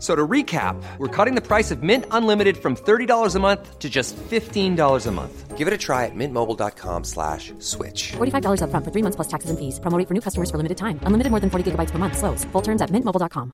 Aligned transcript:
So 0.00 0.14
to 0.14 0.26
recap, 0.26 0.76
we're 0.98 1.08
cutting 1.08 1.34
the 1.34 1.40
price 1.40 1.70
of 1.70 1.82
Mint 1.82 2.04
Unlimited 2.10 2.56
from 2.58 2.76
$30 2.76 3.34
a 3.34 3.38
month 3.40 3.78
to 3.78 3.88
just 3.88 4.14
$15 4.16 5.06
a 5.06 5.10
month. 5.10 5.56
Give 5.56 5.66
it 5.66 5.72
a 5.72 5.78
try 5.78 6.04
at 6.04 6.14
mintmobile.com 6.14 7.04
slash 7.04 7.54
switch. 7.60 8.12
$45 8.12 8.60
upfront 8.60 8.84
for 8.84 8.92
three 8.92 9.02
months 9.02 9.16
plus 9.16 9.28
taxes 9.28 9.48
and 9.48 9.58
fees. 9.58 9.80
Promoting 9.80 10.06
for 10.06 10.12
new 10.12 10.20
customers 10.20 10.50
for 10.50 10.58
limited 10.58 10.76
time. 10.76 11.00
Unlimited 11.08 11.30
more 11.32 11.40
than 11.40 11.48
40 11.48 11.64
gigabytes 11.70 11.92
per 11.92 11.98
month. 11.98 12.18
Slows. 12.18 12.44
Full 12.52 12.62
terms 12.68 12.82
at 12.82 12.90
mintmobile.com. 12.90 13.46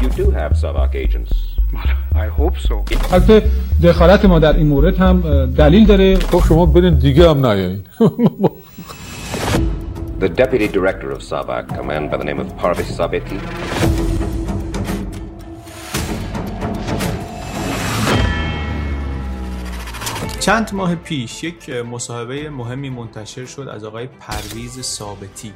You 0.00 0.08
do 0.20 0.30
have 0.30 0.52
Savak 0.52 0.94
agents. 0.94 1.32
I 2.24 2.26
hope 2.28 2.56
so. 2.58 2.84
البته 3.12 3.42
دخالت 3.82 4.24
ما 4.24 4.38
در 4.38 4.56
این 4.56 4.66
مورد 4.66 4.96
هم 4.96 5.46
دلیل 5.46 5.86
داره 5.86 6.18
خب 6.18 6.42
شما 6.48 6.66
برین 6.66 6.94
دیگه 6.98 7.30
هم 7.30 7.46
نیایین 7.46 7.84
The 10.23 10.29
deputy 10.29 10.69
director 10.69 11.11
of 11.11 11.21
Savak, 11.21 11.77
a 11.77 11.83
man 11.83 12.07
by 12.07 12.15
the 12.15 12.23
name 12.23 12.39
of 12.39 12.47
Parvis 12.55 12.89
Sabeti, 12.97 13.39
چند 20.39 20.73
ماه 20.73 20.95
پیش 20.95 21.43
یک 21.43 21.69
مصاحبه 21.69 22.49
مهمی 22.49 22.89
منتشر 22.89 23.45
شد 23.45 23.67
از 23.67 23.83
آقای 23.83 24.07
پرویز 24.07 24.81
ثابتی 24.81 25.53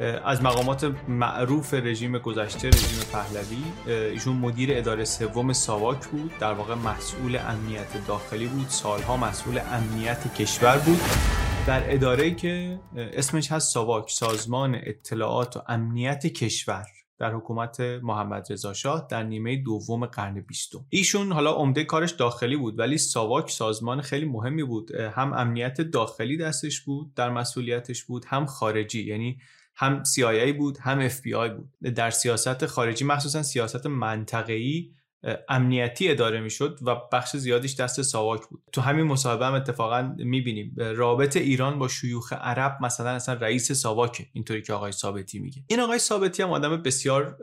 از 0.00 0.42
مقامات 0.42 0.94
معروف 1.08 1.74
رژیم 1.74 2.18
گذشته 2.18 2.68
رژیم 2.68 2.98
پهلوی 3.12 3.62
ایشون 3.86 4.36
مدیر 4.36 4.70
اداره 4.72 5.04
سوم 5.04 5.52
ساواک 5.52 6.06
بود 6.06 6.38
در 6.40 6.52
واقع 6.52 6.74
مسئول 6.74 7.36
امنیت 7.36 8.06
داخلی 8.06 8.46
بود 8.46 8.68
سالها 8.68 9.16
مسئول 9.16 9.60
امنیت 9.70 10.34
کشور 10.34 10.78
بود. 10.78 11.00
در 11.66 11.94
اداره 11.94 12.34
که 12.34 12.80
اسمش 12.96 13.52
هست 13.52 13.74
ساواک 13.74 14.10
سازمان 14.10 14.74
اطلاعات 14.82 15.56
و 15.56 15.62
امنیت 15.68 16.26
کشور 16.26 16.86
در 17.18 17.32
حکومت 17.34 17.80
محمد 17.80 18.46
رضا 18.50 18.72
شاه 18.72 19.06
در 19.10 19.22
نیمه 19.22 19.56
دوم 19.56 20.06
قرن 20.06 20.40
بیستم. 20.40 20.78
ایشون 20.88 21.32
حالا 21.32 21.52
عمده 21.52 21.84
کارش 21.84 22.10
داخلی 22.10 22.56
بود 22.56 22.78
ولی 22.78 22.98
ساواک 22.98 23.50
سازمان 23.50 24.00
خیلی 24.00 24.26
مهمی 24.26 24.62
بود. 24.62 24.94
هم 24.94 25.32
امنیت 25.32 25.80
داخلی 25.80 26.36
دستش 26.36 26.80
بود 26.80 27.14
در 27.14 27.30
مسئولیتش 27.30 28.04
بود 28.04 28.24
هم 28.28 28.46
خارجی 28.46 29.04
یعنی 29.04 29.38
هم 29.78 30.02
CIA 30.04 30.52
بود 30.56 30.78
هم 30.78 31.08
FBI 31.08 31.50
بود. 31.50 31.94
در 31.94 32.10
سیاست 32.10 32.66
خارجی 32.66 33.04
مخصوصا 33.04 33.42
سیاست 33.42 33.86
منطقه‌ای 33.86 34.90
امنیتی 35.48 36.10
اداره 36.10 36.40
می‌شد 36.40 36.78
و 36.82 36.96
بخش 37.12 37.36
زیادیش 37.36 37.80
دست 37.80 38.02
ساواک 38.02 38.46
بود. 38.46 38.62
تو 38.72 38.80
همین 38.80 39.06
مصاحبه 39.06 39.46
هم 39.46 39.54
اتفاقا 39.54 40.14
می‌بینیم 40.18 40.74
رابط 40.78 41.36
ایران 41.36 41.78
با 41.78 41.88
شیوخ 41.88 42.32
عرب 42.32 42.78
مثلا 42.80 43.10
اصلا 43.10 43.34
رئیس 43.34 43.72
ساواکه. 43.72 44.26
اینطوری 44.32 44.62
که 44.62 44.72
آقای 44.72 44.92
ثابتی 44.92 45.38
میگه. 45.38 45.64
این 45.66 45.80
آقای 45.80 45.98
ثابتی 45.98 46.42
هم 46.42 46.50
آدم 46.50 46.82
بسیار 46.82 47.38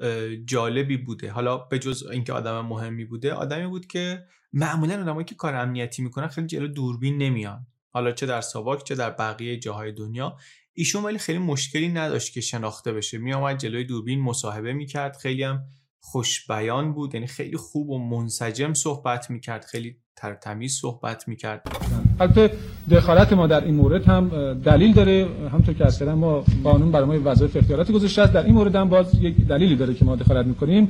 جالبی 0.45 0.97
بوده. 0.97 1.31
حالا 1.31 1.57
به 1.57 1.79
جز 1.79 2.07
اینکه 2.11 2.33
آدم 2.33 2.61
مهمی 2.61 3.05
بوده 3.05 3.33
آدمی 3.33 3.67
بود 3.67 3.87
که 3.87 4.25
معمولا 4.53 5.01
آدمایی 5.01 5.25
که 5.25 5.35
کار 5.35 5.55
امنیتی 5.55 6.01
می‌کنن 6.01 6.27
خیلی 6.27 6.47
جلو 6.47 6.67
دوربین 6.67 7.17
نمیان. 7.17 7.67
حالا 7.89 8.11
چه 8.11 8.25
در 8.25 8.41
ساواک 8.41 8.83
چه 8.83 8.95
در 8.95 9.09
بقیه 9.09 9.59
جاهای 9.59 9.91
دنیا. 9.91 10.37
ایشون 10.77 11.03
ولی 11.03 11.17
خیلی 11.17 11.39
مشکلی 11.39 11.89
نداشت 11.89 12.33
که 12.33 12.41
شناخته 12.41 12.93
بشه. 12.93 13.17
میآمد 13.17 13.57
جلوی 13.57 13.83
دوربین 13.83 14.21
مصاحبه 14.21 14.73
می‌کرد. 14.73 15.17
خیلی 15.17 15.43
هم 15.43 15.63
خوش 15.99 16.47
بیان 16.47 16.93
بود. 16.93 17.13
یعنی 17.13 17.27
خیلی 17.27 17.57
خوب 17.57 17.89
و 17.89 17.99
منسجم 17.99 18.73
صحبت 18.73 19.29
می‌کرد. 19.29 19.65
خیلی 19.65 19.97
ترتمیز 20.15 20.73
صحبت 20.73 21.27
می‌کرد. 21.27 22.04
البته 22.19 22.51
دخالت 22.91 23.33
ما 23.33 23.47
در 23.47 23.63
این 23.63 23.75
مورد 23.75 24.05
هم 24.05 24.53
دلیل 24.53 24.93
داره. 24.93 25.27
همونطور 25.51 25.73
که 25.73 25.83
کردم 25.99 26.13
ما 26.13 26.43
قانون 26.63 26.91
برای 26.91 27.19
ما 27.19 27.31
وظایف 27.31 27.55
اختیارات 27.55 27.91
گذاشته 27.91 28.21
است. 28.21 28.33
در 28.33 28.43
این 28.43 28.53
مورد 28.53 28.75
هم 28.75 28.89
باز 28.89 29.21
یک 29.21 29.47
دلیلی 29.47 29.75
داره 29.75 29.93
که 29.93 30.05
ما 30.05 30.15
دخالت 30.15 30.45
می‌کنیم 30.45 30.89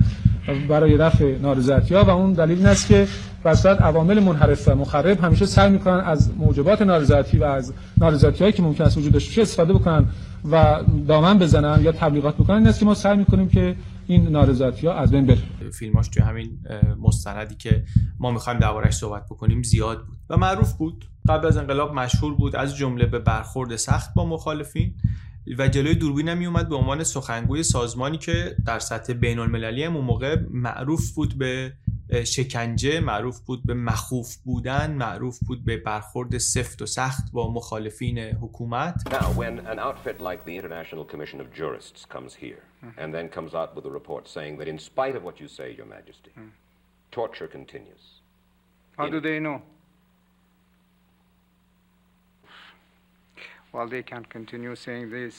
برای 0.69 0.97
رفع 0.97 1.38
نارضایتی 1.38 1.96
ها 1.96 2.03
و 2.03 2.09
اون 2.09 2.34
دلیل 2.34 2.58
این 2.58 2.68
است 2.68 2.88
که 2.88 3.08
بسات 3.46 3.81
عوامل 3.81 4.19
منحرف 4.19 4.68
و 4.68 4.75
مخرب 4.75 5.24
همیشه 5.24 5.46
سعی 5.46 5.72
می‌کنن 5.72 6.00
از 6.00 6.31
موجبات 6.38 6.81
نارضایتی 6.81 7.38
و 7.38 7.44
از 7.44 7.74
نارضایتی 7.97 8.40
هایی 8.40 8.53
که 8.53 8.64
ممکن 8.64 8.84
است 8.84 8.97
وجود 8.97 9.14
داشته 9.14 9.30
باشه 9.30 9.41
استفاده 9.41 9.74
بکنن 9.74 10.06
و 10.52 10.84
دامن 11.08 11.40
بزنن 11.40 11.84
یا 11.84 11.91
تبلیغات 11.91 12.35
بکنن. 12.35 12.58
این 12.58 12.68
است 12.68 12.80
که 12.80 12.85
ما 12.85 12.94
سعی 12.94 13.18
می‌کنیم 13.18 13.47
که 13.47 13.75
این 14.08 14.28
نارضایتی 14.28 14.88
ها 14.88 14.94
از 14.94 15.12
بین 15.12 15.25
بره. 15.25 15.38
فیلماش 15.74 16.08
توی 16.08 16.24
همین 16.24 16.59
مستندی 17.02 17.56
که 17.56 17.84
ما 18.19 18.31
می‌خوایم 18.31 18.59
دربارش 18.59 18.94
صحبت 18.94 19.25
بکنیم 19.25 19.64
زیاد 19.64 19.97
بود 19.97 20.18
و 20.30 20.38
معروف 20.38 20.74
بود. 20.74 21.06
قبل 21.30 21.47
از 21.47 21.58
انقلاب 21.58 21.94
مشهور 21.94 22.34
بود 22.34 22.56
از 22.56 22.75
جمله 22.75 23.06
به 23.06 23.19
برخورد 23.19 23.75
سخت 23.75 24.13
با 24.13 24.25
مخالفین 24.25 24.94
و 25.58 25.68
جلوی 25.68 25.96
دوربین 25.96 26.30
هم 26.30 26.46
اومد 26.46 26.69
به 26.69 26.75
عنوان 26.75 27.03
سخنگوی 27.03 27.63
سازمانی 27.63 28.18
که 28.18 28.56
در 28.66 28.80
سطح 28.80 29.13
بین 29.13 29.40
المللی 29.40 29.84
هم 29.84 29.96
اون 29.96 30.06
موقع 30.06 30.38
معروف 30.50 31.12
بود 31.12 31.38
به 31.38 31.74
شکنجه 32.25 33.00
معروف 33.00 33.40
بود 33.40 33.66
به 33.66 33.74
مخوف 33.74 34.35
بودن 34.35 34.91
معروف 34.91 35.40
بود 35.47 35.66
به 35.66 35.78
برخورد 35.78 36.38
سفت 36.38 36.81
و 36.81 36.85
سخت 36.85 37.31
با 37.31 37.52
مخالفین 37.52 38.19
حکومت 38.19 39.09
Now, 39.09 39.40
when 39.40 39.59
an 39.68 39.80
outfit 39.80 40.22
like 40.22 40.46
the 40.46 40.56
International 40.56 41.06
Commission 41.06 41.41
of 41.41 41.47
Jurists 41.53 42.06
comes 42.06 42.35
here 42.35 42.64
and 42.97 43.14
then 43.14 43.30
comes 43.30 43.53
out 43.53 43.75
with 43.75 43.85
a 43.85 43.91
report 44.00 44.28
saying 44.28 44.58
that 44.59 44.68
in 44.68 44.80
spite 44.80 45.16
of 45.18 45.24
what 45.24 45.40
you 45.41 45.47
say, 45.47 45.68
Your 45.78 45.88
Majesty, 45.88 46.31
torture 47.12 47.47
continues. 47.47 48.03
How 48.97 49.09
do 49.09 49.19
they 49.19 49.40
know? 49.40 49.62
Well, 53.75 53.90
they 53.90 54.03
can't 54.12 54.30
continue 54.30 54.75
saying 54.75 55.09
this. 55.09 55.36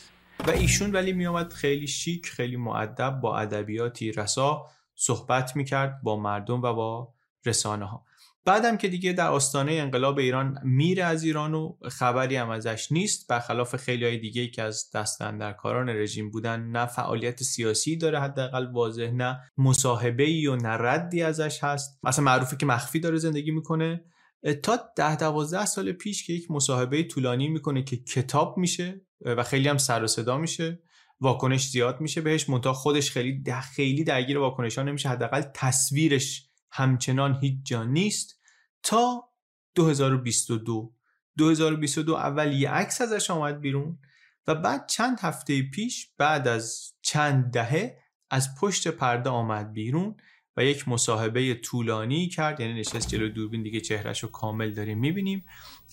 و 0.47 0.51
ایشون 0.51 0.93
ولی 0.93 1.13
میامد 1.13 1.53
خیلی 1.53 1.87
شیک 1.87 2.27
خیلی 2.27 2.57
معدب 2.57 3.21
با 3.21 3.39
ادبیاتی 3.39 4.13
رسا 4.13 4.67
صحبت 4.95 5.57
می‌کرد 5.57 6.03
با 6.03 6.17
مردم 6.17 6.63
و 6.63 6.73
با 6.75 7.15
رسانه 7.47 7.85
ها 7.85 8.05
بعدم 8.45 8.77
که 8.77 8.89
دیگه 8.89 9.13
در 9.13 9.29
آستانه 9.29 9.73
انقلاب 9.73 10.19
ایران 10.19 10.59
میره 10.63 11.05
از 11.05 11.25
ایران 11.25 11.55
و 11.55 11.77
خبری 11.89 12.37
هم 12.37 12.51
ازش 12.51 12.93
نیست 12.93 13.29
برخلاف 13.29 13.77
خیلی 13.77 14.05
های 14.05 14.19
دیگه 14.19 14.47
که 14.47 14.63
از 14.63 14.91
دستن 14.95 15.39
در 15.39 15.53
کاران 15.53 15.89
رژیم 15.89 16.31
بودن 16.31 16.61
نه 16.61 16.87
فعالیت 16.87 17.43
سیاسی 17.43 17.97
داره 17.97 18.21
حداقل 18.21 18.67
واضح 18.73 19.11
نه 19.11 19.41
مصاحبه 19.59 20.25
ای 20.25 20.47
و 20.47 20.57
نه 20.57 20.69
ردی 20.69 21.23
ازش 21.23 21.65
هست. 21.65 21.99
مثلا 22.03 22.25
معروفه 22.25 22.57
که 22.57 22.67
مخفی 22.67 23.01
داره 23.01 23.19
زندگی 23.19 23.51
می‌کنه. 23.51 24.05
تا 24.55 24.79
ده 24.97 25.17
دوازده 25.17 25.67
سال 25.67 25.93
پیش 25.93 26.27
که 26.27 26.33
یک 26.33 26.51
مصاحبه 26.51 27.03
طولانی 27.03 27.49
می‌کنه 27.49 27.83
که 27.83 27.97
کتاب 27.97 28.59
میشه 28.59 29.07
و 29.21 29.43
خیلی 29.43 29.69
هم 29.69 29.79
سر 29.79 30.05
و 30.05 30.07
صدا 30.07 30.39
میشه. 30.39 30.83
واکنش 31.21 31.69
زیاد 31.69 32.01
میشه 32.01 32.21
بهش 32.21 32.49
منتها 32.49 32.73
خودش 32.73 33.11
خیلی 33.11 33.43
ده 33.43 33.61
خیلی 33.61 34.05
درگیر 34.05 34.39
واکنش 34.39 34.79
ها 34.79 34.85
نمیشه. 34.85 35.09
حداقل 35.09 35.43
تصویرش 35.55 36.49
همچنان 36.71 37.39
هیچ 37.41 37.59
جا 37.65 37.85
نیست. 37.85 38.41
تا 38.83 39.29
2022 39.75 40.95
2022 41.37 42.15
اول 42.15 42.53
یه 42.53 42.71
عکس 42.71 43.01
ازش 43.01 43.31
آمد 43.31 43.61
بیرون 43.61 43.99
و 44.47 44.55
بعد 44.55 44.87
چند 44.87 45.21
هفته 45.21 45.63
پیش 45.63 46.11
بعد 46.19 46.49
از 46.49 46.93
چند 47.03 47.53
دهه 47.53 47.99
از 48.31 48.55
پشت 48.61 48.89
پرده 48.89 49.31
آمد 49.31 49.73
بیرون. 49.73 50.17
و 50.57 50.65
یک 50.65 50.89
مصاحبه 50.89 51.55
طولانی 51.55 52.29
کرد 52.29 52.61
یعنی 52.61 52.81
نشست 52.81 53.09
جلو 53.09 53.29
دوربین 53.29 53.63
دیگه 53.63 53.81
چهرش 53.81 54.23
رو 54.23 54.29
کامل 54.29 54.71
داریم 54.71 54.99
می‌بینیم 54.99 55.45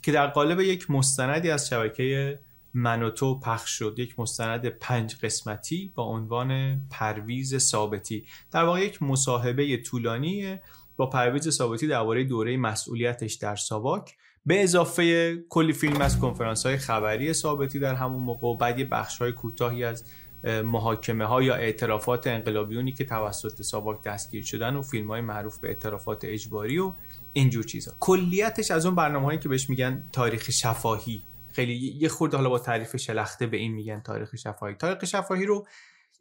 که 0.03 0.11
در 0.11 0.27
قالب 0.27 0.59
یک 0.59 0.91
مستندی 0.91 1.49
از 1.49 1.67
شبکه 1.67 2.39
من 2.73 3.03
و 3.03 3.09
تو 3.09 3.39
پخش 3.39 3.69
شد. 3.69 3.95
یک 3.97 4.19
مستند 4.19 4.65
پنج 4.65 5.15
قسمتی 5.15 5.91
با 5.95 6.03
عنوان 6.03 6.81
پرویز 6.91 7.57
ثابتی. 7.57 8.25
در 8.51 8.63
واقع 8.63 8.81
یک 8.81 9.03
مصاحبه 9.03 9.77
طولانی 9.77 10.59
با 10.95 11.09
پرویز 11.09 11.49
ثابتی 11.49 11.87
درباره 11.87 12.23
دوره 12.23 12.57
مسئولیتش 12.57 13.33
در 13.33 13.55
ساواک. 13.55 14.15
به 14.45 14.63
اضافه 14.63 15.35
کلی 15.49 15.73
فیلم 15.73 16.01
از 16.01 16.19
کنفرانس 16.19 16.65
های 16.65 16.77
خبری 16.77 17.33
ثابتی 17.33 17.79
در 17.79 17.95
همون 17.95 18.23
موقع 18.23 18.47
و 18.47 18.57
بعد 18.57 18.79
یه 18.79 18.85
بخش 18.85 19.17
های 19.17 19.31
کوتاهی 19.31 19.83
از 19.83 20.03
محاکمه 20.43 21.25
ها 21.25 21.43
یا 21.43 21.55
اعترافات 21.55 22.27
انقلابیونی 22.27 22.91
که 22.91 23.05
توسط 23.05 23.61
ساواک 23.61 24.03
دستگیر 24.03 24.43
شدن 24.43 24.75
و 24.75 24.81
فیلم 24.81 25.07
های 25.07 25.21
معروف 25.21 25.59
به 25.59 25.67
اعترافات 25.67 26.25
اجباری 26.25 26.79
و 26.79 26.93
اینجور 27.33 27.63
چیزا. 27.63 27.93
کلیتش 27.99 28.71
از 28.71 28.85
اون 28.85 28.95
برنامه 28.95 29.25
هایی 29.25 29.39
که 29.39 29.49
بهش 29.49 29.69
میگن 29.69 30.07
تاریخ 30.11 30.51
شفاهی. 30.51 31.23
خیلی 31.51 31.73
یه 31.75 32.09
خورده 32.09 32.37
حالا 32.37 32.49
با 32.49 32.59
تعریف 32.59 32.97
شلخته 32.97 33.47
به 33.47 33.57
این 33.57 33.73
میگن 33.73 34.01
تاریخ 34.01 34.35
شفاهی. 34.35 34.75
تاریخ 34.75 35.05
شفاهی 35.05 35.45
رو 35.45 35.67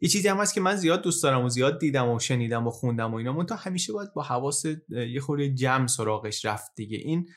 یه 0.01 0.09
چیزی 0.09 0.27
هم 0.27 0.37
هست 0.37 0.53
که 0.53 0.61
من 0.61 0.75
زیاد 0.75 1.01
دوست 1.01 1.23
دارم 1.23 1.45
و 1.45 1.49
زیاد 1.49 1.79
دیدم 1.79 2.09
و 2.09 2.19
شنیدم 2.19 2.67
و 2.67 2.69
خوندم 2.69 3.13
و 3.13 3.15
اینا 3.15 3.43
تا 3.43 3.55
همیشه 3.55 3.93
باید 3.93 4.13
با 4.13 4.21
حواس 4.21 4.65
یه 4.89 5.21
خورده 5.21 5.49
جمع 5.49 5.87
سراغش 5.87 6.45
رفت 6.45 6.71
دیگه. 6.75 6.97
این 6.97 7.27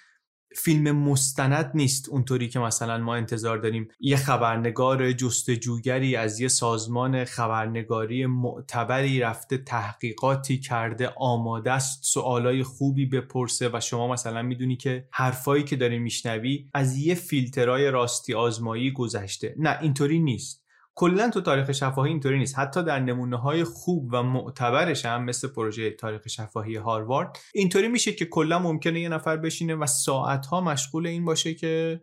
فیلم 0.59 0.97
مستند 0.97 1.71
نیست 1.75 2.09
اونطوری 2.09 2.49
که 2.49 2.59
مثلا 2.59 2.99
ما 2.99 3.15
انتظار 3.15 3.59
داریم. 3.59 3.89
یه 4.01 4.17
خبرنگار 4.17 5.13
جستجوگری 5.13 6.17
از 6.17 6.41
یه 6.41 6.49
سازمان 6.49 7.25
خبرنگاری 7.25 8.27
معتبری 8.27 9.21
رفته 9.21 9.59
تحقیقاتی 9.59 10.59
کرده 10.59 11.09
آماده 11.17 11.73
است 11.73 12.05
سوالای 12.05 12.63
خوبی 12.63 13.07
بپرسه 13.07 13.71
و 13.73 13.81
شما 13.81 14.13
مثلا 14.13 14.43
می‌دونی 14.43 14.77
که 14.77 15.09
حرفایی 15.13 15.65
که 15.65 15.77
داری 15.77 15.99
میشنوی 15.99 16.69
از 16.75 16.97
یه 16.97 17.15
فیلترای 17.15 17.91
راستی 17.91 18.35
آزمایی 18.35 18.93
گذشته. 18.93 19.55
نه 19.59 19.79
اینطوری 19.83 20.19
نیست. 20.19 20.66
کلا 20.99 21.31
تو 21.31 21.41
تاریخ 21.41 21.73
شفاهی 21.73 22.11
اینطوری 22.11 22.39
نیست. 22.39 22.59
حتی 22.59 22.85
در 22.85 23.01
نمونه 23.01 23.37
های 23.37 23.65
خوب 23.65 24.09
و 24.13 24.23
معتبرش 24.23 25.07
هم 25.07 25.25
مثل 25.25 25.49
پروژه 25.49 25.91
تاریخ 25.91 26.29
شفاهی 26.29 26.77
هاروارد 26.77 27.39
اینطوری 27.55 27.89
میشه 27.89 28.13
که 28.13 28.25
کلا 28.25 28.59
ممکنه 28.59 29.01
یه 29.01 29.09
نفر 29.09 29.37
بشینه 29.37 29.75
و 29.75 29.87
ساعت 29.87 30.47
ها 30.47 30.61
مشغول 30.61 31.07
این 31.07 31.25
باشه 31.25 31.55
که 31.55 32.01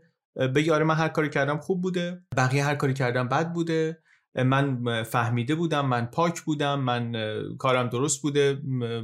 بگه 0.55 0.73
آره 0.73 0.83
من 0.83 0.95
هر 0.95 1.07
کاری 1.07 1.29
کردم 1.29 1.57
خوب 1.57 1.81
بوده 1.81 2.23
بقیه 2.37 2.65
هر 2.65 2.75
کاری 2.75 2.93
کردم 2.93 3.27
بد 3.27 3.53
بوده 3.53 4.03
من 4.35 5.03
فهمیده 5.03 5.55
بودم 5.55 5.85
من 5.85 6.05
پاک 6.05 6.41
بودم 6.41 6.79
من 6.79 7.13
کارم 7.59 7.89
درست 7.89 8.21
بوده 8.21 8.53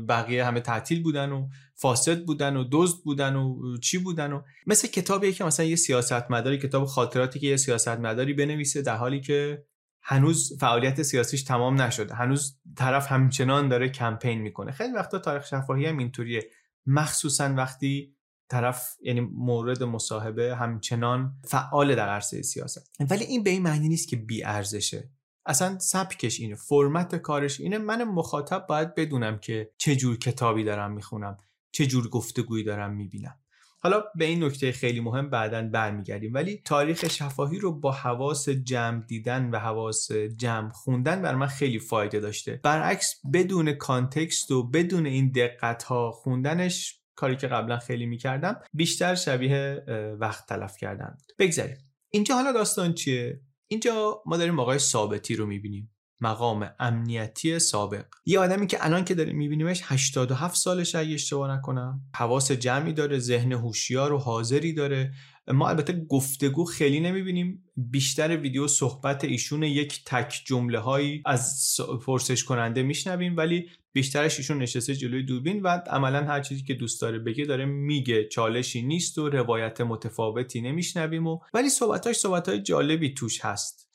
بقیه 0.10 0.46
همه 0.46 0.60
تعطیل 0.60 1.04
بودن 1.04 1.32
و 1.32 1.48
فاسد 1.76 2.26
بودن 2.26 2.56
و 2.58 2.66
دزد 2.72 3.04
بودن 3.04 3.36
و 3.36 3.78
چی 3.78 3.98
بودن 3.98 4.34
و 4.34 4.42
مثل 4.68 4.88
کتابی 4.88 5.32
که 5.34 5.44
مثلا 5.44 5.66
یه 5.66 5.76
سیاستمداری 5.76 6.58
کتاب 6.58 6.86
خاطراتی 6.86 7.40
که 7.40 7.48
یه 7.48 7.58
سیاستمداری 7.58 8.34
بنویسه 8.34 8.82
در 8.82 8.96
حالی 8.96 9.22
که 9.22 9.64
هنوز 10.02 10.58
فعالیت 10.60 11.02
سیاسیش 11.02 11.44
تمام 11.44 11.82
نشده. 11.82 12.16
هنوز 12.16 12.60
طرف 12.76 13.12
همچنان 13.12 13.70
داره 13.70 13.90
کمپین 13.90 14.42
می‌کنه. 14.42 14.72
خیلی 14.72 14.94
وقتا 14.94 15.20
تاریخ 15.20 15.46
شفاهی 15.46 15.86
هم 15.86 15.98
اینطوریه. 15.98 16.50
مخصوصا 16.86 17.54
وقتی 17.58 18.16
طرف 18.50 18.96
یعنی 19.04 19.20
مورد 19.20 19.84
مصاحبه 19.84 20.56
همچنان 20.56 21.34
فعال 21.44 21.96
در 21.96 22.10
عرصه 22.10 22.42
سیاست. 22.42 22.92
ولی 23.10 23.24
این 23.24 23.44
به 23.44 23.50
این 23.50 23.64
معنی 23.64 23.88
نیست 23.88 24.08
که 24.08 24.16
بی 24.16 24.44
ارزشه 24.44 25.12
اصلا 25.46 25.80
سبکش 25.80 26.40
اینه. 26.40 26.56
فرمت 26.56 27.16
کارش 27.16 27.60
اینه. 27.60 27.78
من 27.78 28.04
مخاطب 28.04 28.66
باید 28.70 28.96
بدونم 28.96 29.38
که 29.38 29.72
چه 29.78 29.96
جور 29.96 30.18
کتابی 30.18 30.64
دارم 30.64 30.92
می‌خونم 30.92 31.38
چه 31.72 31.86
جور 31.86 32.10
گفتگویی 32.10 32.64
دارم 32.64 32.94
می‌بینم. 32.96 33.40
حالا 33.82 34.04
به 34.16 34.26
این 34.26 34.44
نکته 34.44 34.72
خیلی 34.72 35.00
مهم 35.00 35.30
بعدا 35.30 35.62
برمیگردیم 35.62 36.34
ولی 36.34 36.62
تاریخ 36.66 37.08
شفاهی 37.08 37.60
رو 37.60 37.80
با 37.80 37.92
حواس 37.92 38.50
جمع 38.50 39.06
دیدن 39.06 39.50
و 39.50 39.58
حواس 39.58 40.12
جمع 40.12 40.70
خوندن 40.70 41.22
بر 41.22 41.36
من 41.36 41.48
خیلی 41.48 41.80
فایده 41.80 42.20
داشته. 42.20 42.60
برعکس 42.64 43.22
بدون 43.34 43.74
کانتکست 43.74 44.52
و 44.52 44.70
بدون 44.70 45.06
این 45.06 45.32
دقت 45.32 45.84
ها 45.84 46.12
خوندنش 46.12 47.00
کاری 47.16 47.36
که 47.36 47.48
قبلا 47.48 47.78
خیلی 47.78 48.06
می‌کردم 48.06 48.62
بیشتر 48.74 49.16
شبیه 49.16 49.84
وقت 50.20 50.46
تلف 50.46 50.78
کردن 50.78 51.18
بگذاریم. 51.40 51.78
اینجا 52.10 52.36
حالا 52.36 52.52
داستان 52.52 52.94
چیه؟ 52.94 53.42
اینجا 53.68 54.24
ما 54.26 54.38
داریم 54.38 54.60
آقای 54.60 54.80
ثابتی 54.80 55.36
رو 55.36 55.46
می‌بینیم. 55.46 55.96
مقام 56.22 56.70
امنیتی 56.80 57.60
سابق. 57.60 58.06
یه 58.26 58.40
آدمی 58.40 58.68
که 58.68 58.86
الان 58.86 59.06
که 59.06 59.16
داریم 59.16 59.38
میبینیمش 59.38 59.82
87 59.84 60.56
سالش 60.56 60.96
اگه 60.96 61.14
اشتباه 61.14 61.52
نکنم. 61.52 62.02
حواس 62.16 62.52
جمعی 62.52 62.94
داره 62.94 63.20
ذهن 63.20 63.52
هوشیار 63.52 64.14
و 64.14 64.18
حاضری 64.18 64.74
داره. 64.74 65.14
ما 65.48 65.70
البته 65.70 66.06
گفتگو 66.10 66.66
خیلی 66.66 67.00
نمی‌بینیم. 67.00 67.64
بیشتر 67.76 68.38
ویدیو 68.38 68.68
صحبت 68.68 69.24
ایشون 69.24 69.64
یک 69.64 70.02
تک 70.06 70.42
جمله 70.46 70.80
هایی 70.80 71.24
از 71.26 71.78
پرسش 72.06 72.44
کننده 72.44 72.84
میشنویم 72.84 73.38
ولی 73.38 73.70
بیشترش 73.94 74.38
ایشون 74.38 74.58
نشسته 74.58 74.96
جلوی 74.96 75.24
دوربین 75.24 75.62
و 75.62 75.68
عملا 75.68 76.24
هر 76.24 76.42
چیزی 76.42 76.64
که 76.64 76.74
دوست 76.74 77.02
داره 77.02 77.20
بگه 77.20 77.46
داره 77.46 77.66
میگه. 77.66 78.28
چالشی 78.28 78.82
نیست 78.82 79.18
و 79.18 79.30
روایت 79.30 79.82
متفاوتی 79.82 80.62
نمیشنویم 80.62 81.28
و 81.28 81.40
ولی 81.54 81.70
صحبتاش 81.70 82.16
صحبتهای 82.16 82.62
جالبی 82.62 83.14
توش 83.14 83.46
هست. 83.46 83.89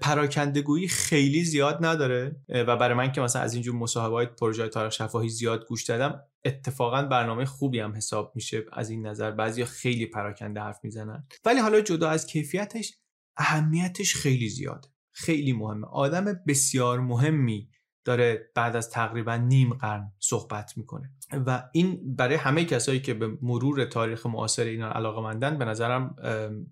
پراکندگویی 0.00 0.88
خیلی 0.88 1.44
زیاد 1.44 1.84
نداره. 1.84 2.36
و 2.48 2.76
برای 2.76 2.94
من 2.96 3.12
که 3.12 3.20
مثلا 3.20 3.42
از 3.42 3.54
اینجور 3.54 3.74
مصاحبه 3.74 4.26
پروژه 4.26 4.68
تاریخ 4.68 4.92
شفاهی 4.92 5.28
زیاد 5.28 5.66
گوش 5.66 5.84
دادم 5.84 6.22
اتفاقا 6.44 7.02
برنامه 7.02 7.44
خوبی 7.44 7.80
هم 7.80 7.96
حساب 7.96 8.32
میشه 8.34 8.64
از 8.72 8.90
این 8.90 9.06
نظر. 9.06 9.30
بعضی 9.30 9.64
خیلی 9.64 10.06
پراکنده 10.06 10.60
حرف 10.60 10.78
می‌زنن. 10.82 11.26
ولی 11.44 11.60
حالا 11.60 11.80
جدا 11.80 12.08
از 12.08 12.26
کیفیتش 12.26 12.92
اهمیتش 13.36 14.14
خیلی 14.14 14.48
زیاد 14.48 14.90
خیلی 15.12 15.52
مهمه. 15.52 15.86
آدم 15.86 16.24
بسیار 16.46 17.00
مهمی 17.00 17.68
داره 18.06 18.50
بعد 18.54 18.76
از 18.76 18.90
تقریبا 18.90 19.36
نیم 19.36 19.74
قرن 19.74 20.12
صحبت 20.18 20.76
می‌کنه. 20.76 21.12
و 21.46 21.68
این 21.72 22.16
برای 22.16 22.36
همه 22.36 22.64
کسایی 22.64 23.00
که 23.00 23.14
به 23.14 23.38
مرور 23.42 23.84
تاریخ 23.84 24.26
معاصر 24.26 24.64
اینا 24.64 24.90
علاقه 24.90 25.20
مندن 25.20 25.58
به 25.58 25.64
نظرم 25.64 26.16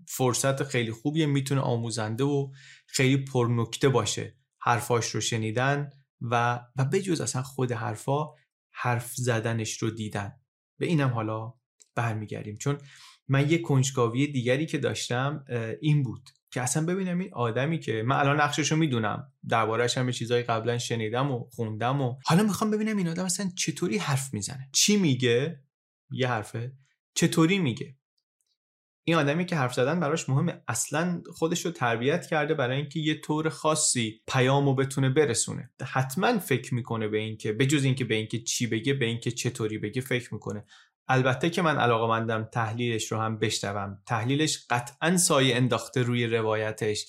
فرصت 0.09 0.63
خیلی 0.63 0.93
خوبیه 0.93 1.27
می‌تونه 1.27 1.61
آموزنده 1.61 2.25
و 2.25 2.51
خیلی 2.87 3.25
پرنکته 3.25 3.89
باشه 3.89 4.37
حرفاش 4.61 5.11
رو 5.11 5.21
شنیدن 5.21 5.91
و 6.21 6.61
و 6.77 6.85
بجز 6.85 7.21
اصلا 7.21 7.43
خود 7.43 7.73
حرفا 7.73 8.27
حرف 8.73 9.15
زدنش 9.15 9.83
رو 9.83 9.91
دیدن. 9.91 10.33
به 10.79 10.87
اینم 10.87 11.09
حالا 11.09 11.55
برمیگردیم. 11.95 12.57
چون 12.57 12.79
من 13.29 13.51
یه 13.51 13.59
کنجکاوی 13.59 14.27
دیگری 14.27 14.67
که 14.67 14.79
داشتم 14.79 15.45
این 15.81 16.03
بود. 16.03 16.31
که 16.55 16.62
اصلا 16.62 16.87
ببینم 16.87 17.19
این 17.19 17.35
آدمی 17.35 17.79
که 17.79 18.03
من 18.06 18.17
الان 18.17 18.41
نقشش 18.41 18.73
رو 18.73 18.79
می‌دونم. 18.79 19.33
دربارهش 19.49 19.99
هم 19.99 20.11
چیزای 20.11 20.43
قبلا 20.43 20.79
شنیدم 20.79 21.31
و 21.31 21.45
خوندم 21.51 22.01
و 22.01 22.17
حالا 22.25 22.43
می‌خوام 22.43 22.71
ببینم 22.71 22.97
این 22.97 23.09
آدم 23.09 23.25
اصلا 23.25 23.50
چطوری 23.57 23.99
حرف 23.99 24.35
می‌زنه. 24.35 24.69
چی 24.73 24.97
میگه؟ 24.97 25.61
یه 26.11 26.28
حرفه. 26.28 26.73
چطوری 27.14 27.59
میگه؟ 27.59 27.97
این 29.07 29.17
آدمی 29.17 29.47
که 29.47 29.57
حرف 29.57 29.75
زدن 29.75 30.00
براش 30.00 30.28
مهمه. 30.28 30.62
اصلا 30.69 31.23
خودش 31.33 31.64
رو 31.64 31.71
تربیت 31.71 32.26
کرده 32.26 32.55
برای 32.55 32.76
اینکه 32.76 33.00
یه 33.00 33.21
طور 33.21 33.49
خاصی 33.49 34.21
پیامو 34.28 34.75
بتونه 34.75 35.11
برسونه. 35.11 35.71
حتما 35.87 36.38
فکر 36.38 36.75
می‌کنه 36.75 37.09
به 37.09 37.19
اینکه 37.19 37.52
بجز 37.52 37.85
اینکه 37.85 38.05
به 38.05 38.14
اینکه 38.14 38.38
چی 38.38 38.67
بگه 38.67 38.95
به 38.95 39.05
اینکه 39.05 39.31
چطوری 39.31 39.78
بگه 39.78 40.00
فکر 40.00 40.35
می‌کنه. 40.35 40.64
البته 41.08 41.50
که 41.50 41.62
من 41.62 41.76
علاقه 41.76 42.08
مندم 42.08 42.49
تحلیلش 42.52 43.12
رو 43.12 43.18
هم 43.18 43.38
بشنوم. 43.38 43.99
تحلیلش 44.06 44.66
قطعا 44.70 45.16
سایه 45.16 45.56
انداخته 45.56 46.02
روی 46.02 46.26
روایتش. 46.26 47.06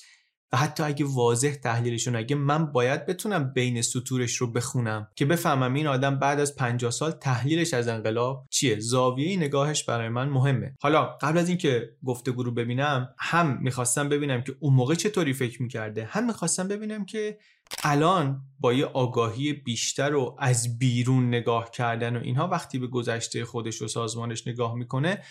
و 0.51 0.57
حتی 0.57 0.83
اگه 0.83 1.05
واضح 1.05 1.53
تحلیلشون 1.53 2.15
اگه 2.15 2.35
من 2.35 2.71
باید 2.71 3.05
بتونم 3.05 3.53
بین 3.53 3.81
سطورش 3.81 4.35
رو 4.35 4.51
بخونم 4.51 5.07
که 5.15 5.25
بفهمم 5.25 5.73
این 5.73 5.87
آدم 5.87 6.19
بعد 6.19 6.39
از 6.39 6.55
50 6.55 6.91
سال 6.91 7.11
تحلیلش 7.11 7.73
از 7.73 7.87
انقلاب 7.87 8.47
چیه. 8.49 8.79
زاویه 8.79 9.37
نگاهش 9.37 9.83
برای 9.83 10.09
من 10.09 10.29
مهمه. 10.29 10.75
حالا 10.81 11.05
قبل 11.05 11.37
از 11.37 11.49
اینکه 11.49 11.89
گفتگو 12.03 12.43
رو 12.43 12.51
ببینم 12.51 13.09
هم 13.19 13.57
می‌خواستم 13.61 14.09
ببینم 14.09 14.41
که 14.41 14.55
اون 14.59 14.73
موقع 14.73 14.95
چطوری 14.95 15.33
فکر 15.33 15.61
می‌کرده 15.61 16.05
هم 16.05 16.25
می‌خواستم 16.25 16.67
ببینم 16.67 17.05
که 17.05 17.37
الان 17.83 18.41
با 18.59 18.73
یه 18.73 18.85
آگاهی 18.85 19.53
بیشتر 19.53 20.15
و 20.15 20.35
از 20.39 20.79
بیرون 20.79 21.27
نگاه 21.27 21.71
کردن 21.71 22.17
و 22.17 22.19
اینها 22.23 22.47
وقتی 22.47 22.79
به 22.79 22.87
گذشته 22.87 23.45
خودش 23.45 23.81
و 23.81 23.87
سازمانش 23.87 24.47
نگاه 24.47 24.75
می‌کنه 24.75 25.23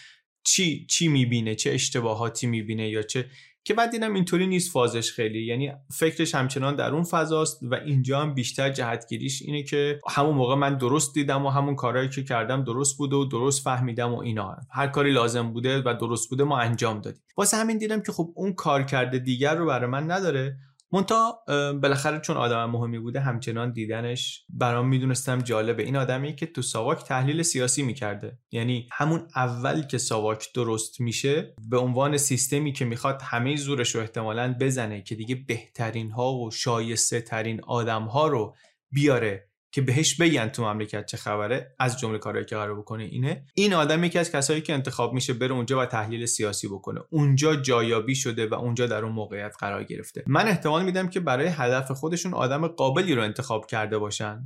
چی 0.44 0.86
چی 0.86 1.08
می‌بینه؟ 1.08 1.54
چه 1.54 1.70
اشتباهاتی 1.70 2.46
می‌بینه 2.46 2.88
یا 2.88 3.02
چه؟ 3.02 3.30
که 3.66 3.74
بعد 3.74 3.90
دیدم 3.90 4.14
اینطوری 4.14 4.46
نیست 4.46 4.72
فازش 4.72 5.12
خیلی. 5.12 5.46
یعنی 5.46 5.72
فکرش 5.90 6.34
همچنان 6.34 6.76
در 6.76 6.90
اون 6.90 7.04
فضاست 7.04 7.58
و 7.62 7.74
اینجا 7.74 8.20
هم 8.20 8.34
بیشتر 8.34 8.70
جهتگیریش 8.70 9.42
اینه 9.42 9.62
که 9.62 10.00
همون 10.08 10.34
موقع 10.34 10.54
من 10.54 10.78
درست 10.78 11.14
دیدم 11.14 11.46
و 11.46 11.50
همون 11.50 11.74
کارهایی 11.76 12.08
که 12.08 12.24
کردم 12.24 12.64
درست 12.64 12.98
بوده 12.98 13.16
و 13.16 13.24
درست 13.24 13.64
فهمیدم 13.64 14.14
و 14.14 14.18
اینا 14.18 14.56
هر 14.70 14.86
کاری 14.86 15.12
لازم 15.12 15.52
بوده 15.52 15.82
و 15.82 15.94
درست 16.00 16.30
بوده 16.30 16.44
ما 16.44 16.58
انجام 16.58 17.00
دادیم. 17.00 17.22
واسه 17.36 17.56
همین 17.56 17.78
دیدم 17.78 18.02
که 18.02 18.12
خب 18.12 18.32
اون 18.36 18.52
کار 18.52 18.82
کرده 18.82 19.18
دیگر 19.18 19.54
رو 19.54 19.66
برای 19.66 19.90
من 19.90 20.10
نداره. 20.10 20.56
مونتا 20.94 21.38
بالاخره 21.82 22.20
چون 22.20 22.36
آدم 22.36 22.70
مهمی 22.70 22.98
بوده 22.98 23.20
همچنان 23.20 23.72
دیدنش 23.72 24.44
برام 24.48 24.88
می‌دونستم 24.88 25.38
جالبه. 25.38 25.82
این 25.82 25.96
آدمی 25.96 26.34
که 26.34 26.46
تو 26.46 26.62
ساواک 26.62 27.04
تحلیل 27.04 27.42
سیاسی 27.42 27.82
می‌کرده. 27.82 28.38
یعنی 28.52 28.88
همون 28.92 29.28
اول 29.36 29.82
که 29.82 29.98
ساواک 29.98 30.52
درست 30.54 31.00
میشه 31.00 31.54
به 31.68 31.78
عنوان 31.78 32.16
سیستمی 32.16 32.72
که 32.72 32.84
می‌خواد 32.84 33.22
همه 33.22 33.56
زورش 33.56 33.94
رو 33.94 34.00
احتمالا 34.00 34.56
بزنه 34.60 35.02
که 35.02 35.14
دیگه 35.14 35.34
بهترین 35.34 36.10
ها 36.10 36.34
و 36.34 36.50
شایسته 36.50 37.20
ترین 37.20 37.60
آدم 37.64 38.02
ها 38.02 38.28
رو 38.28 38.54
بیاره 38.90 39.48
که 39.74 39.82
بهش 39.82 40.14
بگن 40.14 40.48
تو 40.48 40.64
مملکت 40.64 41.06
چه 41.06 41.16
خبره 41.16 41.74
از 41.78 41.98
جمله 41.98 42.18
کارهایی 42.18 42.46
که 42.46 42.56
قرار 42.56 42.78
بکنه 42.78 43.04
اینه. 43.04 43.46
این 43.54 43.74
آدم 43.74 44.04
یکی 44.04 44.18
از 44.18 44.32
کسایی 44.32 44.60
که 44.60 44.74
انتخاب 44.74 45.12
میشه 45.12 45.32
بره 45.32 45.52
اونجا 45.52 45.80
و 45.80 45.86
تحلیل 45.86 46.26
سیاسی 46.26 46.68
بکنه. 46.68 47.00
اونجا 47.10 47.56
جایابی 47.56 48.14
شده 48.14 48.46
و 48.46 48.54
اونجا 48.54 48.86
در 48.86 49.04
اون 49.04 49.12
موقعیت 49.12 49.56
قرار 49.58 49.84
گرفته. 49.84 50.24
من 50.26 50.48
احتمال 50.48 50.84
میدم 50.84 51.08
که 51.08 51.20
برای 51.20 51.46
هدف 51.46 51.90
خودشون 51.90 52.34
آدم 52.34 52.66
قابلی 52.66 53.14
رو 53.14 53.22
انتخاب 53.22 53.66
کرده 53.66 53.98
باشن. 53.98 54.44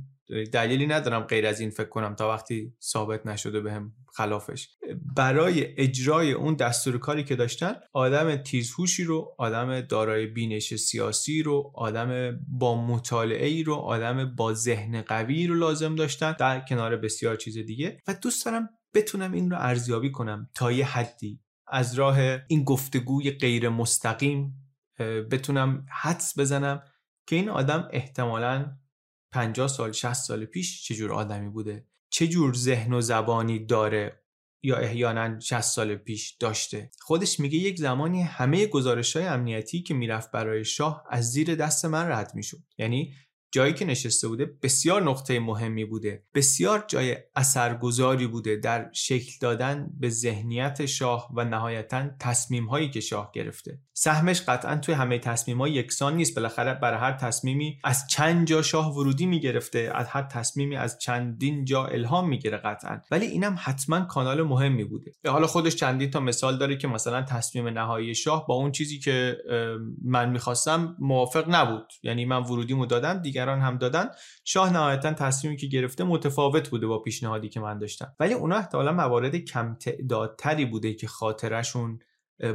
دلیلی 0.51 0.87
ندارم 0.87 1.23
غیر 1.23 1.47
از 1.47 1.59
این 1.59 1.69
فکر 1.69 1.89
کنم 1.89 2.15
تا 2.15 2.29
وقتی 2.29 2.73
ثابت 2.81 3.25
نشده 3.25 3.59
بهم 3.59 3.93
خلافش. 4.13 4.69
برای 5.15 5.81
اجرای 5.81 6.31
اون 6.31 6.55
دستور 6.55 6.97
کاری 6.97 7.23
که 7.23 7.35
داشتن 7.35 7.75
آدم 7.93 8.35
تیزهوشی 8.35 9.03
رو 9.03 9.35
آدم 9.37 9.81
دارای 9.81 10.25
بینش 10.25 10.75
سیاسی 10.75 11.43
رو 11.43 11.71
آدم 11.75 12.39
با 12.47 12.85
مطالعه 12.87 13.47
ای 13.47 13.63
رو 13.63 13.75
آدم 13.75 14.35
با 14.35 14.53
ذهن 14.53 15.01
قوی 15.01 15.47
رو 15.47 15.55
لازم 15.55 15.95
داشتن 15.95 16.35
در 16.39 16.59
کنار 16.59 16.97
بسیار 16.97 17.35
چیز 17.35 17.57
دیگه. 17.57 17.97
و 18.07 18.13
دوست 18.13 18.45
دارم 18.45 18.69
بتونم 18.93 19.31
این 19.31 19.51
رو 19.51 19.57
ارزیابی 19.59 20.11
کنم 20.11 20.49
تا 20.55 20.71
یه 20.71 20.85
حدی. 20.85 21.39
از 21.67 21.93
راه 21.93 22.19
این 22.47 22.63
گفتگوی 22.63 23.31
غیر 23.31 23.69
مستقیم 23.69 24.53
بتونم 25.31 25.85
حدس 26.01 26.39
بزنم 26.39 26.83
که 27.27 27.35
این 27.35 27.49
آدم 27.49 27.87
احتمالاً 27.91 28.78
50 29.31 29.67
سال 29.67 29.91
60 29.91 30.13
سال 30.13 30.45
پیش 30.45 30.83
چه 30.83 30.95
جور 30.95 31.13
آدمی 31.13 31.49
بوده؟ 31.49 31.87
چه 32.09 32.27
جور 32.27 32.53
ذهن 32.53 32.93
و 32.93 33.01
زبانی 33.01 33.65
داره 33.65 34.23
یا 34.63 34.77
احیانا 34.77 35.39
60 35.39 35.61
سال 35.61 35.95
پیش 35.95 36.31
داشته؟ 36.31 36.91
خودش 36.99 37.39
میگه 37.39 37.57
یک 37.57 37.77
زمانی 37.79 38.21
همه 38.21 38.65
گزارش 38.65 39.15
های 39.15 39.25
امنیتی 39.25 39.81
که 39.81 39.93
می‌رفت 39.93 40.31
برای 40.31 40.65
شاه 40.65 41.03
از 41.09 41.31
زیر 41.31 41.55
دست 41.55 41.85
من 41.85 42.07
رد 42.07 42.31
می‌شد. 42.35 42.63
یعنی 42.77 43.13
جایی 43.51 43.73
که 43.73 43.85
نشسته 43.85 44.27
بوده 44.27 44.45
بسیار 44.63 45.03
نقطه 45.03 45.39
مهمی 45.39 45.85
بوده. 45.85 46.23
بسیار 46.33 46.85
جای 46.87 47.17
اثرگذاری 47.35 48.27
بوده 48.27 48.55
در 48.55 48.89
شکل 48.93 49.31
دادن 49.41 49.89
به 49.99 50.09
ذهنیت 50.09 50.85
شاه 50.85 51.29
و 51.35 51.45
نهایتا 51.45 52.09
تصمیم 52.19 52.65
هایی 52.65 52.89
که 52.89 52.99
شاه 52.99 53.31
گرفته. 53.33 53.79
سهمش 53.93 54.41
قطعا 54.41 54.75
توی 54.75 54.95
همه 54.95 55.19
تصمیم 55.19 55.57
ها 55.57 55.67
یکسان 55.67 56.15
نیست. 56.15 56.35
بالاخره 56.35 56.73
برای 56.73 56.99
هر 56.99 57.13
تصمیمی 57.13 57.79
از 57.83 58.07
چند 58.07 58.47
جا 58.47 58.61
شاه 58.61 58.97
ورودی 58.97 59.25
می‌گرفته 59.25 59.91
از 59.95 60.07
هر 60.07 60.23
تصمیمی 60.23 60.75
از 60.75 60.99
چندین 60.99 61.65
جا 61.65 61.85
الهام 61.85 62.29
می‌گیره 62.29 62.57
قطعا. 62.57 63.01
ولی 63.11 63.25
اینم 63.25 63.55
حتما 63.59 64.01
کانال 64.01 64.41
مهمی 64.43 64.83
بوده. 64.83 65.11
حالا 65.27 65.47
خودش 65.47 65.75
چندین 65.75 66.11
تا 66.11 66.19
مثال 66.19 66.57
داره 66.57 66.77
که 66.77 66.87
مثلا 66.87 67.21
تصمیم 67.21 67.67
نهایی 67.67 68.15
شاه 68.15 68.47
با 68.47 68.55
اون 68.55 68.71
چیزی 68.71 68.99
که 68.99 69.37
من 70.05 70.29
می‌خواستم 70.29 70.95
موافق 70.99 71.45
نبود. 71.49 71.87
یعنی 72.03 72.25
من 72.25 72.43
ورودیمو 72.43 72.85
دادم 72.85 73.21
دیگه 73.21 73.38
دیگران 73.39 73.59
هم 73.59 73.77
دادن 73.77 74.09
شاه 74.43 74.73
نهایتا 74.73 75.13
تصمیمی 75.13 75.57
که 75.57 75.67
گرفته 75.67 76.03
متفاوت 76.03 76.69
بوده 76.69 76.87
با 76.87 76.99
پیشنهادی 76.99 77.49
که 77.49 77.59
من 77.59 77.79
داشتم. 77.79 78.13
ولی 78.19 78.33
اونا 78.33 78.55
احتمالا 78.55 78.91
موارد 78.91 79.35
کم 79.35 79.75
تعدادتری 79.75 80.65
بوده 80.65 80.93
که 80.93 81.07
خاطرشون 81.07 81.99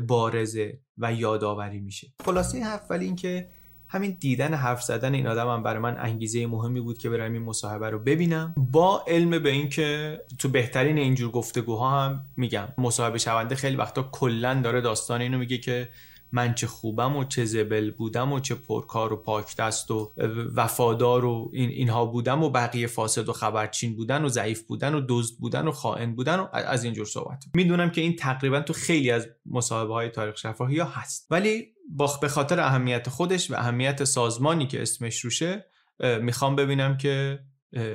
بارزه 0.07 0.81
و 0.99 1.13
یادآوری 1.13 1.81
میشه. 1.81 2.13
خلاصه 2.25 2.65
حرف 2.65 2.91
ولی 2.91 3.05
اینکه 3.05 3.49
همین 3.89 4.17
دیدن 4.21 4.55
حرف 4.55 4.83
زدن 4.83 5.15
این 5.15 5.27
آدم 5.27 5.49
هم 5.49 5.63
برای 5.63 5.79
من 5.79 5.97
انگیزه 5.99 6.47
مهمی 6.47 6.81
بود 6.81 6.99
که 6.99 7.11
برم 7.11 7.33
این 7.33 7.43
مصاحبه 7.43 7.91
رو 7.91 7.99
ببینم. 7.99 8.55
با 8.57 9.05
علم 9.07 9.39
به 9.43 9.51
اینکه 9.51 10.21
تو 10.39 10.49
بهترین 10.49 10.99
اینجور 10.99 11.31
گفتگوها 11.31 12.01
هم 12.01 12.21
میگم 12.37 12.69
مصاحبه 12.79 13.19
شونده 13.19 13.55
خیلی 13.55 13.77
وقتا 13.77 14.03
کلا 14.03 14.61
داره 14.65 14.81
داستان 14.81 15.21
اینو 15.21 15.39
میگه 15.39 15.59
که 15.59 15.89
من 16.35 16.55
چه 16.55 16.67
خوبم 16.67 17.17
و 17.17 17.25
چه 17.25 17.45
زبل 17.45 17.91
بودم 17.91 18.33
و 18.33 18.41
چه 18.41 18.55
پرکار 18.55 19.13
و 19.13 19.23
پاک 19.23 19.57
دست 19.57 19.91
و 19.91 20.13
وفادار 20.55 21.25
و 21.25 21.51
این 21.53 21.69
اینها 21.69 22.05
بودم 22.07 22.43
و 22.43 22.51
بقیه 22.51 22.87
فاسد 22.87 23.29
و 23.29 23.33
خبرچین 23.33 23.97
بودن 23.97 24.25
و 24.25 24.29
ضعیف 24.29 24.63
بودن 24.63 24.95
و 24.95 25.01
دزد 25.09 25.39
بودن 25.41 25.69
و 25.69 25.73
خائن 25.73 26.15
بودن 26.15 26.39
و 26.39 26.47
از 26.53 26.85
اینجور 26.85 27.07
صحبت. 27.07 27.45
می‌دونم 27.55 27.91
که 27.91 28.01
این 28.01 28.17
تقریبا 28.17 28.61
تو 28.61 28.73
خیلی 28.73 29.11
از 29.11 29.27
مصاحبه 29.47 29.95
های 29.95 30.09
تاریخ 30.09 30.37
شفاهی 30.37 30.79
ها 30.79 30.89
هست. 30.93 31.27
ولی 31.31 31.67
به 32.21 32.29
خاطر 32.29 32.61
اهمیت 32.61 33.09
خودش 33.09 33.51
و 33.51 33.55
اهمیت 33.55 34.05
سازمانی 34.05 34.67
که 34.67 34.83
اسمش 34.83 35.21
روشه 35.21 35.65
می‌خوام 36.21 36.57
ببینم 36.57 36.97
که 36.97 37.39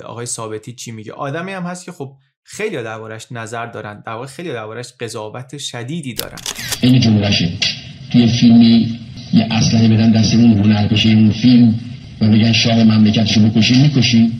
آقای 0.04 0.26
ثابتی 0.26 0.72
چی 0.74 0.92
میگه. 0.92 1.12
آدمی 1.12 1.52
هم 1.52 1.62
هست 1.62 1.84
که 1.84 1.92
خب 1.92 2.16
خیلی 2.42 2.82
دربارش 2.82 3.32
نظر 3.32 3.66
دارن 3.66 4.02
در 4.06 4.12
واقع 4.12 4.26
خیلی 4.26 4.52
دربارش 4.52 4.92
قضاوت 5.00 5.58
شدیدی 5.58 6.14
دارن. 6.14 6.38
این 6.82 7.00
توی 8.10 8.26
فیلمی 8.26 8.86
یه 9.34 9.46
اسلحه 9.50 9.88
بدن 9.88 10.10
دست 10.10 10.34
اون 10.34 10.58
هنرپیشه 10.58 11.08
اون 11.08 11.30
فیلم 11.30 11.74
و 12.20 12.28
بگن 12.28 12.52
شاه 12.52 12.84
مملکتشو 12.84 13.40
بکشی 13.40 13.74
می‌کشی. 13.74 14.30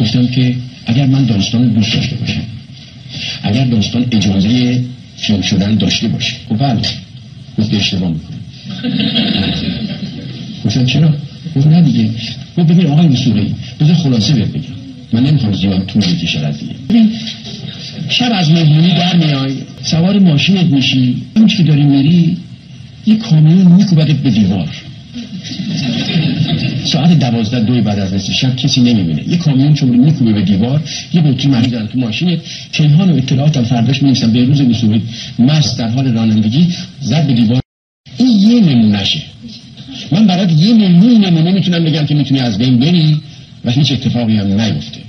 گفتم 0.00 0.26
که 0.26 0.54
اگر 0.86 1.06
من 1.06 1.24
داستان 1.24 1.68
دوست 1.68 1.94
داشته 1.94 2.16
باشم 2.16 2.42
اگر 3.42 3.64
داستان 3.64 4.06
اجازه 4.12 4.80
فیلم 5.16 5.40
شدن 5.40 5.74
داشته 5.74 6.08
باشه. 6.08 6.34
خب 6.48 6.58
بله 6.58 6.80
گفت 7.58 7.74
اشتباه 7.74 8.10
می‌کنه 8.10 8.36
گفتم 10.64 10.84
چرا؟ 10.84 11.14
گفت 11.56 11.66
نه 11.66 11.82
دیگه. 11.82 12.10
گفت 12.58 12.68
ببین 12.68 12.86
آقای 12.86 13.08
نسوری 13.08 13.54
بذار 13.80 13.94
خلاصه 13.94 14.34
بهت 14.34 14.48
بگم. 14.48 14.62
من 15.12 15.26
نمی‌خوام 15.26 15.52
زیاد 15.52 15.86
طول 15.86 16.02
بکشه 16.02 16.46
از 16.46 16.58
دیگه 16.58 16.74
ببین 16.88 17.10
شب 18.08 18.30
از 18.34 18.50
مهمونی 18.50 18.88
در 18.88 19.16
میای 19.16 19.52
سوار 19.82 20.18
ماشینت 20.18 20.66
میشی. 20.66 21.22
اون 21.36 21.46
که 21.46 21.62
داری 21.62 21.82
میری 21.82 22.36
یه 23.06 23.16
کامیون 23.16 23.72
میکوبدت 23.72 24.16
به 24.16 24.30
دیوار. 24.30 24.68
ساعت 26.84 27.18
دوازده 27.18 27.60
دوی 27.60 27.80
بعد 27.80 27.98
از 27.98 28.14
نصف 28.14 28.32
شب 28.32 28.56
کسی 28.56 28.80
نمی‌بینه. 28.80 29.28
یه 29.28 29.36
کامیون 29.36 29.74
چون 29.74 29.88
میکوبه 29.88 30.32
به 30.32 30.42
دیوار 30.42 30.82
یه 31.14 31.22
بطری 31.22 31.48
مریضن 31.48 31.86
تو 31.86 31.98
ماشین 31.98 32.40
کیهان 32.72 33.10
و 33.10 33.16
اطلاعات 33.16 33.56
هم 33.56 33.64
فرداش 33.64 34.02
می‌نویسن 34.02 34.32
به 34.32 34.44
روز 34.44 34.60
میسوید 34.60 35.02
مست 35.38 35.78
در 35.78 35.88
حال 35.88 36.12
رانندگی 36.12 36.74
زد 37.00 37.26
به 37.26 37.32
دیوار. 37.32 37.60
این 38.18 38.28
یه 38.28 38.60
نمونهشه. 38.60 39.22
من 40.12 40.26
برات 40.26 40.52
یه 40.52 40.72
میلیون 40.72 41.24
نمونه 41.24 41.52
می‌تونم 41.52 41.84
بگم 41.84 42.06
که 42.06 42.14
می‌تونی 42.14 42.40
از 42.40 42.58
بین 42.58 42.78
بری 42.78 43.20
و 43.64 43.70
هیچ 43.70 43.92
اتفاقی 43.92 44.36
هم 44.36 44.60
نیفته. 44.60 45.00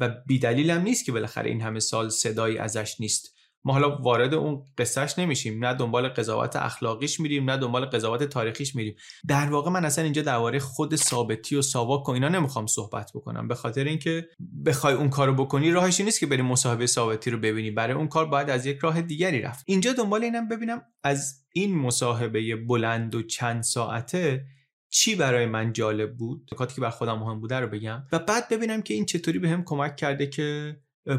و 0.00 0.08
بیدلیل 0.26 0.70
هم 0.70 0.82
نیست 0.82 1.06
که 1.06 1.12
بالاخره 1.12 1.50
این 1.50 1.60
همه 1.60 1.80
سال 1.80 2.08
صدایی 2.08 2.58
ازش 2.58 2.94
نیست. 3.00 3.30
ما 3.64 3.72
حالا 3.72 3.96
وارد 3.96 4.34
اون 4.34 4.64
قصهش 4.78 5.18
نمیشیم 5.18 5.64
نه 5.64 5.74
دنبال 5.74 6.08
قضاوت 6.08 6.56
اخلاقیش 6.56 7.20
میریم 7.20 7.50
نه 7.50 7.56
دنبال 7.56 7.84
قضاوت 7.84 8.22
تاریخیش 8.22 8.76
میریم. 8.76 8.94
در 9.28 9.50
واقع 9.50 9.70
من 9.70 9.84
اصلا 9.84 10.04
اینجا 10.04 10.22
درباره 10.22 10.58
خود 10.58 10.96
ثابتی 10.96 11.56
و 11.56 11.62
ساواک 11.62 12.08
و 12.08 12.12
اینا 12.12 12.28
نمی‌خوام 12.28 12.66
صحبت 12.66 13.10
بکنم 13.14 13.48
به 13.48 13.54
خاطر 13.54 13.84
اینکه 13.84 14.28
بخوای 14.66 14.94
اون 14.94 15.08
کارو 15.10 15.34
بکنی 15.34 15.70
راهش 15.70 16.00
نیست 16.00 16.20
که 16.20 16.26
بری 16.26 16.42
مصاحبه 16.42 16.86
ثابتی 16.86 17.30
رو 17.30 17.38
ببینی. 17.38 17.70
برای 17.70 17.94
اون 17.94 18.08
کار 18.08 18.26
باید 18.26 18.50
از 18.50 18.66
یک 18.66 18.78
راه 18.78 19.02
دیگری 19.02 19.42
رفت. 19.42 19.64
اینجا 19.66 19.92
دنبال 19.92 20.24
اینم 20.24 20.48
ببینم 20.48 20.82
از 21.04 21.44
این 21.52 21.78
مصاحبه 21.78 22.56
بلند 22.56 23.14
و 23.14 23.22
چند 23.22 23.62
ساعته 23.62 24.44
چی 24.92 25.14
برای 25.14 25.46
من 25.46 25.72
جالب 25.72 26.16
بود؟ 26.16 26.48
نکاتی 26.52 26.74
که 26.74 26.80
بر 26.80 26.90
خودم 26.90 27.18
مهم 27.18 27.40
بوده 27.40 27.60
رو 27.60 27.66
بگم. 27.66 28.02
و 28.12 28.18
بعد 28.18 28.48
ببینم 28.48 28.82
که 28.82 28.94
این 28.94 29.06
چطوری 29.06 29.38
بهم 29.38 29.64
کمک 29.64 29.96
کرده 29.96 30.26
که 30.26 30.76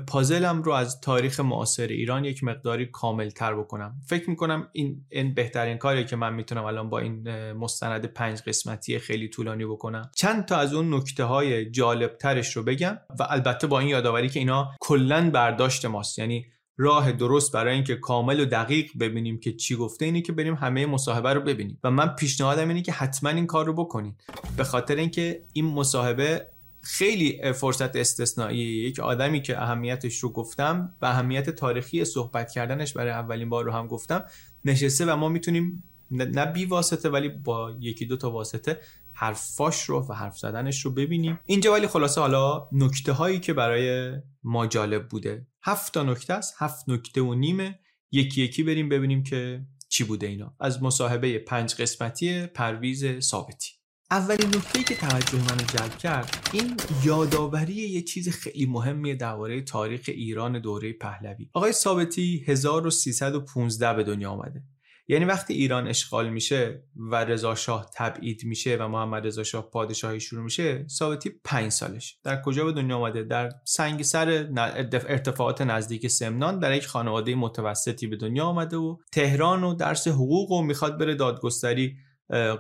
پازلم 0.07 0.61
رو 0.61 0.71
از 0.71 1.01
تاریخ 1.01 1.39
معاصر 1.39 1.87
ایران 1.87 2.25
یک 2.25 2.43
مقداری 2.43 2.85
کامل 2.85 3.29
تر 3.29 3.55
بکنم. 3.55 3.95
فکر 4.07 4.29
می‌کنم 4.29 4.67
این, 4.73 5.05
این 5.09 5.33
بهترین 5.33 5.77
کاریه 5.77 6.03
که 6.03 6.15
من 6.15 6.33
می‌تونم 6.33 6.63
الان 6.63 6.89
با 6.89 6.99
این 6.99 7.51
مستند 7.51 8.05
پنج 8.05 8.41
قسمتی 8.41 8.99
خیلی 8.99 9.29
طولانی 9.29 9.65
بکنم. 9.65 10.11
چند 10.15 10.45
تا 10.45 10.55
از 10.57 10.73
اون 10.73 10.93
نکته 10.93 11.23
های 11.23 11.71
جالب 11.71 12.17
ترش 12.17 12.57
رو 12.57 12.63
بگم 12.63 12.97
و 13.19 13.27
البته 13.29 13.67
با 13.67 13.79
این 13.79 13.89
یادآوری 13.89 14.29
که 14.29 14.39
اینا 14.39 14.71
کلا 14.79 15.29
برداشت 15.29 15.85
ماست. 15.85 16.19
یعنی 16.19 16.45
راه 16.77 17.11
درست 17.11 17.53
برای 17.53 17.73
اینکه 17.73 17.95
کامل 17.95 18.39
و 18.39 18.45
دقیق 18.45 18.91
ببینیم 18.99 19.39
که 19.39 19.53
چی 19.53 19.75
گفته 19.75 20.05
اینه 20.05 20.21
که 20.21 20.31
بریم 20.31 20.53
همه 20.53 20.85
مصاحبه 20.85 21.33
رو 21.33 21.41
ببینیم. 21.41 21.79
و 21.83 21.91
من 21.91 22.07
پیشنهادم 22.07 22.67
اینه 22.67 22.81
که 22.81 22.91
حتما 22.91 23.29
این 23.29 23.47
کار 23.47 23.65
رو 23.65 23.73
بکنید 23.73 24.23
به 24.57 24.63
خاطر 24.63 24.95
اینکه 24.95 25.43
این 25.53 25.65
مصاحبه 25.65 26.47
خیلی 26.81 27.53
فرصت 27.53 27.95
استثنایی. 27.95 28.59
یک 28.59 28.99
آدمی 28.99 29.41
که 29.41 29.61
اهمیتش 29.61 30.17
رو 30.17 30.29
گفتم 30.29 30.93
و 31.01 31.05
اهمیت 31.05 31.49
تاریخی 31.49 32.05
صحبت 32.05 32.51
کردنش 32.51 32.93
برای 32.93 33.11
اولین 33.11 33.49
بار 33.49 33.65
رو 33.65 33.71
هم 33.71 33.87
گفتم 33.87 34.25
نشسته 34.65 35.05
و 35.05 35.15
ما 35.15 35.29
می‌تونیم 35.29 35.83
نه 36.11 36.45
بی 36.45 36.65
واسطه 36.65 37.09
ولی 37.09 37.29
با 37.29 37.75
یکی 37.79 38.05
دو 38.05 38.17
تا 38.17 38.31
واسطه 38.31 38.79
حرفاش 39.13 39.83
رو 39.83 40.05
و 40.09 40.13
حرف 40.13 40.37
زدنش 40.37 40.85
رو 40.85 40.91
ببینیم. 40.91 41.39
اینجا 41.45 41.73
ولی 41.73 41.87
خلاصه 41.87 42.21
حالا 42.21 42.67
نکته 42.71 43.11
هایی 43.11 43.39
که 43.39 43.53
برای 43.53 44.13
ما 44.43 44.67
جالب 44.67 45.07
بوده. 45.07 45.47
هفت 45.63 45.93
تا 45.93 46.03
نکته 46.03 46.33
است 46.33 46.55
هفت 46.57 46.89
نکته 46.89 47.21
و 47.21 47.33
نیمه. 47.33 47.79
یکی 48.11 48.41
یکی 48.41 48.63
بریم 48.63 48.89
ببینیم 48.89 49.23
که 49.23 49.65
چی 49.89 50.03
بوده 50.03 50.27
اینا. 50.27 50.55
از 50.59 50.83
مصاحبه 50.83 51.39
پنج 51.39 51.75
قسمتی 51.75 52.45
پرویز 52.45 53.19
ثابتی. 53.19 53.80
اولین 54.11 54.47
نکته 54.47 54.83
که 54.83 54.95
توجه 54.95 55.37
منو 55.37 55.65
جلب 55.77 55.97
کرد 55.97 56.49
این 56.53 56.77
یادآوری 57.03 57.73
یه 57.73 58.01
چیز 58.01 58.29
خیلی 58.29 58.65
مهمیه 58.65 59.15
درباره 59.15 59.61
تاریخ 59.61 60.01
ایران 60.07 60.59
دوره 60.59 60.93
پهلوی. 60.93 61.49
آقای 61.53 61.71
ثابتی 61.71 62.43
1315 62.47 63.93
به 63.93 64.03
دنیا 64.03 64.31
آمده. 64.31 64.63
یعنی 65.07 65.25
وقتی 65.25 65.53
ایران 65.53 65.87
اشغال 65.87 66.29
میشه 66.29 66.83
و 66.95 67.15
رضا 67.15 67.55
شاه 67.55 67.89
تبعید 67.95 68.45
میشه 68.45 68.77
و 68.77 68.87
محمد 68.87 69.27
رضا 69.27 69.43
شاه 69.43 69.69
پادشاهی 69.69 70.19
شروع 70.19 70.43
میشه 70.43 70.85
ثابتی 70.87 71.29
پنج 71.43 71.71
سالش. 71.71 72.17
در 72.23 72.41
کجا 72.41 72.65
به 72.65 72.71
دنیا 72.71 72.97
آمده؟ 72.97 73.23
در 73.23 73.49
سنگ 73.65 74.01
سر 74.01 74.47
ارتفاعات 74.93 75.61
نزدیک 75.61 76.07
سمنان 76.07 76.59
در 76.59 76.75
یک 76.75 76.87
خانواده 76.87 77.35
متوسطی 77.35 78.07
به 78.07 78.15
دنیا 78.15 78.45
آمده 78.45 78.77
و 78.77 78.97
تهران 79.11 79.63
و 79.63 79.73
درس 79.73 80.07
حقوق 80.07 80.51
و 80.51 80.63
می‌خواد 80.63 80.99
بره 80.99 81.15
دادگستری 81.15 81.97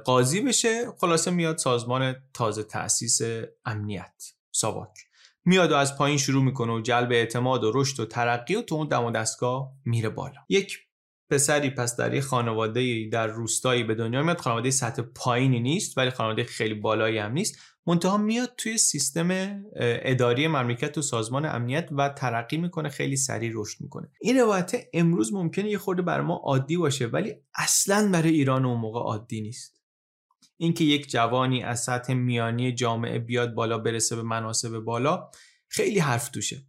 قاضی 0.05 0.41
بشه 0.41 0.91
خلاصه 0.97 1.31
میاد 1.31 1.57
سازمان 1.57 2.15
تازه 2.33 2.63
تأسیس 2.63 3.21
امنیت 3.65 4.23
ساواک. 4.51 4.93
میاد 5.45 5.71
و 5.71 5.75
از 5.75 5.97
پایین 5.97 6.17
شروع 6.17 6.43
می‌کنه 6.43 6.73
و 6.73 6.81
جلب 6.81 7.11
اعتماد 7.11 7.63
و 7.63 7.71
رشد 7.75 7.99
و 7.99 8.05
ترقی 8.05 8.55
و 8.55 8.61
تو 8.61 8.75
اون 8.75 8.87
دم 8.87 9.03
و 9.03 9.11
دستگاه 9.11 9.73
میره 9.85 10.09
بالا. 10.09 10.39
یک 10.49 10.79
پسری 11.29 11.69
پس 11.69 11.95
در 11.95 12.13
یه 12.13 12.21
خانواده 12.21 13.09
در 13.11 13.27
روستایی 13.27 13.83
به 13.83 13.95
دنیا 13.95 14.23
میاد. 14.23 14.37
خانواده 14.37 14.71
سطح 14.71 15.01
پایینی 15.01 15.59
نیست 15.59 15.97
ولی 15.97 16.09
خانواده 16.09 16.43
خیلی 16.43 16.73
بالایی 16.73 17.17
هم 17.17 17.31
نیست. 17.31 17.59
منتها 17.87 18.17
میاد 18.17 18.53
توی 18.57 18.77
سیستم 18.77 19.61
اداری 19.75 20.47
مملکت 20.47 20.97
و 20.97 21.01
سازمان 21.01 21.45
امنیت 21.45 21.89
و 21.91 22.09
ترقی 22.09 22.57
می‌کنه 22.57 22.89
خیلی 22.89 23.15
سریع 23.15 23.51
رشد 23.53 23.81
می‌کنه. 23.81 24.11
این 24.21 24.37
روایت 24.37 24.71
امروز 24.93 25.33
ممکنه 25.33 25.69
یه 25.69 25.77
خورده 25.77 26.01
بر 26.01 26.21
ما 26.21 26.35
عادی 26.35 26.77
باشه 26.77 27.05
ولی 27.05 27.35
اصلا 27.55 28.11
برای 28.11 28.29
ایران 28.29 28.65
اون 28.65 28.79
موقع 28.79 28.99
عادی 28.99 29.41
نیست. 29.41 29.81
اینکه 30.57 30.83
یک 30.83 31.09
جوانی 31.09 31.63
از 31.63 31.83
سطح 31.83 32.13
میانی 32.13 32.73
جامعه 32.73 33.19
بیاد 33.19 33.53
بالا 33.53 33.77
برسه 33.77 34.15
به 34.15 34.23
مناسب 34.23 34.79
بالا 34.79 35.29
خیلی 35.67 35.99
حرف 35.99 36.29
توشه. 36.29 36.65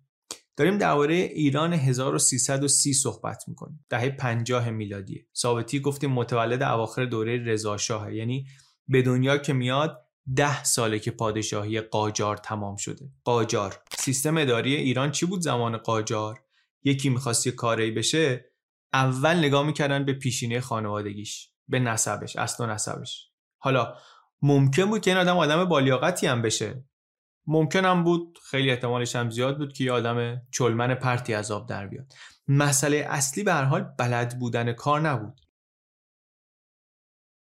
داریم 0.57 0.79
درباره 0.79 1.15
ایران 1.15 1.73
1330 1.73 2.95
صحبت 2.95 3.45
می‌کنیم. 3.49 3.85
دهه 3.89 4.11
50 4.11 4.71
میلادی 4.71 5.27
ثابتی 5.37 5.81
گفتیم 5.81 6.11
متولد 6.11 6.63
اواخر 6.63 7.05
دوره 7.05 7.45
رضا 7.45 7.77
یعنی 8.13 8.47
به 8.89 9.03
دنیا 9.03 9.39
که 9.39 9.53
میاد 9.53 9.99
ده 10.37 10.65
ساله 10.65 10.99
که 10.99 11.11
پادشاهی 11.11 11.81
قاجار 11.81 12.37
تمام 12.37 12.77
شده. 12.77 13.11
قاجار. 13.25 13.83
سیستم 13.99 14.37
اداری 14.37 14.75
ایران 14.75 15.11
چی 15.11 15.27
بود 15.27 15.41
زمان 15.41 15.77
قاجار؟ 15.77 16.41
یکی 16.85 17.09
می‌خواست 17.09 17.47
یه 17.47 17.53
کاری 17.53 17.91
بشه 17.91 18.53
اول 18.93 19.39
نگاه 19.39 19.67
می‌کردن 19.67 20.05
به 20.05 20.13
پیشینه 20.13 20.61
خانوادگیش 20.61 21.49
به 21.69 21.79
نسبش 21.79 22.37
اصل 22.37 22.65
و 22.65 22.67
نسبش. 22.67 23.29
حالا 23.59 23.95
ممکن 24.43 24.85
بود 24.85 25.01
که 25.01 25.11
این 25.11 25.21
آدم 25.21 25.37
آدم 25.37 25.65
بالیاقتی 25.65 26.27
هم 26.27 26.43
بشه. 26.43 26.85
ممکن 27.47 27.85
هم 27.85 28.05
بود 28.05 28.39
خیلی 28.51 28.71
احتمالش 28.71 29.17
هم 29.17 29.31
زیاد 29.31 29.59
بود 29.59 29.73
که 29.73 29.85
یه 29.85 29.93
آدم 29.93 30.43
چلمن 30.51 30.95
پرتی 30.95 31.35
از 31.35 31.51
آب 31.51 31.69
در 31.69 31.87
بیاد. 31.87 32.13
مسئله 32.49 33.07
اصلی 33.11 33.45
به 33.45 33.53
هر 33.53 33.65
حال 33.65 33.83
بلد 33.99 34.39
بودن 34.39 34.73
کار 34.73 35.01
نبود. 35.01 35.41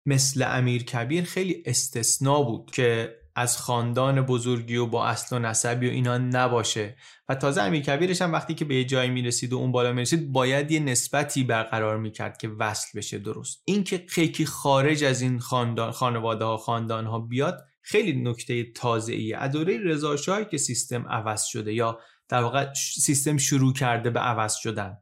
مثل 0.07 0.43
امیر 0.49 0.85
کبیر 0.85 1.25
خیلی 1.25 1.63
استثنا 1.67 2.43
بود 2.43 2.71
که 2.71 3.19
از 3.35 3.59
خاندان 3.59 4.23
بزرگی 4.23 4.77
و 4.77 4.87
با 4.87 5.07
اصل 5.07 5.37
و 5.37 5.39
نسبی 5.39 5.89
و 5.89 5.91
اینا 5.91 6.19
نباشه. 6.19 6.97
و 7.29 7.35
تازه 7.35 7.63
امیر 7.63 7.83
کبیرش 7.83 8.23
هم 8.23 8.33
وقتی 8.33 8.55
که 8.55 8.65
به 8.65 8.75
یه 8.75 8.85
جایی 8.85 9.11
می‌رسید 9.11 9.53
و 9.53 9.57
اون 9.57 9.73
بالا 9.73 9.93
می‌رسید 9.93 10.33
باید 10.33 10.71
یه 10.71 10.81
نسبتی 10.81 11.45
برقرار 11.45 11.99
می‌کرد 11.99 12.39
که 12.39 12.49
وصل 12.49 12.99
بشه 12.99 13.19
درست. 13.19 13.63
اینکه 13.65 14.05
خیلی 14.09 14.47
خارج 14.47 15.05
از 15.05 15.21
این 15.21 15.39
خاندان 15.39 15.91
خانواده 15.91 16.45
ها 16.45 16.57
خاندان 16.57 17.07
ها 17.07 17.19
بیاد 17.19 17.65
خیلی 17.83 18.23
نکته 18.23 18.73
تازه 18.73 19.13
ایه 19.13 19.37
از 19.37 19.53
دوره 19.53 19.79
رضا 19.85 20.45
که 20.45 20.59
سیستم 20.59 21.09
عوض 21.09 21.45
شده 21.45 21.75
یا 21.75 21.99
در 22.29 22.43
واقع 22.43 22.73
سیستم 22.75 23.37
شروع 23.37 23.73
کرده 23.73 24.11
به 24.11 24.21
عوض 24.21 24.55
شدن. 24.55 24.99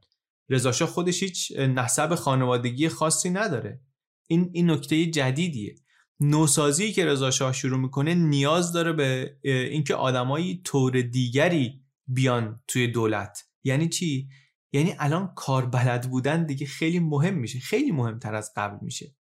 رضا 0.49 0.87
خودش 0.87 1.23
هیچ 1.23 1.53
نسب 1.59 2.15
خانوادگی 2.15 2.89
خاصی 2.89 3.31
نداره. 3.31 3.81
این 4.27 4.51
این 4.53 4.71
نکته 4.71 5.07
جدیدیه. 5.07 5.75
نوسازی 6.21 6.93
که 6.93 7.07
رضا 7.07 7.31
شاه 7.31 7.53
شروع 7.53 7.79
می‌کنه 7.79 8.15
نیاز 8.15 8.73
داره 8.73 8.93
به 8.93 9.37
اینکه 9.43 9.95
آدمایی 9.95 10.61
طور 10.65 11.01
دیگری 11.01 11.83
بیان 12.07 12.63
توی 12.69 12.87
دولت. 12.87 13.45
یعنی 13.65 13.89
چی؟ 13.89 14.29
یعنی 14.73 14.95
الان 14.99 15.33
کار 15.37 15.67
بلد 15.67 16.11
بودن 16.11 16.47
دیگه 16.47 16.67
خیلی 16.67 16.99
مهم 16.99 17.35
میشه. 17.35 17.59
خیلی 17.59 17.93
مهمتر 17.93 18.35
از 18.35 18.53
قبل 18.57 18.79
میشه. 18.83 19.17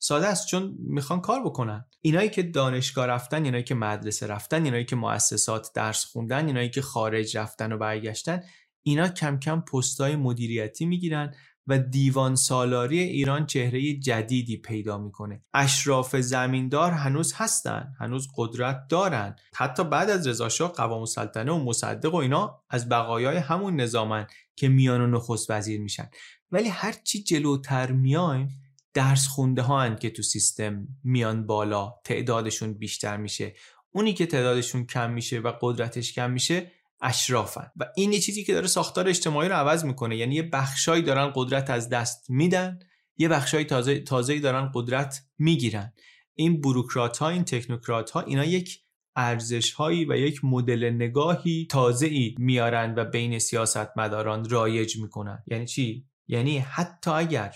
ساده 0.00 0.26
است 0.26 0.46
چون 0.46 0.76
می‌خوان 0.78 1.20
کار 1.20 1.44
بکنن. 1.44 1.84
اینایی 2.00 2.28
که 2.28 2.42
دانشگاه 2.42 3.06
رفتن 3.06 3.44
اینایی 3.44 3.64
که 3.64 3.74
مدرسه 3.74 4.26
رفتن 4.26 4.64
اینایی 4.64 4.84
که 4.84 4.96
مؤسسات 4.96 5.72
درس 5.74 6.04
خوندن 6.04 6.46
اینایی 6.46 6.70
که 6.70 6.82
خارج 6.82 7.36
رفتن 7.36 7.72
و 7.72 7.78
برگشتن 7.78 8.42
اینا 8.82 9.08
کم 9.08 9.38
کم 9.38 9.60
پستای 9.60 10.16
مدیریتی 10.16 10.86
می‌گیرن 10.86 11.34
و 11.68 11.78
دیوان 11.78 12.36
سالاری 12.36 12.98
ایران 12.98 13.46
چهره 13.46 13.94
جدیدی 13.94 14.56
پیدا 14.56 14.98
می‌کنه. 14.98 15.42
اشراف 15.54 16.16
زمیندار 16.16 16.90
هنوز 16.90 17.32
هستن 17.36 17.92
هنوز 18.00 18.28
قدرت 18.36 18.86
دارن. 18.88 19.36
حتی 19.54 19.84
بعد 19.84 20.10
از 20.10 20.26
رضا 20.26 20.48
شاه 20.48 20.72
قوام 20.72 21.00
السلطنه 21.00 21.52
و 21.52 21.64
مصدق 21.64 22.14
و 22.14 22.16
اینا 22.16 22.62
از 22.70 22.88
بقایای 22.88 23.36
همون 23.36 23.76
نظامن 23.80 24.26
که 24.56 24.68
میان 24.68 25.00
و 25.00 25.06
نخست 25.06 25.50
وزیر 25.50 25.80
میشن. 25.80 26.10
ولی 26.50 26.68
هرچی 26.68 27.22
جلوتر 27.22 27.92
میایم 27.92 28.48
درس 28.94 29.26
خونده 29.26 29.62
ها 29.62 29.94
که 29.94 30.10
تو 30.10 30.22
سیستم 30.22 30.88
میان 31.04 31.46
بالا 31.46 31.94
تعدادشون 32.04 32.72
بیشتر 32.72 33.16
میشه. 33.16 33.54
اونی 33.90 34.14
که 34.14 34.26
تعدادشون 34.26 34.86
کم 34.86 35.10
میشه 35.10 35.38
و 35.38 35.52
قدرتش 35.60 36.12
کم 36.12 36.30
میشه 36.30 36.72
اشرافن. 37.00 37.70
و 37.76 37.84
این 37.96 38.12
یه 38.12 38.20
چیزی 38.20 38.44
که 38.44 38.54
داره 38.54 38.66
ساختار 38.66 39.08
اجتماعی 39.08 39.48
رو 39.48 39.54
عوض 39.54 39.84
می‌کنه. 39.84 40.16
یعنی 40.16 40.34
یه 40.34 40.42
بخشایی 40.42 41.02
دارن 41.02 41.32
قدرت 41.34 41.70
از 41.70 41.88
دست 41.88 42.30
میدن 42.30 42.78
یه 43.16 43.28
بخشای 43.28 43.64
تازه 43.64 44.00
تازه‌ای 44.00 44.40
دارن 44.40 44.70
قدرت 44.74 45.22
می‌گیرن. 45.38 45.92
این 46.34 46.60
بوروکرات 46.60 47.18
ها 47.18 47.28
این 47.28 47.44
تکنوکرات 47.44 48.10
ها 48.10 48.20
اینا 48.20 48.44
یک 48.44 48.82
ارزش 49.16 49.72
هایی 49.72 50.04
و 50.04 50.16
یک 50.16 50.44
مدل 50.44 50.90
نگاهی 50.90 51.66
تازه 51.70 52.06
ای 52.06 52.34
میارن 52.38 52.94
و 52.96 53.04
بین 53.04 53.38
سیاستمداران 53.38 54.48
رایج 54.48 54.96
می‌کنن. 54.96 55.42
یعنی 55.46 55.66
چی؟ 55.66 56.06
یعنی 56.26 56.58
حتی 56.58 57.10
اگر 57.10 57.54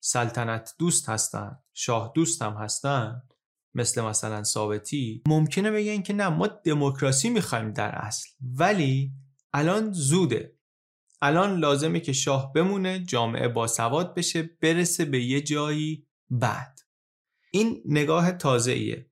سلطنت 0.00 0.74
دوست 0.78 1.08
هستن 1.08 1.56
شاه 1.74 2.12
دوست 2.14 2.42
هم 2.42 2.52
هستن 2.52 3.22
مثل 3.76 4.00
مثلا 4.00 4.42
ثابتی 4.42 5.22
ممکنه 5.28 5.70
بگن 5.70 6.02
که 6.02 6.12
نه 6.12 6.28
ما 6.28 6.46
دموکراسی 6.46 7.30
می‌خوایم 7.30 7.72
در 7.72 7.94
اصل. 7.94 8.28
ولی 8.56 9.12
الان 9.52 9.92
زوده. 9.92 10.56
الان 11.22 11.58
لازمه 11.58 12.00
که 12.00 12.12
شاه 12.12 12.52
بمونه 12.52 13.04
جامعه 13.04 13.48
با 13.48 13.66
سواد 13.66 14.14
بشه 14.14 14.42
برسه 14.62 15.04
به 15.04 15.22
یه 15.22 15.40
جایی 15.40 16.06
بعد. 16.30 16.78
این 17.50 17.82
نگاه 17.84 18.32
تازه 18.32 18.72
ایه 18.72 19.10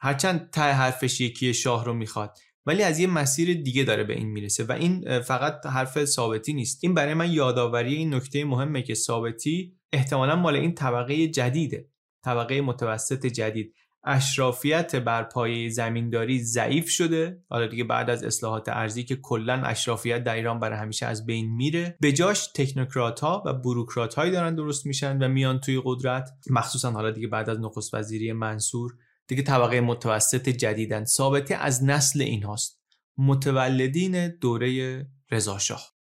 هرچند 0.00 0.50
ته 0.50 0.60
حرفش 0.60 1.20
یکی 1.20 1.54
شاه 1.54 1.84
رو 1.84 1.94
می‌خواد 1.94 2.38
ولی 2.66 2.82
از 2.82 2.98
یه 2.98 3.06
مسیر 3.06 3.62
دیگه 3.62 3.84
داره 3.84 4.04
به 4.04 4.14
این 4.14 4.28
می‌رسه 4.28 4.64
و 4.64 4.72
این 4.72 5.20
فقط 5.20 5.66
حرف 5.66 6.04
ثابتی 6.04 6.52
نیست. 6.52 6.78
این 6.82 6.94
برای 6.94 7.14
من 7.14 7.32
یادآوری 7.32 7.94
این 7.94 8.14
نکته 8.14 8.44
مهمه 8.44 8.82
که 8.82 8.94
ثابتی 8.94 9.76
احتمالا 9.92 10.36
مال 10.36 10.56
این 10.56 10.74
طبقه 10.74 11.28
جدیده. 11.28 11.88
طبقه 12.24 12.60
متوسط 12.60 13.26
جدید. 13.26 13.74
اشرافیت 14.04 14.96
بر 14.96 15.22
پایه 15.22 15.68
زمینداری 15.68 16.42
ضعیف 16.42 16.88
شده. 16.88 17.42
حالا 17.48 17.66
دیگه 17.66 17.84
بعد 17.84 18.10
از 18.10 18.24
اصلاحات 18.24 18.68
ارزی 18.68 19.04
که 19.04 19.16
کلا 19.16 19.62
اشرافیت 19.64 20.24
در 20.24 20.34
ایران 20.34 20.60
برای 20.60 20.78
همیشه 20.78 21.06
از 21.06 21.26
بین 21.26 21.50
میره 21.50 21.96
به 22.00 22.12
جاش 22.12 22.46
تکنوکرات 22.46 23.20
ها 23.20 23.42
و 23.46 23.52
بروکرات 23.52 24.14
هایی 24.14 24.32
دارن 24.32 24.54
درست 24.54 24.86
میشن 24.86 25.22
و 25.22 25.28
میان 25.28 25.60
توی 25.60 25.82
قدرت. 25.84 26.30
مخصوصا 26.50 26.90
حالا 26.90 27.10
دیگه 27.10 27.28
بعد 27.28 27.50
از 27.50 27.60
نخست 27.60 27.94
وزیری 27.94 28.32
منصور 28.32 28.92
دیگه 29.26 29.42
طبقه 29.42 29.80
متوسط 29.80 30.48
جدیدن 30.48 31.04
ثابته 31.04 31.54
از 31.54 31.84
نسل 31.84 32.22
این 32.22 32.42
هاست 32.42 32.80
متولدین 33.18 34.28
دوره 34.28 35.06
رضاشاه. 35.30 35.99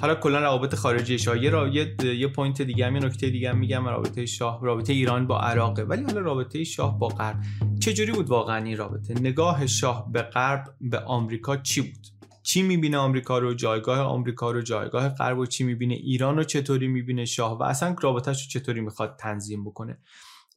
حالا 0.00 0.14
کلا 0.14 0.40
روابط 0.40 0.74
خارجی 0.74 1.18
شاه. 1.18 1.42
یه 1.42 1.50
را 1.50 1.68
یه, 1.68 2.28
point 2.28 2.62
دیگه 2.62 2.86
هم 2.86 2.96
یه 2.96 3.02
نکته 3.02 3.30
دیگه 3.30 3.50
هم 3.50 3.58
میگم 3.58 3.88
رابطه 3.88 4.26
شاه 4.26 4.60
رابطه 4.62 4.92
ایران 4.92 5.26
با 5.26 5.40
عراقه. 5.40 5.82
ولی 5.84 6.02
حالا 6.02 6.20
رابطه 6.20 6.64
شاه 6.64 6.98
با 6.98 7.08
غرب. 7.08 7.36
چجوری 7.80 8.12
بود 8.12 8.28
واقعا 8.28 8.64
این 8.64 8.76
رابطه؟ 8.76 9.14
نگاه 9.14 9.66
شاه 9.66 10.12
به 10.12 10.22
غرب 10.22 10.64
به 10.80 10.98
آمریکا 10.98 11.56
چی 11.56 11.80
بود؟ 11.80 12.06
چی 12.42 12.62
می‌بینه 12.62 12.96
آمریکا 12.96 13.38
رو؟ 13.38 13.54
جایگاه 13.54 13.98
آمریکا 13.98 14.50
رو 14.50 14.62
جایگاه 14.62 15.08
غرب 15.08 15.38
و 15.38 15.46
چی 15.46 15.64
می‌بینه؟ 15.64 15.94
ایران 15.94 16.36
رو 16.36 16.44
چطوری 16.44 16.88
می‌بینه 16.88 17.24
شاه؟ 17.24 17.58
و 17.58 17.62
اصلا 17.62 17.96
رابطهش 18.02 18.42
رو 18.42 18.48
چطوری 18.48 18.80
می‌خواد 18.80 19.16
تنظیم 19.16 19.64
بکنه؟ 19.64 19.98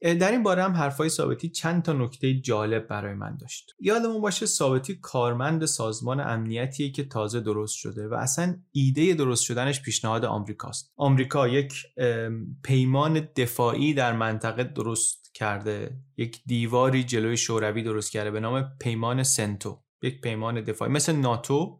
در 0.02 0.30
این 0.30 0.42
باره 0.42 0.62
هم 0.62 0.72
حرفای 0.72 1.08
ثابتی 1.08 1.48
چند 1.48 1.82
تا 1.82 1.92
نکته 1.92 2.34
جالب 2.34 2.86
برای 2.86 3.14
من 3.14 3.36
داشت. 3.36 3.74
یادمون 3.80 4.20
باشه 4.20 4.46
ثابتی 4.46 4.94
کارمند 4.94 5.64
سازمان 5.64 6.20
امنیتیه 6.20 6.90
که 6.90 7.04
تازه 7.04 7.40
درست 7.40 7.74
شده 7.74 8.08
و 8.08 8.14
اصلا 8.14 8.56
ایده 8.72 9.14
درست 9.14 9.44
شدنش 9.44 9.82
پیشنهاد 9.82 10.24
آمریکاست. 10.24 10.92
آمریکا 10.96 11.48
یک 11.48 11.72
پیمان 12.62 13.28
دفاعی 13.36 13.94
در 13.94 14.12
منطقه 14.12 14.64
درست 14.64 15.30
کرده 15.34 15.96
یک 16.16 16.42
دیواری 16.46 17.04
جلوی 17.04 17.36
شوروی 17.36 17.82
درست 17.82 18.12
کرده 18.12 18.30
به 18.30 18.40
نام 18.40 18.72
پیمان 18.80 19.22
سنتو 19.22 19.82
یک 20.02 20.20
پیمان 20.20 20.60
دفاعی 20.60 20.92
مثل 20.92 21.16
ناتو 21.16 21.79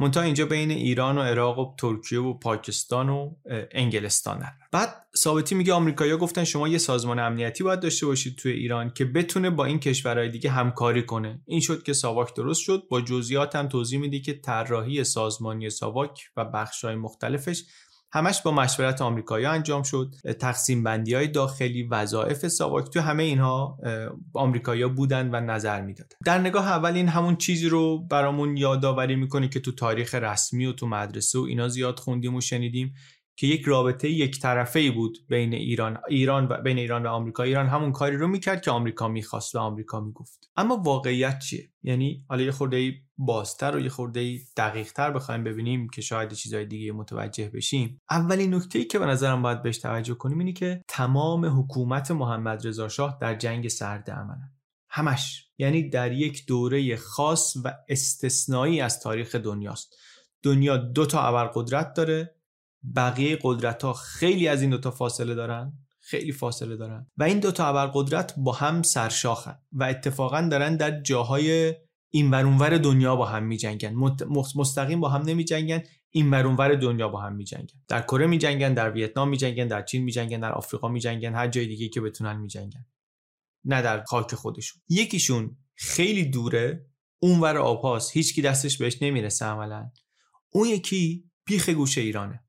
منتها 0.00 0.22
اینجا 0.22 0.46
بین 0.46 0.70
ایران 0.70 1.18
و 1.18 1.22
عراق 1.22 1.58
و 1.58 1.74
ترکیه 1.78 2.20
و 2.20 2.34
پاکستان 2.34 3.08
و 3.08 3.34
انگلستان 3.72 4.44
بعد 4.72 5.06
ثابتی 5.16 5.54
میگه 5.54 5.72
آمریکایی‌ها 5.72 6.16
گفتن 6.18 6.44
شما 6.44 6.68
یه 6.68 6.78
سازمان 6.78 7.18
امنیتی 7.18 7.64
باید 7.64 7.80
داشته 7.80 8.06
باشید 8.06 8.36
توی 8.36 8.52
ایران 8.52 8.90
که 8.90 9.04
بتونه 9.04 9.50
با 9.50 9.64
این 9.64 9.80
کشورهای 9.80 10.28
دیگه 10.28 10.50
همکاری 10.50 11.06
کنه. 11.06 11.40
این 11.46 11.60
شد 11.60 11.82
که 11.82 11.92
ساواک 11.92 12.34
درست 12.34 12.60
شد. 12.60 12.82
با 12.90 13.00
جزئیات 13.00 13.56
هم 13.56 13.68
توضیح 13.68 14.00
میدی 14.00 14.20
که 14.20 14.32
طراحی 14.32 15.04
سازمانی 15.04 15.70
ساواک 15.70 16.20
و 16.36 16.44
بخش‌های 16.44 16.94
مختلفش 16.94 17.64
همش 18.12 18.42
با 18.42 18.50
مشورت 18.50 19.02
آمریکایی 19.02 19.46
انجام 19.46 19.82
شد. 19.82 20.14
تقسیم 20.40 20.82
بندی 20.82 21.14
های 21.14 21.28
داخلی 21.28 21.82
وظایف 21.82 22.48
ساواک 22.48 22.90
تو 22.90 23.00
همه 23.00 23.22
اینها 23.22 23.78
آمریکایی‌ها 24.34 24.88
بودن 24.88 25.30
و 25.34 25.40
نظر 25.40 25.80
می‌دادن. 25.80 26.16
در 26.24 26.38
نگاه 26.38 26.68
اول 26.68 26.92
این 26.92 27.08
همون 27.08 27.36
چیزی 27.36 27.68
رو 27.68 28.06
برامون 28.06 28.56
یادآوری 28.56 29.16
می‌کنه 29.16 29.48
که 29.48 29.60
تو 29.60 29.72
تاریخ 29.72 30.14
رسمی 30.14 30.66
و 30.66 30.72
تو 30.72 30.86
مدرسه 30.86 31.38
و 31.38 31.42
اینا 31.42 31.68
زیاد 31.68 31.98
خوندیم 31.98 32.34
و 32.34 32.40
شنیدیم. 32.40 32.94
که 33.40 33.46
یک 33.46 33.62
رابطه 33.64 34.10
یک 34.10 34.40
طرفه 34.40 34.90
بود 34.90 35.18
بین 35.28 35.54
ایران 35.54 35.98
ایران 36.08 36.48
و 36.50 36.62
بین 36.62 36.78
ایران 36.78 37.06
و 37.06 37.08
آمریکا. 37.08 37.42
ایران 37.42 37.66
همون 37.66 37.92
کاری 37.92 38.16
رو 38.16 38.28
می‌کرد 38.28 38.62
که 38.62 38.70
آمریکا 38.70 39.08
می‌خواست 39.08 39.54
و 39.54 39.58
آمریکا 39.58 40.00
می‌گفت. 40.00 40.50
اما 40.56 40.76
واقعیت 40.76 41.38
چیه؟ 41.38 41.70
یعنی 41.82 42.24
حالا 42.28 42.42
یه 42.42 42.50
خورده 42.50 42.92
بازتر 43.18 43.76
و 43.76 43.80
یه 43.80 43.88
خورده 43.88 44.38
دقیقتر 44.56 45.10
بخوایم 45.10 45.44
ببینیم 45.44 45.88
که 45.88 46.02
شاید 46.02 46.32
چیزهای 46.32 46.64
دیگه 46.64 46.92
متوجه 46.92 47.50
بشیم. 47.54 48.00
اولین 48.10 48.54
نکته 48.54 48.78
ای 48.78 48.84
که 48.84 48.98
به 48.98 49.06
نظرم 49.06 49.42
باید 49.42 49.62
بهش 49.62 49.78
توجه 49.78 50.14
کنیم 50.14 50.38
اینه 50.38 50.52
که 50.52 50.84
تمام 50.88 51.60
حکومت 51.60 52.10
محمد 52.10 52.66
رضا 52.66 52.88
شاه 52.88 53.18
در 53.20 53.34
جنگ 53.34 53.68
سرد 53.68 54.10
عملا 54.10 54.48
همش. 54.88 55.46
یعنی 55.58 55.88
در 55.88 56.12
یک 56.12 56.46
دوره 56.46 56.96
خاص 56.96 57.56
و 57.64 57.74
استثنایی 57.88 58.80
از 58.80 59.00
تاریخ 59.00 59.34
دنیاست. 59.34 59.96
دنیا 60.42 60.76
دو 60.76 61.06
تا 61.06 61.22
ابرقدرت 61.22 61.94
داره 61.94 62.39
بقیه 62.96 63.38
قدرت 63.42 63.82
ها 63.82 63.92
خیلی 63.92 64.48
از 64.48 64.60
این 64.62 64.70
دوتا 64.70 64.90
فاصله 64.90 65.34
دارن 65.34 65.72
خیلی 66.00 66.32
فاصله 66.32 66.76
دارن. 66.76 67.06
و 67.16 67.22
این 67.22 67.40
دوتا 67.40 67.66
ابرقدرت 67.66 68.34
با 68.36 68.52
هم 68.52 68.82
سرشاخن 68.82 69.58
و 69.72 69.84
اتفاقا 69.84 70.48
دارن 70.50 70.76
در 70.76 71.00
جاهای 71.00 71.74
این 72.10 72.30
ورونور 72.30 72.78
دنیا 72.78 73.16
با 73.16 73.26
هم 73.26 73.44
می 73.44 73.56
جنگن 73.56 73.94
مستقیم 74.56 75.00
با 75.00 75.08
هم 75.08 75.22
نمی 75.22 75.44
جنگن 75.44 75.82
این 76.10 76.30
ورونور 76.30 76.74
دنیا 76.74 77.08
با 77.08 77.20
هم 77.20 77.36
می 77.36 77.44
جنگن 77.44 77.74
در 77.88 78.02
کره 78.02 78.26
می 78.26 78.38
جنگن 78.38 78.74
در 78.74 78.90
ویتنام 78.90 79.28
می 79.28 79.36
جنگن 79.36 79.68
در 79.68 79.82
چین 79.82 80.02
می 80.02 80.12
جنگن 80.12 80.40
در 80.40 80.52
آفریقا 80.52 80.88
می 80.88 81.00
جنگن 81.00 81.34
هر 81.34 81.48
جای 81.48 81.66
دیگه 81.66 81.88
که 81.88 82.00
بتونن 82.00 82.36
می 82.36 82.48
جنگن 82.48 82.86
نه 83.64 83.82
در 83.82 84.04
خاک 84.04 84.34
خودشون. 84.34 84.82
یکیشون 84.88 85.56
خیلی 85.74 86.24
دوره 86.24 86.86
اونور 87.18 87.56
آبهاست. 87.56 88.16
هیچکی 88.16 88.42
دستش 88.42 88.78
بهش 88.78 89.02
نمی‌رسه 89.02 89.44
عملا. 89.44 89.90
اون 90.50 90.68
یکی 90.68 91.30
بیخ 91.46 91.68
گوشه 91.68 92.00
ایرانه. 92.00 92.44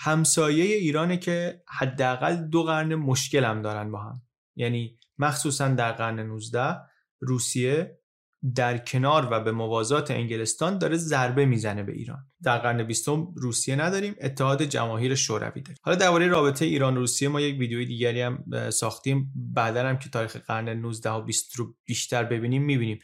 همسایه 0.00 0.76
ایرانه 0.76 1.16
که 1.16 1.62
حداقل 1.68 2.36
دو 2.36 2.62
قرن 2.62 2.94
مشکل 2.94 3.44
هم 3.44 3.62
دارن 3.62 3.92
با 3.92 3.98
هم. 3.98 4.22
یعنی 4.56 4.98
مخصوصا 5.18 5.68
در 5.68 5.92
قرن 5.92 6.20
19 6.20 6.76
روسیه 7.20 7.98
در 8.54 8.78
کنار 8.78 9.28
و 9.30 9.40
به 9.40 9.52
موازات 9.52 10.10
انگلستان 10.10 10.78
داره 10.78 10.96
ضربه 10.96 11.46
می‌زنه 11.46 11.82
به 11.82 11.92
ایران. 11.92 12.26
در 12.42 12.58
قرن 12.58 12.82
20 12.82 13.08
روسیه 13.36 13.76
نداریم 13.76 14.14
اتحاد 14.20 14.62
جماهیر 14.62 15.14
شوروی 15.14 15.60
داریم. 15.60 15.78
حالا 15.82 15.96
درباره 15.96 16.26
رابطه 16.26 16.64
ایران 16.64 16.96
روسیه 16.96 17.28
ما 17.28 17.40
یک 17.40 17.58
ویدیوی 17.58 17.86
دیگری 17.86 18.20
هم 18.20 18.44
ساختیم. 18.70 19.32
بعدا 19.34 19.88
هم 19.88 19.98
که 19.98 20.08
تاریخ 20.10 20.36
قرن 20.36 20.68
19 20.68 21.10
و 21.10 21.20
20 21.20 21.56
رو 21.56 21.74
بیشتر 21.84 22.24
ببینیم 22.24 22.62
می‌بینیم. 22.62 22.98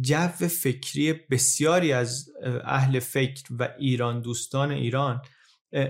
جو 0.00 0.28
فکری 0.48 1.12
بسیاری 1.12 1.92
از 1.92 2.28
اهل 2.64 2.98
فکر 2.98 3.42
و 3.58 3.68
ایران 3.78 4.20
دوستان 4.20 4.70
ایران 4.70 5.22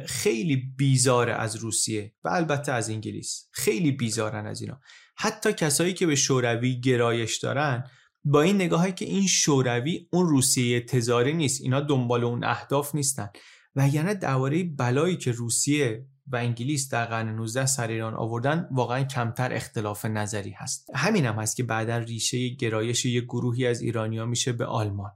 خیلی 0.07 0.57
بیزاره 0.57 1.33
از 1.33 1.57
روسیه 1.57 2.15
و 2.25 2.29
البته 2.29 2.73
از 2.73 2.91
انگلیس. 2.91 3.49
خیلی 3.53 3.93
بیزارن 3.93 4.47
از 4.47 4.61
اینا. 4.61 4.81
حتی 5.17 5.53
کسایی 5.53 5.95
که 5.95 6.07
به 6.07 6.15
شوروی 6.15 6.81
گرایش 6.81 7.37
دارن 7.37 7.85
با 8.25 8.43
این 8.43 8.57
نگاهی 8.57 8.93
که 8.93 9.05
این 9.05 9.27
شوروی 9.27 10.09
اون 10.13 10.29
روسیه 10.29 10.81
تزاری 10.81 11.33
نیست 11.33 11.63
اینا 11.63 11.81
دنبال 11.81 12.25
اون 12.25 12.45
اهداف 12.45 12.95
نیستن. 12.95 13.29
و 13.77 13.89
یعنی 13.89 14.15
درباره 14.15 14.65
بلایی 14.65 15.17
که 15.17 15.33
روسیه 15.33 16.07
و 16.27 16.37
انگلیس 16.37 16.89
در 16.89 17.05
قرن 17.05 17.29
19 17.29 17.67
سر 17.67 17.89
ایران 17.89 18.15
آوردن 18.15 18.69
واقعا 18.71 19.05
کمتر 19.05 19.53
اختلاف 19.53 20.05
نظری 20.05 20.51
هست. 20.51 20.87
همین 20.95 21.27
هم 21.27 21.35
هست 21.35 21.57
که 21.57 21.63
بعدا 21.63 21.99
ریشه 21.99 22.49
گرایش 22.49 23.05
یک 23.05 23.25
گروهی 23.25 23.67
از 23.67 23.81
ایرانیا 23.81 24.27
میشه 24.27 24.53
به 24.53 24.65
آلمان. 24.65 25.11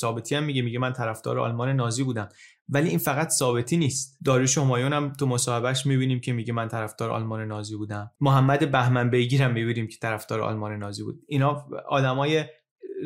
ثابتی 0.00 0.34
هم 0.34 0.44
میگه 0.44 0.62
میگه 0.62 0.78
من 0.78 0.92
طرفدار 0.92 1.38
آلمان 1.38 1.68
نازی 1.68 2.02
بودم. 2.02 2.28
ولی 2.68 2.88
این 2.88 2.98
فقط 2.98 3.28
ثابتی 3.28 3.76
نیست. 3.76 4.18
داریوش 4.24 4.58
همایون 4.58 4.92
هم 4.92 5.12
تو 5.12 5.26
مصاحبهش 5.26 5.86
می‌بینیم 5.86 6.20
که 6.20 6.32
میگه 6.32 6.52
من 6.52 6.68
طرفدار 6.68 7.10
آلمان 7.10 7.44
نازی 7.44 7.76
بودم. 7.76 8.10
محمد 8.20 8.70
بهمن 8.70 9.10
بیگیر 9.10 9.42
هم 9.42 9.52
می‌بینیم 9.52 9.86
که 9.86 9.96
طرفدار 10.02 10.40
آلمان 10.40 10.72
نازی 10.72 11.02
بود. 11.02 11.22
اینا 11.28 11.66
آدمای 11.88 12.44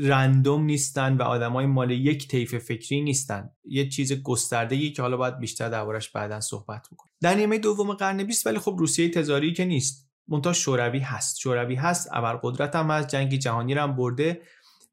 رندوم 0.03 0.65
نیستن 0.65 1.17
و 1.17 1.23
آدمای 1.23 1.67
مال 1.67 1.91
یک 1.91 2.29
طیف 2.29 2.59
فکری 2.59 3.01
نیستن. 3.01 3.51
یه 3.65 3.89
چیز 3.89 4.23
گسترده 4.23 4.91
که 4.91 5.03
حالا 5.03 5.17
باید 5.17 5.39
بیشتر 5.39 5.69
دربارش 5.69 6.11
بعدا 6.11 6.41
صحبت 6.41 6.89
بکنیم. 6.93 7.13
در 7.21 7.35
نیمه 7.35 7.59
دوم 7.59 7.93
قرن 7.93 8.25
20 8.25 8.47
ولی 8.47 8.59
خب 8.59 8.77
روسیه 8.79 9.09
تزاری 9.09 9.53
که 9.53 9.65
نیست. 9.65 10.11
منتها 10.29 10.53
شوروی 10.53 10.99
هست. 10.99 11.39
شوروی 11.39 11.75
هست 11.75 12.09
ابرقدرت 12.13 12.77
هم 12.77 12.91
از 12.91 13.07
جنگ 13.07 13.35
جهانی 13.35 13.75
رو 13.75 13.83
هم 13.83 13.97
برده 13.97 14.43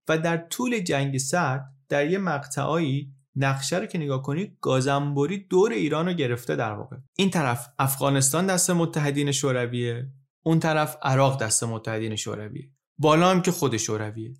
و 0.08 0.18
در 0.18 0.38
طول 0.38 0.80
جنگ 0.80 1.18
سرد 1.18 1.66
در 1.89 2.10
یه 2.10 2.17
مقطعایی 2.17 3.13
نقشه 3.36 3.78
رو 3.78 3.86
که 3.86 3.97
نگاه 3.97 4.21
کنید 4.21 4.58
گازنبوری 4.62 5.38
دور 5.38 5.71
ایران 5.71 6.06
رو 6.06 6.13
گرفته 6.13 6.56
در 6.56 6.73
واقع. 6.73 6.97
این 7.17 7.30
طرف 7.30 7.67
افغانستان 7.80 8.47
دست 8.47 8.69
متحدین 8.69 9.32
شورویه 9.32 10.10
اون 10.43 10.60
طرف 10.60 10.97
عراق 11.02 11.41
دست 11.41 11.63
متحدین 11.63 12.15
شورویه. 12.15 12.69
بالا 12.97 13.32
هم 13.32 13.41
که 13.41 13.52
خود 13.52 13.78
شورویه. 13.78 14.34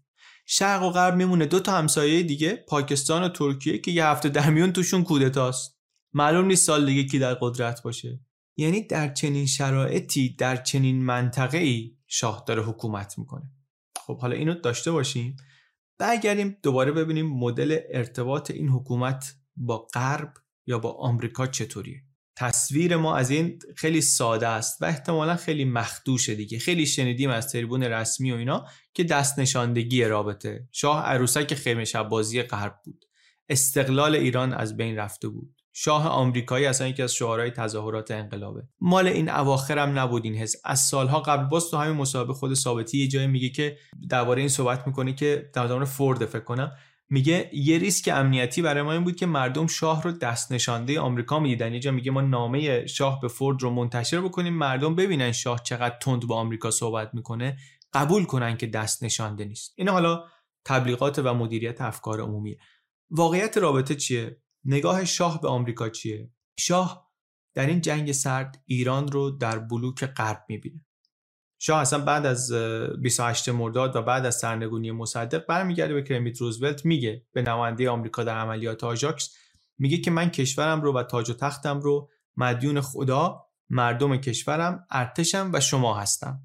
شرق 0.46 0.84
و 0.84 0.90
غرب 0.90 1.16
میمونه. 1.16 1.46
دو 1.46 1.60
تا 1.60 1.72
همسایه 1.72 2.24
دیگه 2.24 2.56
پاکستان 2.56 3.24
و 3.24 3.30
ترکیه 3.30 3.78
که 3.78 3.92
یه 3.92 4.06
هفته 4.06 4.30
در 4.30 4.50
میون 4.50 4.74
توشون 4.74 5.04
کودتاست. 5.04 5.80
معلوم 6.14 6.46
نیست 6.46 6.66
سال 6.66 6.86
دیگه 6.86 7.04
کی 7.04 7.20
در 7.20 7.34
قدرت 7.34 7.82
باشه. 7.82 8.20
یعنی 8.58 8.82
در 8.82 9.14
چنین 9.14 9.46
شرایطی 9.46 10.36
در 10.36 10.56
چنین 10.56 11.06
منطقه 11.06 11.58
ای 11.58 11.96
شاه 12.08 12.44
داره 12.48 12.64
حکومت 12.64 13.18
می‌کنه. 13.18 13.52
خب 14.06 14.20
حالا 14.20 14.36
اینو 14.36 14.54
داشته 14.54 14.92
باشیم. 14.92 15.36
برگردیم 16.00 16.58
دوباره 16.64 16.92
ببینیم 16.92 17.26
مدل 17.26 17.80
ارتباط 17.90 18.52
این 18.52 18.70
حکومت 18.70 19.36
با 19.56 19.78
غرب 19.78 20.34
یا 20.68 20.80
با 20.80 20.92
آمریکا 20.92 21.48
چطوریه. 21.48 22.04
تصویر 22.36 22.98
ما 22.98 23.16
از 23.16 23.30
این 23.30 23.60
خیلی 23.76 24.02
ساده 24.02 24.48
است 24.48 24.82
و 24.82 24.86
احتمالا 24.86 25.36
خیلی 25.36 25.66
مخدوشه 25.66 26.36
دیگه. 26.36 26.60
خیلی 26.60 26.86
شنیدیم 26.86 27.30
از 27.30 27.52
تریبون 27.52 27.84
رسمی 27.84 28.32
و 28.32 28.36
اینا 28.36 28.66
که 28.94 29.04
دست 29.04 29.40
نشاندگی 29.40 30.04
رابطه. 30.04 30.68
شاه 30.72 31.06
عروسک 31.06 31.54
خیمه 31.54 31.86
شب 31.86 32.10
بازی 32.10 32.44
غرب 32.44 32.76
بود. 32.86 33.06
استقلال 33.50 34.16
ایران 34.16 34.54
از 34.54 34.78
بین 34.78 34.96
رفته 34.96 35.28
بود. 35.28 35.59
شاه 35.74 36.08
آمریکایی 36.08 36.66
اصلا 36.66 36.88
یکی 36.88 37.04
از 37.04 37.14
شعارهای 37.14 37.52
تظاهرات 37.52 38.12
انقلابه. 38.12 38.64
مال 38.82 39.08
این 39.08 39.30
اواخرم 39.30 40.00
نبود 40.00 40.26
این 40.26 40.36
حس. 40.36 40.56
از 40.66 40.80
سالها 40.80 41.20
قبل 41.20 41.44
باز 41.44 41.70
تو 41.72 41.78
همین 41.78 41.96
مصاحبه 41.96 42.34
خود 42.34 42.54
ثابتی 42.54 42.98
یه 42.98 43.08
جایی 43.08 43.28
میگه 43.28 43.50
که 43.50 43.78
درباره 44.10 44.40
این 44.40 44.50
صحبت 44.50 44.88
می‌کنه 44.88 45.14
که 45.14 45.50
در 45.54 45.68
مورد 45.68 45.86
فورد 45.86 46.26
فکر 46.26 46.44
کنم 46.44 46.72
میگه 47.10 47.50
یه 47.54 47.78
ریسک 47.78 48.10
امنیتی 48.14 48.62
برای 48.62 48.84
ما 48.84 48.94
این 48.94 49.04
بود 49.04 49.16
که 49.16 49.26
مردم 49.26 49.68
شاه 49.68 50.04
رو 50.04 50.12
دست 50.12 50.52
نشانده 50.52 51.00
آمریکا 51.00 51.40
می‌دیدن. 51.40 51.74
یه 51.74 51.80
جا 51.80 51.92
میگه 51.92 52.12
ما 52.12 52.22
نامه 52.22 52.88
شاه 52.88 53.20
به 53.22 53.28
فورد 53.28 53.62
رو 53.62 53.70
منتشر 53.70 54.22
بکنیم 54.22 54.54
مردم 54.54 54.96
ببینن 54.96 55.32
شاه 55.32 55.60
چقدر 55.64 55.98
تند 56.02 56.28
با 56.28 56.36
آمریکا 56.36 56.72
صحبت 56.72 57.14
می‌کنه. 57.14 57.58
قبول 57.94 58.26
کنن 58.26 58.58
که 58.58 58.68
دست 58.68 59.04
نشانده 59.04 59.46
نیست. 59.46 59.74
این 59.78 59.90
حالا 59.90 60.24
تبلیغات 60.66 61.20
و 61.20 61.34
مدیریت 61.34 61.82
افکار 61.82 62.22
عمومیه. 62.22 62.58
واقعیت 63.10 63.58
رابطه 63.58 63.96
چیه؟ 63.96 64.42
نگاه 64.66 65.06
شاه 65.06 65.42
به 65.42 65.48
آمریکا 65.48 65.90
چیه؟ 65.90 66.32
شاه 66.60 67.10
در 67.54 67.66
این 67.66 67.82
جنگ 67.82 68.12
سرد 68.12 68.64
ایران 68.66 69.08
رو 69.08 69.32
در 69.32 69.60
بلوک 69.60 70.06
غرب 70.06 70.46
می‌بینه. 70.50 70.86
شاه 71.62 71.82
اصلا 71.82 72.00
بعد 72.00 72.26
از 72.26 72.52
28 73.02 73.50
مرداد 73.50 73.96
و 73.96 74.02
بعد 74.02 74.26
از 74.26 74.36
سرنگونی 74.36 74.92
مصدق 74.92 75.46
برمیگرده 75.46 75.94
به 75.94 76.04
کرمیت 76.04 76.38
روزولت 76.38 76.86
میگه 76.86 77.26
به 77.32 77.42
نماینده 77.42 77.90
آمریکا 77.90 78.24
در 78.24 78.38
عملیات 78.38 78.84
آژاکس 78.84 79.36
میگه 79.78 79.98
که 79.98 80.12
من 80.12 80.30
کشورم 80.30 80.82
رو 80.82 80.94
و 80.94 81.04
تاج 81.04 81.30
و 81.30 81.34
تختم 81.34 81.80
رو 81.80 82.10
مدیون 82.38 82.82
خدا 82.82 83.46
مردم 83.70 84.18
کشورم 84.18 84.86
ارتشم 84.92 85.50
و 85.54 85.60
شما 85.60 86.00
هستم. 86.00 86.42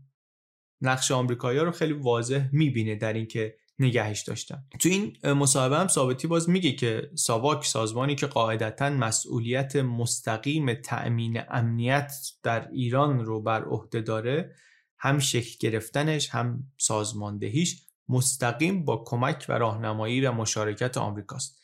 نقش 0.81 1.11
آمریکایی‌ها 1.11 1.65
رو 1.65 1.73
خیلی 1.73 1.93
واضح 1.93 2.49
می‌بینه 2.53 2.95
در 2.95 3.13
اینکه 3.13 3.57
نگهش 3.79 4.23
داشتن. 4.23 4.65
تو 4.79 4.89
این 4.89 5.17
مصاحبه 5.25 5.79
هم 5.79 5.89
ثابتی 5.89 6.27
باز 6.27 6.49
میگه 6.49 6.73
که 6.73 7.11
ساواک 7.15 7.67
سازمانی 7.67 8.15
که 8.15 8.27
قاعدتا 8.27 8.91
مسئولیت 8.91 9.77
مستقیم 9.77 10.75
تأمین 10.75 11.43
امنیت 11.49 12.13
در 12.43 12.69
ایران 12.69 13.25
رو 13.25 13.43
بر 13.43 13.65
عهده 13.65 14.01
داره 14.01 14.55
هم 14.99 15.19
شکل 15.19 15.57
گرفتنش 15.61 16.29
هم 16.29 16.65
سازماندهیش 16.79 17.83
مستقیم 18.09 18.85
با 18.85 19.05
کمک 19.07 19.47
و 19.49 19.53
راهنمایی 19.53 20.27
و 20.27 20.33
مشارکت 20.33 20.99
آمریکاست. 20.99 21.61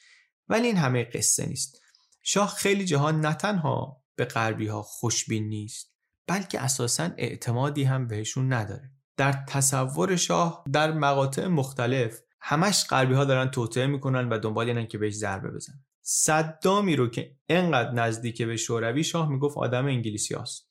ولی 0.49 0.67
این 0.67 0.77
همه 0.77 1.05
قصه 1.05 1.47
نیست. 1.47 1.81
شاه 2.23 2.55
خیلی 2.55 2.85
جهان 2.85 3.21
نه 3.21 3.35
تنها 3.35 4.03
به 4.17 4.25
غربی 4.25 4.67
ها 4.67 4.83
خوشبین 4.83 5.49
نیست 5.49 5.95
بلکه 6.27 6.61
اساسا 6.61 7.11
اعتمادی 7.19 7.85
هم 7.85 8.07
بهشون 8.07 8.53
نداره. 8.53 8.91
در 9.17 9.33
تصور 9.49 10.17
شاه 10.17 10.65
در 10.73 10.93
مقاطع 10.93 11.47
مختلف 11.47 12.21
همش 12.41 12.87
غربی 12.91 13.15
ها 13.15 13.25
دارن 13.25 13.51
توطعه 13.51 13.87
می‌کنن 13.87 14.29
و 14.29 14.39
دنبال 14.39 14.69
اینن 14.69 14.87
که 14.87 14.99
بهش 14.99 15.15
ضربه 15.15 15.51
بزنن. 15.51 15.85
صدامی 16.03 16.97
رو 16.97 17.09
که 17.09 17.37
انقدر 17.49 17.91
نزدیک 17.91 18.43
به 18.43 18.57
شوروی 18.57 19.05
شاه 19.05 19.29
می‌گفت 19.29 19.59
آدم 19.59 19.87
انگلیسی 19.87 20.35
هاست. 20.35 20.71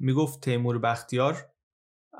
می‌گفت 0.00 0.40
تیمور 0.40 0.78
بختیار 0.78 1.50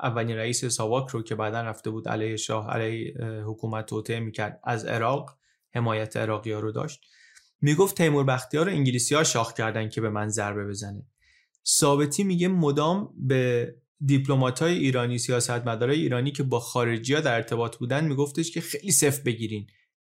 اولین 0.03 0.37
رئیس 0.37 0.65
ساواک 0.65 1.09
رو 1.09 1.23
که 1.23 1.35
بعدا 1.35 1.61
رفته 1.61 1.89
بود 1.89 2.07
علیه 2.07 2.37
شاه 2.37 2.69
علیه 2.69 3.17
حکومت 3.45 3.85
توطعه 3.85 4.19
می‌کرد 4.19 4.59
از 4.63 4.85
عراق 4.85 5.37
حمایت 5.75 6.17
عراقی 6.17 6.51
ها 6.51 6.59
رو 6.59 6.71
داشت. 6.71 7.01
می‌گفت 7.61 7.97
تیمور 7.97 8.23
بختیار 8.23 8.65
رو 8.65 8.71
انگلیسی 8.71 9.15
ها 9.15 9.23
شاخ 9.23 9.53
کردن 9.53 9.89
که 9.89 10.01
به 10.01 10.09
من 10.09 10.29
ضربه 10.29 10.67
بزنه. 10.67 11.05
ثابتی 11.67 12.23
میگه 12.23 12.47
مدام 12.47 13.13
به 13.17 13.75
های 14.59 14.77
ایرانی 14.77 15.17
سیاستمدارای 15.17 16.01
ایرانی 16.01 16.31
که 16.31 16.43
با 16.43 16.59
خارجی 16.59 17.13
ها 17.13 17.19
در 17.19 17.35
ارتباط 17.35 17.77
بودن 17.77 18.05
میگفتش 18.05 18.51
که 18.51 18.61
خیلی 18.61 18.91
صفر 18.91 19.21
بگیرین. 19.23 19.67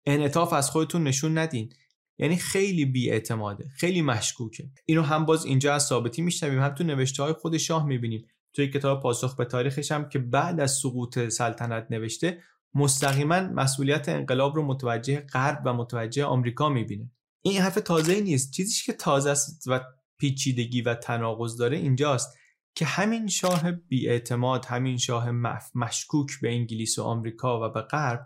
انعطاف 0.06 0.52
از 0.52 0.70
خودتون 0.70 1.04
نشون 1.04 1.38
ندین. 1.38 1.72
یعنی 2.18 2.36
خیلی 2.36 2.84
بیاعتماده 2.84 3.68
خیلی 3.68 4.02
مشکوکه. 4.02 4.70
اینو 4.86 5.02
هم 5.02 5.24
باز 5.24 5.44
اینجا 5.44 5.74
از 5.74 5.84
ثابتی 5.84 6.22
میشنویم 6.22 6.60
هم 6.60 6.74
تو 6.74 6.84
نوشته 6.84 7.22
های 7.22 7.32
خود 7.32 7.56
شاه 7.56 7.86
می‌بینیم. 7.86 8.26
توی 8.52 8.68
کتاب 8.68 9.02
پاسخ 9.02 9.36
به 9.36 9.44
تاریخش 9.44 9.92
هم 9.92 10.08
که 10.08 10.18
بعد 10.18 10.60
از 10.60 10.72
سقوط 10.72 11.28
سلطنت 11.28 11.86
نوشته 11.90 12.38
مستقیما 12.74 13.40
مسئولیت 13.40 14.08
انقلاب 14.08 14.56
رو 14.56 14.66
متوجه 14.66 15.20
غرب 15.20 15.62
و 15.64 15.72
متوجه 15.74 16.24
آمریکا 16.24 16.68
می‌بینه. 16.68 17.10
این 17.42 17.60
حرف 17.60 17.74
تازه 17.74 18.20
نیست. 18.20 18.52
چیزی 18.52 18.82
که 18.86 18.92
تازه 18.92 19.30
است 19.30 19.64
و 19.66 19.80
پیچیدگی 20.18 20.82
و 20.82 20.94
تناقض 20.94 21.56
داره 21.56 21.76
اینجاست. 21.76 22.36
که 22.76 22.84
همین 22.84 23.26
شاه 23.26 23.72
بیاعتماد 23.72 24.64
همین 24.64 24.98
شاه 24.98 25.30
مشکوک 25.74 26.40
به 26.42 26.52
انگلیس 26.52 26.98
و 26.98 27.02
آمریکا 27.02 27.68
و 27.68 27.72
به 27.72 27.80
غرب 27.80 28.24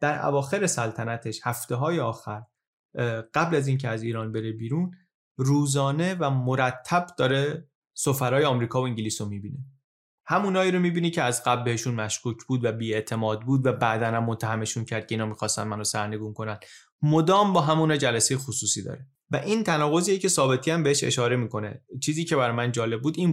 در 0.00 0.26
اواخر 0.26 0.66
سلطنتش 0.66 1.40
هفته 1.44 1.74
های 1.74 2.00
آخر 2.00 2.42
قبل 3.34 3.56
از 3.56 3.68
اینکه 3.68 3.88
از 3.88 4.02
ایران 4.02 4.32
بره 4.32 4.52
بیرون 4.52 4.90
روزانه 5.36 6.14
و 6.14 6.30
مرتب 6.30 7.06
داره 7.18 7.68
سفرهای 7.96 8.44
آمریکا 8.44 8.82
و 8.82 8.84
انگلیس 8.84 9.20
رو 9.20 9.28
می‌بینه. 9.28 9.58
همونایی 10.26 10.70
رو 10.70 10.78
می‌بینی 10.78 11.10
که 11.10 11.22
از 11.22 11.44
قبل 11.44 11.64
بهشون 11.64 11.94
مشکوک 11.94 12.36
بود 12.48 12.64
و 12.64 12.72
بیاعتماد 12.72 13.42
بود 13.42 13.66
و 13.66 13.72
بعدا 13.72 14.06
هم 14.06 14.24
متهمشون 14.24 14.84
کرد 14.84 15.06
که 15.06 15.14
اینا 15.14 15.26
می‌خواستن 15.26 15.68
منو 15.68 15.84
سرنگون 15.84 16.32
کنن. 16.32 16.58
مدام 17.02 17.52
با 17.52 17.60
همون 17.60 17.98
جلسه 17.98 18.36
خصوصی 18.36 18.82
داره. 18.82 19.06
و 19.30 19.36
این 19.36 19.64
تناقضیه 19.64 20.18
که 20.18 20.28
ثابتی 20.28 20.70
هم 20.70 20.82
بهش 20.82 21.04
اشاره 21.04 21.36
می‌کنه. 21.36 21.82
چیزی 22.02 22.24
که 22.24 22.36
برای 22.36 22.56
من 22.56 22.72
جالب 22.72 23.02
بود 23.02 23.18
این 23.18 23.32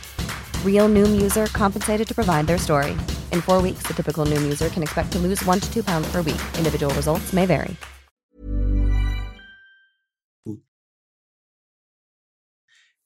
Real 0.65 0.87
Noom 0.89 1.21
user 1.21 1.45
compensated 1.47 2.07
to 2.07 2.15
provide 2.15 2.47
their 2.47 2.57
story. 2.57 2.93
In 3.33 3.41
four 3.41 3.61
weeks, 3.61 3.83
the 3.87 3.93
typical 3.93 4.25
Noom 4.25 4.43
user 4.53 4.69
can 4.69 4.81
expect 4.81 5.11
to 5.11 5.19
lose 5.19 5.45
one 5.45 5.59
to 5.59 5.71
two 5.73 5.83
pounds 5.83 6.11
per 6.11 6.21
week. 6.23 6.41
Individual 6.57 6.93
results 6.95 7.31
may 7.33 7.45
vary. 7.45 7.75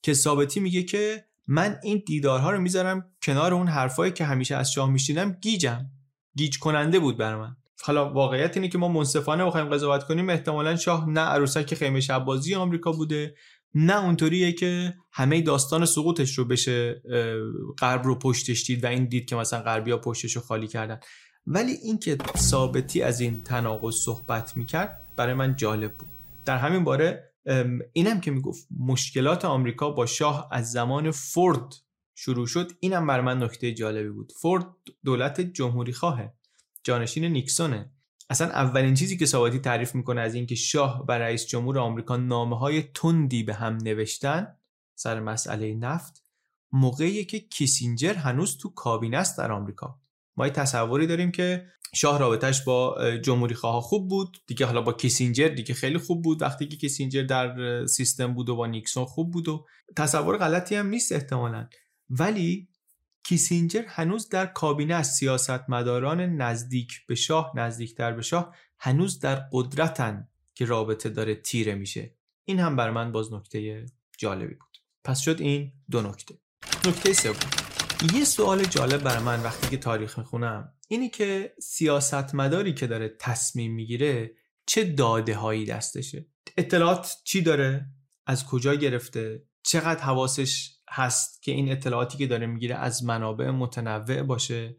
که 0.01 0.13
ثابتی 0.13 0.59
میگه 0.59 0.83
که 0.83 1.25
من 1.47 1.79
این 1.83 2.03
دیدارها 2.07 2.51
رو 2.51 2.59
می‌ذارم 2.59 3.11
کنار 3.21 3.53
اون 3.53 3.67
حرفایی 3.67 4.11
که 4.11 4.25
همیشه 4.25 4.55
از 4.55 4.71
شاه 4.71 4.89
میشیدم 4.89 5.31
گیجم 5.31 5.85
گیج 6.35 6.59
کننده 6.59 6.99
بود 6.99 7.17
بر 7.17 7.35
من 7.35 7.55
حالا 7.83 8.13
واقعیت 8.13 8.57
اینه 8.57 8.69
که 8.69 8.77
ما 8.77 8.87
منصفانه 8.87 9.45
بخوایم 9.45 9.69
قضاوت 9.69 10.03
کنیم 10.03 10.29
احتمالا 10.29 10.75
شاه 10.75 11.09
نه 11.09 11.21
عروسک 11.21 11.75
خیمه 11.75 11.99
شب 11.99 12.25
بازی 12.25 12.55
آمریکا 12.55 12.91
بوده 12.91 13.35
نه 13.75 14.03
اونطوریه 14.03 14.51
که 14.51 14.95
همه 15.11 15.41
داستان 15.41 15.85
سقوطش 15.85 16.37
رو 16.37 16.45
بشه 16.45 17.01
غرب 17.79 18.03
رو 18.03 18.15
پشتش 18.15 18.63
دید 18.63 18.83
و 18.83 18.87
این 18.87 19.05
دید 19.05 19.25
که 19.25 19.35
مثلا 19.35 19.61
غربیا 19.61 19.97
پشتش 19.97 20.35
رو 20.35 20.41
خالی 20.41 20.67
کردن. 20.67 20.99
ولی 21.47 21.71
اینکه 21.71 22.17
ثابتی 22.37 23.01
از 23.01 23.19
این 23.19 23.43
تناقض 23.43 23.95
صحبت 23.95 24.57
می‌کرد 24.57 25.07
برای 25.15 25.33
من 25.33 25.55
جالب 25.55 25.97
بود. 25.97 26.09
در 26.45 26.57
همین 26.57 26.83
باره 26.83 27.33
اینم 27.93 28.21
که 28.21 28.31
می‌گفت 28.31 28.67
مشکلات 28.79 29.45
آمریکا 29.45 29.91
با 29.91 30.05
شاه 30.05 30.49
از 30.51 30.71
زمان 30.71 31.11
فورد 31.11 31.73
شروع 32.15 32.47
شد. 32.47 32.71
اینم 32.79 33.07
برای 33.07 33.25
من 33.25 33.43
نکته 33.43 33.73
جالبی 33.73 34.09
بود. 34.09 34.31
فورد 34.41 34.65
دولت 35.05 35.41
جمهوری 35.41 35.93
خواهه 35.93 36.33
جانشین 36.83 37.25
نیکسونه. 37.25 37.91
اصلا 38.29 38.47
اولین 38.47 38.93
چیزی 38.93 39.17
که 39.17 39.25
سواتی 39.25 39.59
تعریف 39.59 39.95
می‌کنه 39.95 40.21
از 40.21 40.35
اینکه 40.35 40.55
شاه 40.55 41.05
و 41.07 41.11
رئیس 41.11 41.45
جمهور 41.45 41.79
آمریکا 41.79 42.17
نامه 42.17 42.59
های 42.59 42.83
تندی 42.83 43.43
به 43.43 43.53
هم 43.53 43.77
نوشتن 43.77 44.47
سر 44.95 45.19
مسئله 45.19 45.73
نفت 45.73 46.23
موقعی 46.71 47.25
که 47.25 47.39
کیسینجر 47.39 48.13
هنوز 48.13 48.57
تو 48.57 48.69
کابینه 48.69 49.17
است 49.17 49.37
در 49.37 49.51
آمریکا. 49.51 49.99
ما 50.37 50.47
یه 50.47 50.53
تصوری 50.53 51.07
داریم 51.07 51.31
که 51.31 51.65
شاه 51.95 52.19
رابطش 52.19 52.63
با 52.63 53.11
جمهوری 53.17 53.55
خواه 53.55 53.81
خوب 53.81 54.09
بود 54.09 54.37
دیگه 54.47 54.65
حالا 54.65 54.81
با 54.81 54.93
کیسینجر 54.93 55.47
دیگه 55.47 55.73
خیلی 55.73 55.97
خوب 55.97 56.23
بود 56.23 56.41
وقتی 56.41 56.67
که 56.67 56.77
کیسینجر 56.77 57.23
در 57.23 57.85
سیستم 57.85 58.33
بود 58.33 58.49
و 58.49 58.55
با 58.55 58.67
نیکسون 58.67 59.05
خوب 59.05 59.31
بود 59.31 59.47
و 59.47 59.65
تصور 59.97 60.37
غلطی 60.37 60.75
هم 60.75 60.87
نیست 60.87 61.11
احتمالا. 61.11 61.67
ولی 62.09 62.69
کیسینجر 63.25 63.83
هنوز 63.87 64.29
در 64.29 64.45
کابینه 64.45 64.93
از 64.93 65.13
سیاستمداران 65.13 66.21
نزدیک 66.21 67.05
به 67.07 67.15
شاه 67.15 67.51
نزدیکتر 67.55 68.11
به 68.11 68.21
شاه 68.21 68.55
هنوز 68.79 69.19
در 69.19 69.35
قدرتن 69.51 70.27
که 70.53 70.65
رابطه 70.65 71.09
داره 71.09 71.35
تیره 71.35 71.75
میشه. 71.75 72.15
این 72.45 72.59
هم 72.59 72.75
بر 72.75 72.91
من 72.91 73.11
باز 73.11 73.33
نکته 73.33 73.85
جالبی 74.17 74.53
بود. 74.53 74.77
پس 75.03 75.19
شد 75.19 75.41
این 75.41 75.71
دو 75.91 76.01
نکته. 76.01 76.37
نکته 76.85 77.13
سوم. 77.13 77.35
یه 78.13 78.23
سوال 78.23 78.63
جالب 78.63 79.03
بر 79.03 79.19
من 79.19 79.43
وقتی 79.43 79.69
که 79.69 79.77
تاریخ 79.77 80.17
می‌خونم. 80.19 80.73
اینی 80.87 81.09
که 81.09 81.53
سیاستمداری 81.59 82.73
که 82.73 82.87
داره 82.87 83.15
تصمیم 83.19 83.73
می‌گیره 83.73 84.35
چه 84.65 84.83
داده 84.83 85.35
هایی 85.35 85.65
دستشه؟ 85.65 86.25
اطلاعات 86.57 87.15
چی 87.23 87.41
داره؟ 87.41 87.85
از 88.25 88.45
کجا 88.45 88.75
گرفته؟ 88.75 89.43
چقدر 89.63 90.01
حواسش 90.01 90.74
هست 90.95 91.43
که 91.43 91.51
این 91.51 91.71
اطلاعاتی 91.71 92.17
که 92.17 92.27
داره 92.27 92.45
می‌گیره 92.45 92.75
از 92.75 93.03
منابع 93.03 93.49
متنوع 93.49 94.23
باشه 94.23 94.77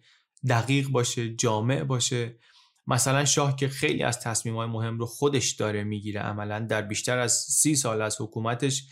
دقیق 0.49 0.89
باشه 0.89 1.35
جامع 1.35 1.85
باشه. 1.85 2.39
مثلا 2.87 3.25
شاه 3.25 3.57
که 3.57 3.69
خیلی 3.69 4.03
از 4.03 4.21
تصمیم 4.21 4.57
های 4.57 4.67
مهم 4.67 4.99
رو 4.99 5.07
خودش 5.07 5.53
داره 5.53 5.85
می‌گیره 5.85 6.21
عملا 6.21 6.61
در 6.61 6.83
بیشتر 6.83 7.19
از 7.19 7.33
سی 7.33 7.77
سال 7.77 8.03
از 8.03 8.21
حکومتش 8.21 8.87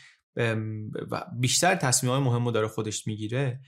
بیشتر 1.40 1.74
تصمیم 1.74 2.12
های 2.12 2.22
مهم 2.22 2.44
رو 2.44 2.50
داره 2.50 2.68
خودش 2.68 3.06
می‌گیره 3.06 3.60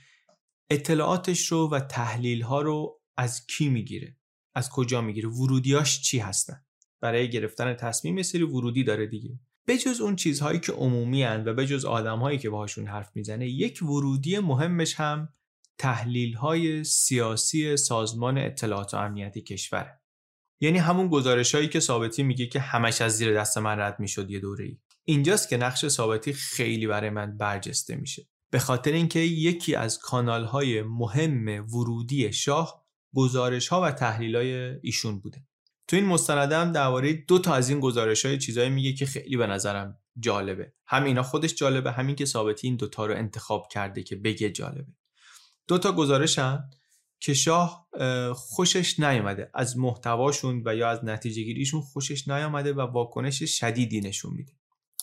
اطلاعاتش 0.70 1.46
رو 1.46 1.70
و 1.70 1.80
تحلیل 1.80 2.42
ها 2.42 2.60
رو 2.60 3.00
از 3.16 3.46
کی 3.46 3.68
می‌گیره؟ 3.68 4.16
از 4.54 4.70
کجا 4.70 5.00
می‌گیره؟ 5.00 5.28
ورودیاش 5.28 6.02
چی 6.02 6.18
هستن؟ 6.18 6.64
برای 7.00 7.30
گرفتن 7.30 7.74
تصمیم 7.74 8.16
یه 8.16 8.22
سری 8.22 8.42
ورودی 8.42 8.84
داره 8.84 9.06
دیگه. 9.06 9.40
بجز 9.68 10.00
اون 10.00 10.16
چیزهایی 10.16 10.60
که 10.60 10.72
عمومی 10.72 11.22
هن 11.22 11.48
و 11.48 11.54
بجز 11.54 11.84
آدمهایی 11.84 12.38
که 12.38 12.50
باهاشون 12.50 12.86
حرف 12.86 13.10
می‌زنه 13.14 13.48
یک 13.48 13.82
ورودی 13.82 14.38
مهمش 14.38 14.94
هم 14.94 15.28
تحلیل 15.78 16.34
های 16.34 16.84
سیاسی 16.84 17.76
سازمان 17.76 18.38
اطلاعات 18.38 18.94
و 18.94 18.96
امنیتی 18.96 19.42
کشوره. 19.42 20.00
یعنی 20.60 20.78
همون 20.78 21.08
گزارش 21.08 21.54
هایی 21.54 21.68
که 21.68 21.80
ثابتی 21.80 22.22
میگه 22.22 22.46
که 22.46 22.60
همش 22.60 23.00
از 23.00 23.16
زیر 23.16 23.34
دست 23.34 23.58
من 23.58 23.78
رد 23.78 24.00
می‌شد 24.00 24.30
یه 24.30 24.40
دوره 24.40 24.64
ای 24.64 24.78
اینجاست 25.04 25.48
که 25.48 25.56
نقش 25.56 25.88
ثابتی 25.88 26.32
خیلی 26.32 26.86
برای 26.86 27.10
من 27.10 27.36
برجسته 27.36 27.96
میشه. 27.96 28.28
به 28.50 28.58
خاطر 28.58 28.92
اینکه 28.92 29.18
یکی 29.18 29.74
از 29.74 29.98
کانال 29.98 30.44
های 30.44 30.82
مهم 30.82 31.48
ورودی 31.48 32.32
شاه 32.32 32.86
گزارش 33.14 33.68
ها 33.68 33.82
و 33.82 33.90
تحلیل 33.90 34.36
های 34.36 34.54
ایشون 34.82 35.20
بوده. 35.20 35.46
تو 35.88 35.96
این 35.96 36.04
مستندم 36.04 36.72
درباره 36.72 37.12
دو 37.12 37.38
تا 37.38 37.54
از 37.54 37.70
این 37.70 37.80
گزارش 37.80 38.26
های 38.26 38.38
چیزایی 38.38 38.70
میگه 38.70 38.92
که 38.92 39.06
خیلی 39.06 39.36
به 39.36 39.46
نظرم 39.46 39.98
جالبه. 40.18 40.72
هم 40.86 41.04
اینا 41.04 41.22
خودش 41.22 41.54
جالبه 41.54 41.92
همین 41.92 42.16
که 42.16 42.24
ثابتی 42.24 42.66
این 42.66 42.76
دوتا 42.76 43.06
رو 43.06 43.14
انتخاب 43.14 43.68
کرده 43.72 44.02
که 44.02 44.16
بگه 44.16 44.50
جالبه. 44.50 44.92
دو 45.68 45.78
تا 45.78 45.92
گزارشن 45.92 46.64
که 47.20 47.34
شاه 47.34 47.88
خوشش 48.34 49.00
نیامده 49.00 49.50
از 49.54 49.78
محتواشون 49.78 50.62
و 50.64 50.74
یا 50.74 50.88
از 50.88 51.04
نتیجه 51.04 51.42
گیریشون 51.42 51.80
خوشش 51.80 52.28
نیامده 52.28 52.72
و 52.72 52.80
واکنش 52.80 53.42
شدیدی 53.42 54.00
نشون 54.00 54.32
میده. 54.34 54.52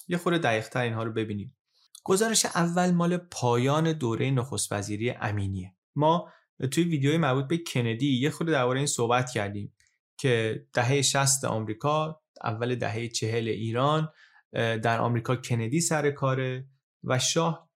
یه 0.08 0.17
خورده 0.17 0.38
دقیقتر 0.38 0.82
اینها 0.82 1.04
رو 1.04 1.13
ببینیم. 1.13 1.56
گزارش 2.04 2.46
اول 2.46 2.91
مال 2.91 3.17
پایان 3.17 3.93
دوره 3.93 4.32
نخست 4.32 4.72
وزیری 4.72 5.10
امینیه. 5.10 5.76
ما 5.96 6.30
توی 6.72 6.84
ویدیوی 6.84 7.17
مربوط 7.17 7.48
به 7.48 7.58
کندی 7.58 8.19
یه 8.19 8.30
خورده 8.30 8.52
درباره 8.52 8.80
این 8.80 8.88
صحبت 8.88 9.32
کردیم. 9.32 9.74
که 10.23 10.65
دهه 10.73 11.01
60 11.01 11.45
آمریکا 11.45 12.21
اول 12.43 12.75
دهه 12.75 13.07
چهل 13.07 13.47
ایران 13.47 14.09
در 14.53 14.99
آمریکا 14.99 15.36
کندی 15.36 15.81
سر 15.81 16.12
کاره 16.12 16.67
و 17.03 17.19
شاه 17.19 17.69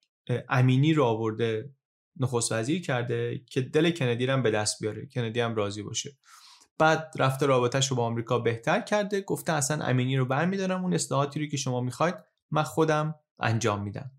امینی 0.48 0.94
رو 0.94 1.04
آورده 1.04 1.70
نخست 2.20 2.52
وزیر 2.52 2.82
کرده 2.82 3.40
که 3.50 3.60
دل 3.60 3.90
کندی 3.90 4.26
رو 4.26 4.32
هم 4.32 4.42
به 4.42 4.50
دست 4.50 4.80
بیاره 4.80 5.06
کندی 5.06 5.40
هم 5.40 5.54
راضی 5.54 5.82
باشه. 5.82 6.18
بعد 6.78 7.12
رفته 7.18 7.46
رابطهش 7.46 7.86
رو 7.88 7.96
با 7.96 8.04
آمریکا 8.04 8.38
بهتر 8.38 8.80
کرده 8.80 9.20
گفته 9.20 9.52
اصلا 9.52 9.84
امینی 9.84 10.16
رو 10.16 10.24
برمیدارم 10.24 10.82
اون 10.82 10.94
اصلاحاتی 10.94 11.40
رو 11.40 11.46
که 11.46 11.56
شما 11.56 11.80
می‌خواید 11.80 12.14
من 12.50 12.62
خودم 12.62 13.14
انجام 13.38 13.82
میدم. 13.82 14.10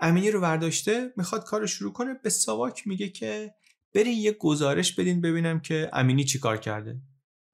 امینی 0.00 0.30
رو 0.30 0.40
برداشته 0.40 1.12
می‌خواد 1.16 1.44
کار 1.44 1.66
شروع 1.66 1.92
کنه 1.92 2.14
به 2.22 2.30
ساواک 2.30 2.86
میگه 2.86 3.08
که 3.08 3.54
برین 3.94 4.18
یه 4.18 4.32
گزارش 4.32 4.94
بدین 4.94 5.20
ببینم 5.20 5.60
که 5.60 5.90
امینی 5.92 6.24
چیکار 6.24 6.56
کرده. 6.56 7.00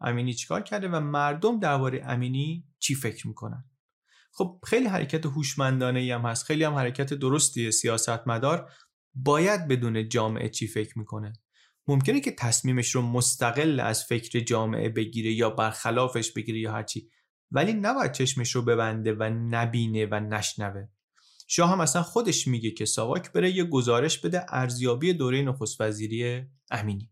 امینی 0.01 0.35
چیکار 0.35 0.63
کرده 0.63 0.89
و 0.89 1.01
مردم 1.01 1.61
درباره 1.61 2.03
امینی 2.05 2.65
چی 2.79 2.95
فکر 2.95 3.29
می‌کنن؟ 3.29 3.65
خب 4.33 4.61
خیلی 4.67 4.87
حرکت 4.87 5.27
هوشمندانه 5.27 6.01
ای 6.01 6.11
هم 6.11 6.21
هست. 6.21 6.45
خیلی 6.45 6.65
هم 6.65 6.75
حرکت 6.75 7.15
درستی 7.15 7.73
سیاستمدار 7.73 8.73
باید 9.15 9.69
بدون 9.69 10.09
جامعه 10.09 10.49
چی 10.49 10.67
فکر 10.67 10.99
می‌کنه. 10.99 11.33
ممکنه 11.89 12.21
که 12.21 12.33
تصمیمش 12.33 12.95
رو 12.95 13.03
مستقل 13.03 13.81
از 13.81 14.05
فکر 14.05 14.41
جامعه 14.41 14.89
بگیره 14.89 15.33
یا 15.33 15.51
برخلافش 15.51 16.33
بگیره 16.33 16.59
یا 16.59 16.73
هرچی 16.73 17.11
ولی 17.51 17.73
نباید 17.73 18.13
چشمش 18.13 18.55
رو 18.55 18.63
ببنده 18.63 19.13
و 19.13 19.23
نبینه 19.31 20.07
و 20.07 20.21
نشنوه. 20.21 20.89
شاه 21.49 21.71
هم 21.71 21.81
اصلا 21.81 22.03
خودش 22.03 22.49
میگه 22.49 22.71
که 22.71 22.85
ساواک 22.85 23.33
بره 23.33 23.51
یه 23.51 23.65
گزارش 23.65 24.19
بده 24.19 24.47
ارزیابی 24.49 25.13
دوره 25.13 25.43
نخست 25.43 25.81
وزیری 25.81 26.47
امینی. 26.71 27.11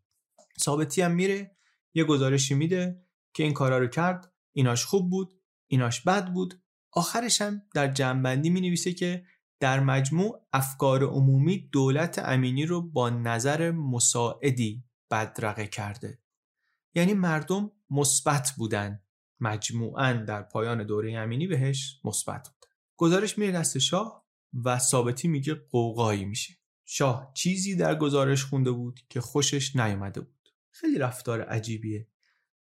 ثابتی 0.60 1.02
هم 1.02 1.10
میره 1.10 1.57
یه 1.94 2.04
گزارشی 2.04 2.54
میده 2.54 3.02
که 3.34 3.42
این 3.42 3.52
کارا 3.52 3.78
رو 3.78 3.86
کرد 3.86 4.32
ایناش 4.52 4.84
خوب 4.84 5.10
بود 5.10 5.32
ایناش 5.68 6.00
بد 6.00 6.32
بود. 6.32 6.62
آخرش 6.92 7.42
هم 7.42 7.62
در 7.74 7.88
جنبندی 7.88 8.50
می 8.50 8.60
نویسه 8.60 8.92
که 8.92 9.24
در 9.60 9.80
مجموع 9.80 10.46
افکار 10.52 11.04
عمومی 11.04 11.68
دولت 11.72 12.18
امینی 12.18 12.66
رو 12.66 12.82
با 12.82 13.10
نظر 13.10 13.70
مساعدی 13.70 14.84
بدرقه 15.10 15.66
کرده. 15.66 16.18
یعنی 16.94 17.14
مردم 17.14 17.70
مثبت 17.90 18.52
بودن. 18.56 19.02
مجموعا 19.40 20.12
در 20.12 20.42
پایان 20.42 20.86
دوره 20.86 21.12
امینی 21.12 21.46
بهش 21.46 22.00
مثبت 22.04 22.48
بود. 22.48 22.70
گزارش 22.96 23.38
میره 23.38 23.52
دست 23.52 23.78
شاه 23.78 24.26
و 24.64 24.78
ثابتی 24.78 25.28
میگه 25.28 25.54
قوقایی 25.54 26.24
میشه. 26.24 26.54
شاه 26.84 27.30
چیزی 27.34 27.76
در 27.76 27.94
گزارش 27.94 28.44
خونده 28.44 28.70
بود 28.70 29.00
که 29.08 29.20
خوشش 29.20 29.76
نیامده 29.76 30.20
بود. 30.20 30.37
خیلی 30.80 30.98
رفتار 30.98 31.40
عجیبیه. 31.40 32.08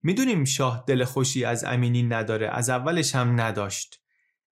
می‌دونیم 0.02 0.44
شاه 0.44 0.84
دل 0.86 1.04
خوشی 1.04 1.44
از 1.44 1.64
امینی 1.64 2.02
نداره 2.02 2.48
از 2.48 2.70
اولش 2.70 3.14
هم 3.14 3.40
نداشت. 3.40 4.00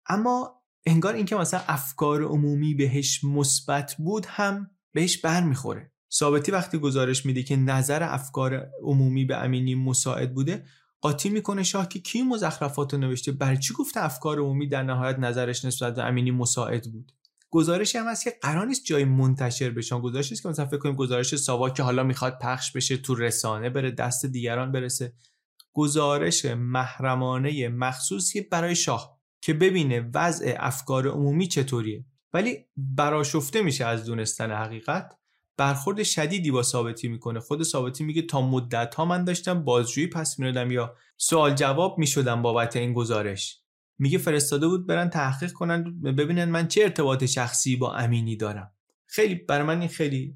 اما 0.05 0.61
انگار 0.85 1.13
اینکه 1.13 1.35
مثلا 1.35 1.59
افکار 1.67 2.23
عمومی 2.23 2.73
بهش 2.73 3.23
مثبت 3.23 3.95
بود 3.99 4.25
هم 4.25 4.71
بهش 4.93 5.17
بر 5.17 5.43
می‌خوره 5.43 5.91
ثابتی 6.13 6.51
وقتی 6.51 6.77
گزارش 6.77 7.25
میده 7.25 7.43
که 7.43 7.55
نظر 7.55 8.03
افکار 8.03 8.69
عمومی 8.83 9.25
به 9.25 9.37
امینی 9.37 9.75
مساعد 9.75 10.33
بوده 10.33 10.65
قاطی 11.01 11.29
می‌کنه 11.29 11.63
شاه 11.63 11.87
که 11.87 11.99
کی 11.99 12.21
مزخرفات 12.21 12.93
نوشته 12.93 13.31
بر 13.31 13.55
چی 13.55 13.73
گفته 13.73 14.03
افکار 14.03 14.39
عمومی 14.39 14.67
در 14.67 14.83
نهایت 14.83 15.19
نظرش 15.19 15.65
نسبت 15.65 15.95
به 15.95 16.03
امینی 16.03 16.31
مساعد 16.31 16.91
بود؟ 16.91 17.11
گزارشی 17.53 17.97
هم 17.97 18.07
هست 18.07 18.23
که 18.23 18.37
قرار 18.41 18.67
نیست 18.67 18.85
جای 18.85 19.05
منتشر 19.05 19.69
بشه. 19.69 19.99
گزارشی 19.99 20.33
است 20.33 20.43
که 20.43 20.49
مثلا 20.49 20.65
فکر 20.65 20.77
کنیم 20.77 20.95
گزارش 20.95 21.35
ساوا 21.35 21.69
که 21.69 21.83
حالا 21.83 22.03
می‌خواد 22.03 22.39
پخش 22.41 22.71
بشه 22.71 22.97
تو 22.97 23.15
رسانه 23.15 23.69
بره 23.69 23.91
دست 23.91 24.25
دیگران 24.25 24.71
برسه. 24.71 25.13
گزارش 25.73 26.45
محرمانه 26.45 27.69
مخصوصی 27.69 28.41
برای 28.41 28.75
شاه 28.75 29.17
که 29.41 29.53
ببینه 29.53 30.09
وضع 30.13 30.55
افکار 30.59 31.07
عمومی 31.07 31.47
چطوریه. 31.47 32.05
ولی 32.33 32.57
براشفته 32.77 33.61
میشه 33.61 33.85
از 33.85 34.05
دونستن 34.05 34.51
حقیقت. 34.51 35.17
برخورد 35.57 36.03
شدیدی 36.03 36.51
با 36.51 36.63
ثابتی 36.63 37.07
می‌کنه. 37.07 37.39
خود 37.39 37.63
ثابتی 37.63 38.03
میگه 38.03 38.21
تا 38.21 38.41
مدت 38.41 38.95
ها 38.95 39.05
من 39.05 39.23
داشتم 39.23 39.63
بازجویی 39.63 40.07
پس 40.07 40.39
می‌دادم 40.39 40.71
یا 40.71 40.95
سوال 41.17 41.55
جواب 41.55 41.97
می‌شدم 41.97 42.41
بابت 42.41 42.75
این 42.75 42.93
گزارش. 42.93 43.60
میگه 44.01 44.17
فرستاده 44.17 44.67
بود 44.67 44.87
برن 44.87 45.09
تحقیق 45.09 45.51
کنن 45.51 46.01
ببینن 46.01 46.45
من 46.45 46.67
چه 46.67 46.81
ارتباط 46.81 47.25
شخصی 47.25 47.75
با 47.75 47.95
امینی 47.95 48.35
دارم. 48.35 48.71
خیلی 49.07 49.35
برای 49.35 49.67
من 49.67 49.79
این 49.79 49.89
خیلی 49.89 50.35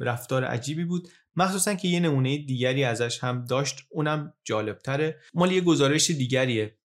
رفتار 0.00 0.44
عجیبی 0.44 0.84
بود. 0.84 1.08
مخصوصا 1.36 1.74
که 1.74 1.88
یه 1.88 2.00
نمونه 2.00 2.38
دیگری 2.38 2.84
ازش 2.84 3.24
هم 3.24 3.44
داشت 3.44 3.80
اونم 3.90 4.34
جالبتره. 4.44 5.20
مال 5.34 5.52
یه 5.52 5.60
گزارش 5.60 6.10
دیگریه 6.10 6.78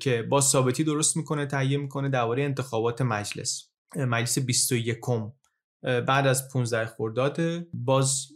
که 0.00 0.22
با 0.22 0.40
ثابتی 0.40 0.84
درست 0.84 1.16
می‌کنه 1.16 1.46
تهیه 1.46 1.78
می‌کنه 1.78 2.08
درباره 2.08 2.42
انتخابات 2.42 3.02
مجلس. 3.02 3.68
مجلس 3.96 4.38
21 4.38 4.98
بعد 5.82 6.26
از 6.26 6.48
15 6.52 6.86
خرداد 6.86 7.40
باز 7.72 8.26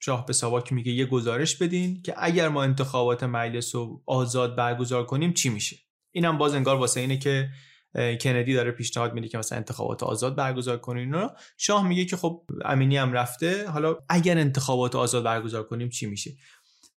شاه 0.00 0.26
به 0.26 0.32
ساواک 0.32 0.72
میگه 0.72 0.92
یه 0.92 1.06
گزارش 1.06 1.56
بدین 1.56 2.02
که 2.02 2.14
اگر 2.18 2.48
ما 2.48 2.62
انتخابات 2.62 3.22
مجلس 3.22 3.74
رو 3.74 4.02
آزاد 4.06 4.56
برگزار 4.56 5.06
کنیم 5.06 5.32
چی 5.32 5.48
میشه؟ 5.48 5.76
اینم 6.14 6.38
باز 6.38 6.54
انگار 6.54 6.76
واسه 6.76 7.00
اینه 7.00 7.16
که 7.16 7.48
کندی 7.94 8.54
داره 8.54 8.70
پیشنهاد 8.70 9.14
میده 9.14 9.28
که 9.28 9.38
مثلا 9.38 9.58
انتخابات 9.58 10.02
آزاد 10.02 10.36
برگزار 10.36 10.78
کنین 10.78 11.12
رو. 11.12 11.30
شاه 11.56 11.88
میگه 11.88 12.04
که 12.04 12.16
خب 12.16 12.44
امینی 12.64 12.96
هم 12.96 13.12
رفته. 13.12 13.68
حالا 13.68 13.96
اگر 14.08 14.38
انتخابات 14.38 14.94
آزاد 14.94 15.24
برگزار 15.24 15.62
کنیم 15.62 15.88
چی 15.88 16.06
میشه؟ 16.06 16.30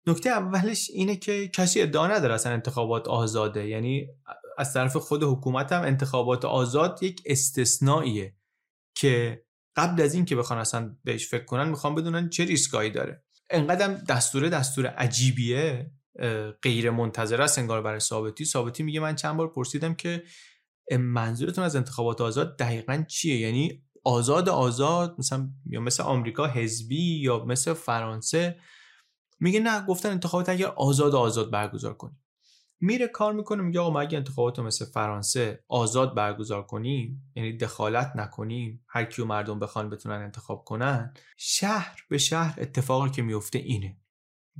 نکته 0.06 0.30
اولش 0.30 0.90
اینه 0.90 1.16
که 1.16 1.48
کسی 1.48 1.82
ادعا 1.82 2.06
نداره 2.06 2.34
اصلا 2.34 2.52
انتخابات 2.52 3.08
آزاده. 3.08 3.68
یعنی 3.68 4.06
از 4.58 4.72
طرف 4.72 4.96
خود 4.96 5.22
حکومت 5.22 5.72
هم 5.72 5.82
انتخابات 5.82 6.44
آزاد 6.44 7.02
یک 7.02 7.22
استثنائیه 7.26 8.34
که 8.94 9.44
قبل 9.76 10.02
از 10.02 10.14
این 10.14 10.24
که 10.24 10.36
بخوان 10.36 10.58
اصلا 10.58 10.96
بهش 11.04 11.28
فکر 11.28 11.44
کنن 11.44 11.68
می‌خوان 11.68 11.94
بدونن 11.94 12.28
چه 12.28 12.44
ریسکایی 12.44 12.90
داره. 12.90 13.24
انقدر 13.50 13.88
دستور 13.88 14.48
دستور 14.48 14.86
عجیبیه. 14.86 15.90
غیر 16.62 16.90
منتظر 16.90 17.42
است 17.42 17.58
انگار 17.58 17.82
برای 17.82 18.00
ثابتی. 18.00 18.44
ثابتی 18.44 18.82
میگه 18.82 19.00
من 19.00 19.14
چند 19.16 19.36
بار 19.36 19.48
پرسیدم 19.48 19.94
که 19.94 20.22
منظورتون 20.98 21.64
از 21.64 21.76
انتخابات 21.76 22.20
آزاد 22.20 22.58
دقیقا 22.58 23.04
چیه؟ 23.08 23.36
یعنی 23.36 23.82
آزاد 24.04 24.48
آزاد 24.48 25.14
مثلا 25.18 25.48
یا 25.66 25.80
مثل 25.80 26.02
آمریکا 26.02 26.46
حزبی 26.46 27.20
یا 27.20 27.44
مثل 27.44 27.72
فرانسه؟ 27.72 28.58
میگه 29.40 29.60
نه 29.60 29.86
گفتن 29.86 30.10
انتخابات 30.10 30.48
اگر 30.48 30.66
آزاد 30.66 31.14
آزاد 31.14 31.50
برگزار 31.50 31.94
کنیم 31.94 32.20
میره 32.80 33.08
کار 33.08 33.32
می‌کنه 33.32 33.62
میگه 33.62 33.80
آقا 33.80 33.90
ما 33.90 34.00
اگه 34.00 34.18
انتخابات 34.18 34.58
مثل 34.58 34.84
فرانسه 34.84 35.64
آزاد 35.68 36.14
برگزار 36.14 36.62
کنیم 36.62 37.32
یعنی 37.34 37.56
دخالت 37.56 38.12
نکنیم 38.16 38.84
هر 38.88 39.04
کیو 39.04 39.24
مردم 39.24 39.58
بخوان 39.58 39.90
بتونن 39.90 40.22
انتخاب 40.22 40.64
کنن 40.64 41.14
شهر 41.36 41.96
به 42.08 42.18
شهر 42.18 42.54
اتفاقی 42.60 43.10
که 43.10 43.22
میفته 43.22 43.58
اینه. 43.58 43.96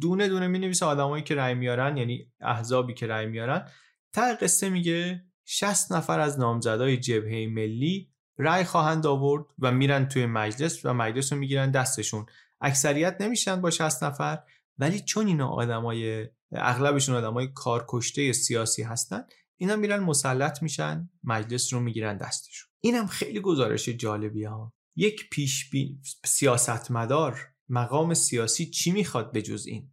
دونه 0.01 0.29
دونه 0.29 0.47
می 0.47 0.59
نویسه 0.59 0.87
آدمایی 0.87 1.25
که 1.25 1.35
رأی 1.35 1.55
میارن 1.55 1.97
یعنی 1.97 2.33
احزابی 2.41 2.95
که 2.95 3.07
رأی 3.07 3.27
میارن. 3.27 3.69
تا 4.13 4.35
قصه 4.41 4.69
میگه 4.69 5.25
60 5.45 5.93
نفر 5.93 6.21
از 6.21 6.39
نامزدای 6.39 6.97
جبهه 6.97 7.47
ملی 7.47 8.11
رأی 8.39 8.65
خواهند 8.65 9.07
آورد 9.07 9.45
و 9.59 9.73
میرن 9.73 10.09
توی 10.09 10.27
مجلس 10.27 10.85
و 10.85 10.95
مجلس 10.95 11.33
رو 11.33 11.39
می‌گیرن 11.39 11.71
دستشون. 11.71 12.27
اکثریت 12.61 13.17
نمیشن 13.21 13.61
با 13.61 13.71
60 13.71 14.05
نفر 14.05 14.39
ولی 14.79 15.01
چون 15.01 15.27
اینا 15.27 15.49
آدمای 15.49 16.29
اغلبشون 16.53 17.15
آدمای 17.15 17.49
کارکشته 17.55 18.33
سیاسی 18.33 18.83
هستن 18.83 19.25
اینا 19.57 19.77
میرن 19.77 20.01
مسلط 20.01 20.63
میشن 20.63 21.11
مجلس 21.25 21.73
رو 21.73 21.81
می‌گیرن 21.81 22.17
دستشون. 22.17 22.71
اینم 22.81 23.07
خیلی 23.07 23.41
گزارش 23.41 23.89
جالبی 23.89 24.45
ها. 24.45 24.73
یک 24.97 25.31
پیش 25.31 25.71
بی... 25.71 25.99
سیاستمدار 26.25 27.41
مقام 27.69 28.15
سیاسی 28.15 28.67
چی 28.67 28.91
می‌خواد 28.91 29.33
به 29.33 29.43
جز 29.43 29.67
این؟ 29.67 29.91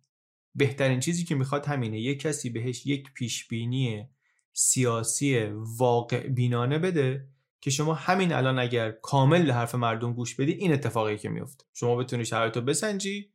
بهترین 0.55 0.99
چیزی 0.99 1.23
که 1.23 1.35
می‌خواد 1.35 1.65
همینه. 1.65 1.99
یک 1.99 2.19
کسی 2.19 2.49
بهش 2.49 2.85
یک 2.85 3.13
پیش 3.13 3.47
بینی 3.47 4.09
سیاسی 4.53 5.43
واقع 5.53 6.27
بینانه 6.27 6.79
بده 6.79 7.27
که 7.61 7.71
شما 7.71 7.93
همین 7.93 8.33
الان 8.33 8.59
اگر 8.59 8.91
کامل 8.91 9.51
حرف 9.51 9.75
مردم 9.75 10.13
گوش 10.13 10.35
بدی 10.35 10.51
این 10.51 10.73
اتفاقی 10.73 11.17
که 11.17 11.29
میفته. 11.29 11.65
شما 11.73 11.95
بتونی 11.95 12.25
شرایط 12.25 12.57
رو 12.57 12.63
بسنجی 12.63 13.29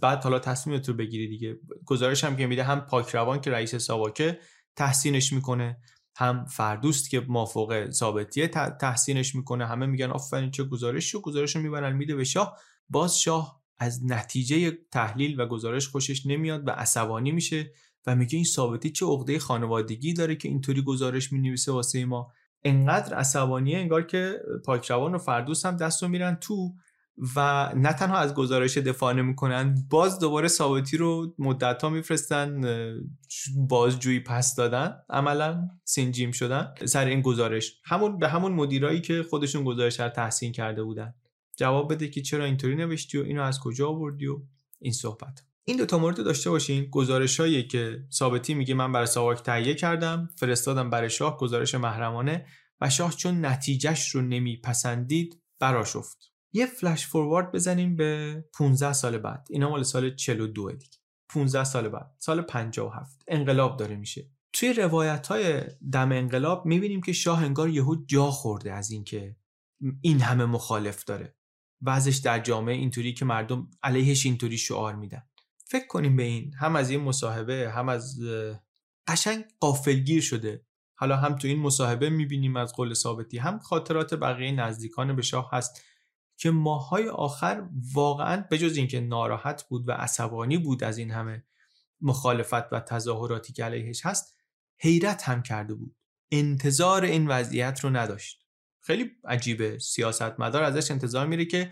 بعد 0.00 0.22
حالا 0.22 0.38
تصمیمت 0.38 0.88
رو 0.88 0.94
بگیری 0.94 1.28
دیگه. 1.28 1.56
گزارش 1.84 2.24
هم 2.24 2.36
که 2.36 2.46
میده 2.46 2.64
هم 2.64 2.80
پاکروان 2.80 3.40
که 3.40 3.50
رئیس 3.50 3.74
ساواکه 3.74 4.38
تحسینش 4.76 5.32
می‌کنه 5.32 5.78
هم 6.16 6.44
فردوست 6.44 7.10
که 7.10 7.20
مافوق 7.20 7.90
ثابتیه 7.90 8.48
تحسینش 8.80 9.34
می‌کنه. 9.34 9.66
همه 9.66 9.86
میگن 9.86 10.10
آفرین 10.10 10.50
چه 10.50 10.64
گزارشی. 10.64 11.16
و 11.16 11.20
گزارش 11.20 11.56
رو 11.56 11.62
می‌برن 11.62 11.96
میده 11.96 12.16
به 12.16 12.24
شاه. 12.24 12.58
باز 12.88 13.20
شاه 13.20 13.57
از 13.78 14.04
نتیجه 14.04 14.78
تحلیل 14.92 15.40
و 15.40 15.46
گزارش 15.46 15.88
خوشش 15.88 16.26
نمیاد 16.26 16.68
و 16.68 16.70
عصبانی 16.70 17.32
میشه 17.32 17.72
و 18.06 18.14
میگه 18.14 18.36
این 18.36 18.44
ثابتی 18.44 18.90
چه 18.90 19.06
عقده 19.06 19.38
خانوادگی 19.38 20.14
داره 20.14 20.36
که 20.36 20.48
اینطوری 20.48 20.82
گزارش 20.82 21.32
می‌نویسه 21.32 21.72
واسه 21.72 22.04
ما. 22.04 22.32
انقدر 22.64 23.14
عصبانیه 23.14 23.78
انگار 23.78 24.02
که 24.06 24.40
پاکروان 24.64 25.14
و 25.14 25.18
فردوس 25.18 25.66
هم 25.66 25.76
دستو 25.76 26.08
میرن 26.08 26.34
تو 26.34 26.72
و 27.36 27.72
نه 27.76 27.92
تنها 27.92 28.16
از 28.18 28.34
گزارش 28.34 28.78
دفاع 28.78 29.12
نمی‌کنن 29.12 29.74
باز 29.90 30.18
دوباره 30.18 30.48
ثابتی 30.48 30.96
رو 30.96 31.34
مدت 31.38 31.82
ها 31.82 31.90
میفرستن 31.90 32.60
بازجویی 33.68 34.20
پس 34.20 34.54
دادن 34.54 34.96
عملا 35.10 35.68
سینجیم 35.84 36.32
شدن 36.32 36.74
سر 36.84 37.06
این 37.06 37.20
گزارش. 37.20 37.80
همون 37.84 38.18
به 38.18 38.28
همون 38.28 38.52
مدیرایی 38.52 39.00
که 39.00 39.22
خودشون 39.30 39.64
گزارش 39.64 40.00
رو 40.00 40.08
تحسین 40.08 40.52
کرده 40.52 40.82
بودن. 40.82 41.14
جواب 41.58 41.92
بده 41.92 42.08
که 42.08 42.22
چرا 42.22 42.44
اینطوری 42.44 42.76
نوشتی 42.76 43.18
و 43.18 43.22
اینو 43.22 43.42
از 43.42 43.60
کجا 43.60 43.88
آوردی 43.88 44.26
و 44.26 44.40
این 44.80 44.92
صحبت. 44.92 45.44
این 45.64 45.76
دو 45.76 45.86
تا 45.86 45.98
مورد 45.98 46.24
داشته 46.24 46.50
باشین. 46.50 46.84
گزارش 46.90 47.40
هایی 47.40 47.66
که 47.66 48.04
ثابتی 48.12 48.54
میگه 48.54 48.74
من 48.74 48.92
برای 48.92 49.06
ساواک 49.06 49.42
تهیه 49.42 49.74
کردم 49.74 50.28
فرستادم 50.36 50.90
برای 50.90 51.10
شاه 51.10 51.38
گزارش 51.38 51.74
محرمانه 51.74 52.46
و 52.80 52.90
شاه 52.90 53.12
چون 53.12 53.46
نتیجهش 53.46 54.08
رو 54.08 54.22
نمیپسندید 54.22 55.42
براشفت 55.60 56.32
یه 56.52 56.66
فلش 56.66 57.06
فوروارد 57.06 57.52
بزنیم 57.52 57.96
به 57.96 58.44
15 58.54 58.92
سال 58.92 59.18
بعد. 59.18 59.48
اینا 59.50 59.70
مال 59.70 59.82
سال 59.82 60.14
42 60.14 60.72
دیگه. 60.72 60.98
15 61.28 61.64
سال 61.64 61.88
بعد. 61.88 62.14
سال 62.18 62.42
57 62.42 63.22
انقلاب 63.28 63.76
داره 63.76 63.96
میشه. 63.96 64.30
توی 64.52 64.72
روایت 64.72 65.26
های 65.26 65.62
دم 65.92 66.12
انقلاب 66.12 66.66
می‌بینیم 66.66 67.00
که 67.00 67.12
شاه 67.12 67.44
انگار 67.44 67.68
یهو 67.68 67.96
جا 68.06 68.30
خورده 68.30 68.72
از 68.72 68.90
اینکه 68.90 69.36
این 70.00 70.20
همه 70.20 70.44
مخالف 70.44 71.04
داره. 71.04 71.37
بعضش 71.80 72.16
در 72.16 72.38
جامعه 72.38 72.74
اینطوری 72.74 73.14
که 73.14 73.24
مردم 73.24 73.70
علیهش 73.82 74.26
اینطوری 74.26 74.58
شعار 74.58 74.94
میدن. 74.94 75.22
فکر 75.64 75.86
کنیم 75.86 76.16
به 76.16 76.22
این 76.22 76.54
هم 76.54 76.76
از 76.76 76.90
این 76.90 77.00
مصاحبه 77.00 77.70
هم 77.70 77.88
از 77.88 78.20
قشنگ 79.06 79.44
قافلگیر 79.60 80.22
شده. 80.22 80.66
حالا 80.94 81.16
هم 81.16 81.36
تو 81.36 81.48
این 81.48 81.58
مصاحبه 81.58 82.10
می‌بینیم 82.10 82.56
از 82.56 82.72
قول 82.72 82.94
ثابتی 82.94 83.38
هم 83.38 83.58
خاطرات 83.58 84.14
بقیه 84.14 84.52
نزدیکان 84.52 85.16
به 85.16 85.22
شاه 85.22 85.50
هست 85.52 85.82
که 86.36 86.50
ماهای 86.50 87.08
آخر 87.08 87.68
واقعا 87.94 88.44
بجز 88.50 88.76
اینکه 88.76 89.00
ناراحت 89.00 89.68
بود 89.68 89.88
و 89.88 89.92
عصبانی 89.92 90.58
بود 90.58 90.84
از 90.84 90.98
این 90.98 91.10
همه 91.10 91.44
مخالفت 92.00 92.72
و 92.72 92.80
تظاهراتی 92.80 93.52
که 93.52 93.64
علیهش 93.64 94.06
هست 94.06 94.36
حیرت 94.80 95.22
هم 95.22 95.42
کرده 95.42 95.74
بود. 95.74 95.96
انتظار 96.32 97.04
این 97.04 97.26
وضعیت 97.26 97.80
رو 97.80 97.90
نداشت. 97.90 98.47
خیلی 98.88 99.10
عجیبه 99.24 99.78
سیاستمدار 99.78 100.62
ازش 100.62 100.90
انتظار 100.90 101.26
میره 101.26 101.44
که 101.44 101.70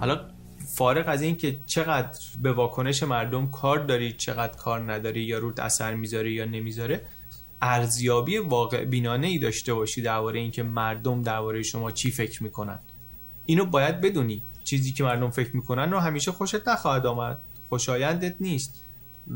حالا 0.00 0.28
فارغ 0.76 1.04
از 1.08 1.22
این 1.22 1.36
که 1.36 1.60
چقدر 1.66 2.18
به 2.42 2.52
واکنش 2.52 3.02
مردم 3.02 3.50
کار 3.50 3.78
داری 3.78 4.12
چقدر 4.12 4.56
کار 4.56 4.92
نداری 4.92 5.22
یا 5.22 5.38
رود 5.38 5.60
اثر 5.60 5.94
می‌ذاره 5.94 6.32
یا 6.32 6.44
نمی‌ذاره 6.44 7.06
ارزیابی 7.62 8.38
واقع 8.38 8.84
بینانه 8.84 9.26
ای 9.26 9.38
داشته 9.38 9.74
باشی 9.74 10.02
درباره 10.02 10.40
اینکه 10.40 10.62
مردم 10.62 11.22
درباره 11.22 11.62
شما 11.62 11.90
چی 11.90 12.10
فکر 12.10 12.42
می‌کنن. 12.42 12.78
اینو 13.46 13.64
باید 13.64 14.00
بدونی. 14.00 14.42
چیزی 14.64 14.92
که 14.92 15.04
مردم 15.04 15.30
فکر 15.30 15.56
می‌کنن 15.56 15.90
رو 15.90 15.98
همیشه 15.98 16.32
خوشت 16.32 16.68
نخواهد 16.68 17.06
آمد. 17.06 17.42
خوشایندت 17.68 18.36
نیست. 18.40 18.84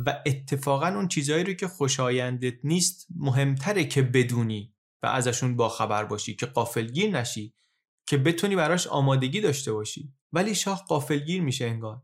و 0.06 0.22
اتفاقا 0.26 0.88
اون 0.88 1.08
چیزهایی 1.08 1.44
رو 1.44 1.52
که 1.52 1.68
خوشایندت 1.68 2.54
نیست 2.64 3.06
مهمتره 3.16 3.84
که 3.84 4.02
بدونی. 4.02 4.72
و 5.02 5.06
ازشون 5.06 5.56
باخبر 5.56 6.04
باشی 6.04 6.36
که 6.36 6.46
قافلگیر 6.46 7.10
نشی 7.10 7.54
که 8.06 8.18
بتونی 8.18 8.56
براش 8.56 8.86
آمادگی 8.86 9.40
داشته 9.40 9.72
باشی. 9.72 10.12
ولی 10.32 10.54
شاه 10.54 10.84
قافلگیر 10.88 11.42
میشه 11.42 11.64
انگار. 11.64 12.02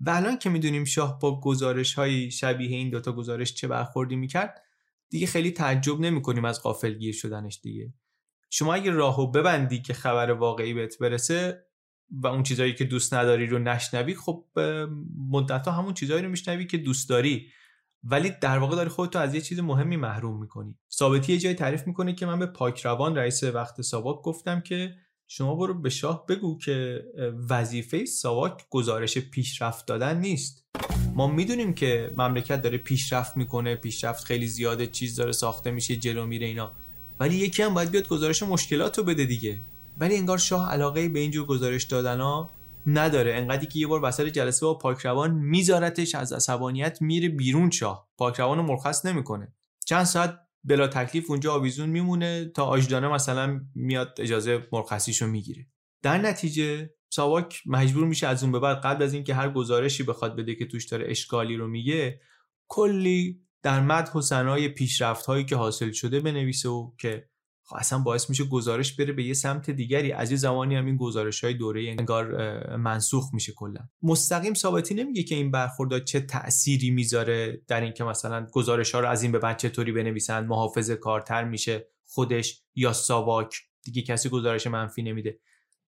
و 0.00 0.10
الان 0.10 0.38
که 0.38 0.50
می‌دونیم 0.50 0.84
شاه 0.84 1.18
با 1.18 1.40
گزارش 1.40 1.94
های 1.94 2.30
شبیه 2.30 2.76
این 2.76 2.90
دوتا 2.90 3.12
گزارش 3.12 3.54
چه 3.54 3.68
برخوردی 3.68 4.16
می‌کرد 4.16 4.62
دیگه 5.10 5.26
خیلی 5.26 5.50
تعجب 5.50 6.00
نمی‌کنیم 6.00 6.44
از 6.44 6.62
قافلگیر 6.62 7.14
شدنش 7.14 7.60
دیگه. 7.62 7.94
شما 8.50 8.74
اگه 8.74 8.90
راهو 8.90 9.30
ببندی 9.30 9.82
که 9.82 9.94
خبر 9.94 10.30
واقعی 10.30 10.74
بهت 10.74 10.98
برسه 10.98 11.66
و 12.10 12.26
اون 12.26 12.42
چیزایی 12.42 12.74
که 12.74 12.84
دوست 12.84 13.14
نداری 13.14 13.46
رو 13.46 13.58
نشنوی 13.58 14.14
خب 14.14 14.44
مدت 15.30 15.68
همون 15.68 15.94
چیزایی 15.94 16.22
رو 16.22 16.28
میشنوی 16.28 16.66
که 16.66 16.78
دوست 16.78 17.08
داری. 17.08 17.50
ولی 18.10 18.32
در 18.40 18.58
واقع 18.58 18.76
داری 18.76 18.88
خودتو 18.88 19.18
از 19.18 19.34
یه 19.34 19.40
چیز 19.40 19.60
مهمی 19.60 19.96
محروم 19.96 20.40
می‌کنی. 20.40 20.78
ثابتی 20.92 21.32
یه 21.32 21.38
جایی 21.38 21.54
تعریف 21.54 21.86
می‌کنه 21.86 22.12
که 22.14 22.26
من 22.26 22.38
به 22.38 22.46
پاکروان 22.46 23.16
رئیس 23.16 23.42
وقت 23.44 23.82
ساواک 23.82 24.22
گفتم 24.22 24.60
که 24.60 24.94
شما 25.28 25.54
برو 25.54 25.74
به 25.74 25.90
شاه 25.90 26.26
بگو 26.26 26.58
که 26.58 27.04
وظیفه 27.50 28.04
ساواک 28.04 28.64
گزارش 28.70 29.18
پیشرفت 29.18 29.86
دادن 29.86 30.20
نیست. 30.20 30.66
ما 31.14 31.26
می‌دونیم 31.26 31.74
که 31.74 32.12
مملکت 32.16 32.62
داره 32.62 32.78
پیشرفت 32.78 33.36
می‌کنه 33.36 33.76
پیشرفت 33.76 34.24
خیلی 34.24 34.46
زیاده 34.46 34.86
چیز 34.86 35.16
داره 35.16 35.32
ساخته 35.32 35.70
میشه 35.70 35.96
جلو 35.96 36.26
میره 36.26 36.46
اینا. 36.46 36.72
ولی 37.20 37.34
یکی 37.34 37.62
هم 37.62 37.74
باید 37.74 37.90
بیاد 37.90 38.08
گزارش 38.08 38.42
مشکلات 38.42 38.98
رو 38.98 39.04
بده 39.04 39.24
دیگه. 39.24 39.60
ولی 40.00 40.16
انگار 40.16 40.38
شاه 40.38 40.70
علاقه 40.70 41.08
به 41.08 41.18
اینجور 41.18 41.46
گزارش 41.46 41.84
دادن 41.84 42.20
ها 42.20 42.55
نداره. 42.86 43.34
انقدری 43.34 43.66
که 43.66 43.78
یه 43.78 43.86
بار 43.86 44.04
وسط 44.04 44.26
جلسه 44.26 44.66
با 44.66 44.78
پاکروان 44.78 45.34
میذارتش 45.34 46.14
از 46.14 46.32
عصبانیت 46.32 47.02
میره 47.02 47.28
بیرون 47.28 47.70
شاه 47.70 48.08
پاکروان 48.18 48.58
رو 48.58 48.64
مرخص 48.64 49.06
نمی‌کنه. 49.06 49.54
چند 49.86 50.04
ساعت 50.04 50.38
بلا 50.64 50.88
تکلیف 50.88 51.30
اونجا 51.30 51.54
آویزون 51.54 51.88
میمونه 51.88 52.44
تا 52.54 52.64
آجدانه 52.64 53.08
مثلا 53.08 53.60
میاد 53.74 54.18
اجازه 54.18 54.68
مرخصیشو 54.72 55.26
می‌گیره. 55.26 55.66
در 56.02 56.18
نتیجه 56.18 56.90
ساواک 57.10 57.62
مجبور 57.66 58.06
میشه 58.06 58.26
از 58.26 58.42
اون 58.42 58.52
به 58.52 58.58
بعد 58.58 58.80
قبل 58.80 59.02
از 59.02 59.14
اینکه 59.14 59.34
هر 59.34 59.50
گزارشی 59.50 60.02
بخواد 60.02 60.36
بده 60.36 60.54
که 60.54 60.66
توش 60.66 60.84
داره 60.84 61.06
اشکالی 61.08 61.56
رو 61.56 61.68
میگه 61.68 62.20
کلی 62.68 63.40
در 63.62 63.80
مدح 63.80 64.12
و 64.12 64.20
ثنای 64.20 64.68
پیشرفت 64.68 65.26
هایی 65.26 65.44
که 65.44 65.56
حاصل 65.56 65.92
شده 65.92 66.20
بنویسه 66.20 66.68
و 66.68 66.90
که 66.98 67.28
خب 67.68 67.76
اصلا 67.76 67.98
باعث 67.98 68.30
میشه 68.30 68.44
گزارش 68.44 68.92
بره 68.92 69.12
به 69.12 69.24
یه 69.24 69.34
سمت 69.34 69.70
دیگری. 69.70 70.12
از 70.12 70.30
یه 70.30 70.36
زمانی 70.36 70.76
هم 70.76 70.86
این 70.86 70.96
گزارش 70.96 71.44
های 71.44 71.54
دوره 71.54 71.94
انگار 71.98 72.26
منسوخ 72.76 73.34
میشه 73.34 73.52
کلا. 73.52 73.80
مستقیم 74.02 74.54
ثابتی 74.54 74.94
نمیگه 74.94 75.22
که 75.22 75.34
این 75.34 75.50
برخورد 75.50 76.04
چه 76.04 76.20
تأثیری 76.20 76.90
می‌ذاره 76.90 77.62
در 77.68 77.80
اینکه 77.80 78.04
مثلا 78.04 78.46
گزارش 78.52 78.94
ها 78.94 79.00
رو 79.00 79.08
از 79.08 79.22
این 79.22 79.32
به 79.32 79.38
بعد 79.38 79.58
چطوری 79.58 79.92
بنویسن 79.92 80.46
محافظه 80.46 80.96
کارتر 80.96 81.44
میشه 81.44 81.88
خودش 82.04 82.62
یا 82.74 82.92
ساواک. 82.92 83.54
دیگه 83.84 84.02
کسی 84.02 84.28
گزارش 84.28 84.66
منفی 84.66 85.02
نمیده. 85.02 85.38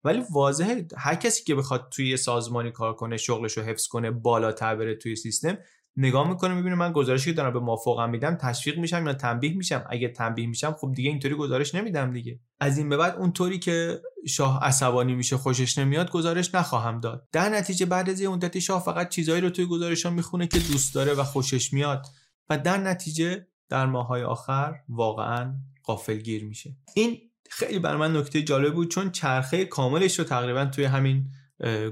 ولی 0.05 0.23
واضحه 0.31 0.87
هر 0.97 1.15
کسی 1.15 1.45
که 1.45 1.55
بخواد 1.55 1.89
توی 1.91 2.17
سازمانی 2.17 2.71
کار 2.71 2.95
کنه 2.95 3.17
شغلش 3.17 3.59
رو 3.59 3.63
حفظ 3.63 3.87
کنه 3.87 4.11
بالاتر 4.11 4.77
بره 4.77 4.95
توی 4.95 5.17
سیستم 5.17 5.59
نگاه 6.01 6.29
می‌کنه 6.29 6.55
می‌بینه 6.55 6.75
من 6.75 6.93
گزارشی 6.93 7.31
که 7.31 7.37
دارم 7.37 7.53
به 7.53 7.61
موافقم 7.61 8.11
میدم 8.11 8.35
تشویق 8.35 8.79
میشم 8.79 9.07
یا 9.07 9.15
تنبیه 9.15 9.57
میشم. 9.57 9.85
اگه 9.91 10.09
تنبیه 10.09 10.47
میشم 10.47 10.73
خب 10.73 10.93
دیگه 10.95 11.11
اینطوری 11.11 11.35
گزارش 11.35 11.75
نمیدم 11.75 12.13
دیگه. 12.13 12.41
از 12.61 12.79
این 12.79 12.89
به 12.89 12.97
بعد 12.97 13.17
اونطوری 13.17 13.59
که 13.59 14.01
شاه 14.29 14.65
عصبانی 14.65 15.15
میشه 15.15 15.37
خوشش 15.37 15.79
نمیاد 15.79 16.11
گزارش 16.11 16.55
نخواهم 16.55 17.01
داد. 17.01 17.29
در 17.33 17.49
نتیجه 17.49 17.87
بعد 17.87 18.11
از 18.11 18.21
یه 18.21 18.29
مدتی 18.29 18.61
شاه 18.61 18.85
فقط 18.85 19.09
چیزایی 19.09 19.41
رو 19.41 19.51
توی 19.51 19.67
گزارش 19.67 20.07
ها 20.07 20.13
می‌خونه 20.13 20.47
که 20.47 20.59
دوست 20.59 20.95
داره 20.95 21.15
و 21.15 21.23
خوشش 21.23 21.73
میاد. 21.73 22.07
و 22.51 22.59
در 22.59 22.77
نتیجه 22.77 23.47
در 23.69 23.87
ماهای 23.87 24.23
آخر 24.23 24.75
واقعا 24.89 25.55
قافلگیر 25.83 26.45
میشه. 26.45 26.77
این 26.95 27.19
خیلی 27.51 27.79
بر 27.79 27.97
من 27.97 28.17
نکته 28.17 28.43
جالب 28.43 28.75
بود 28.75 28.91
چون 28.91 29.11
چرخه 29.11 29.65
کاملش 29.65 30.19
رو 30.19 30.25
تقریبا 30.25 30.65
توی 30.65 30.85
همین 30.85 31.31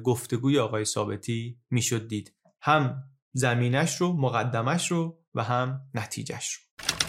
گفتگوی 0.05 0.59
آقای 0.59 0.85
ثابتی 0.85 1.59
می‌شد 1.71 2.09
دید. 2.09 2.33
هم 2.61 3.03
زمینش 3.37 3.97
رو 3.97 4.13
مقدمش 4.13 4.91
رو 4.91 5.19
و 5.35 5.43
هم 5.43 5.81
نتیجهش 5.95 6.53
رو. 6.53 6.63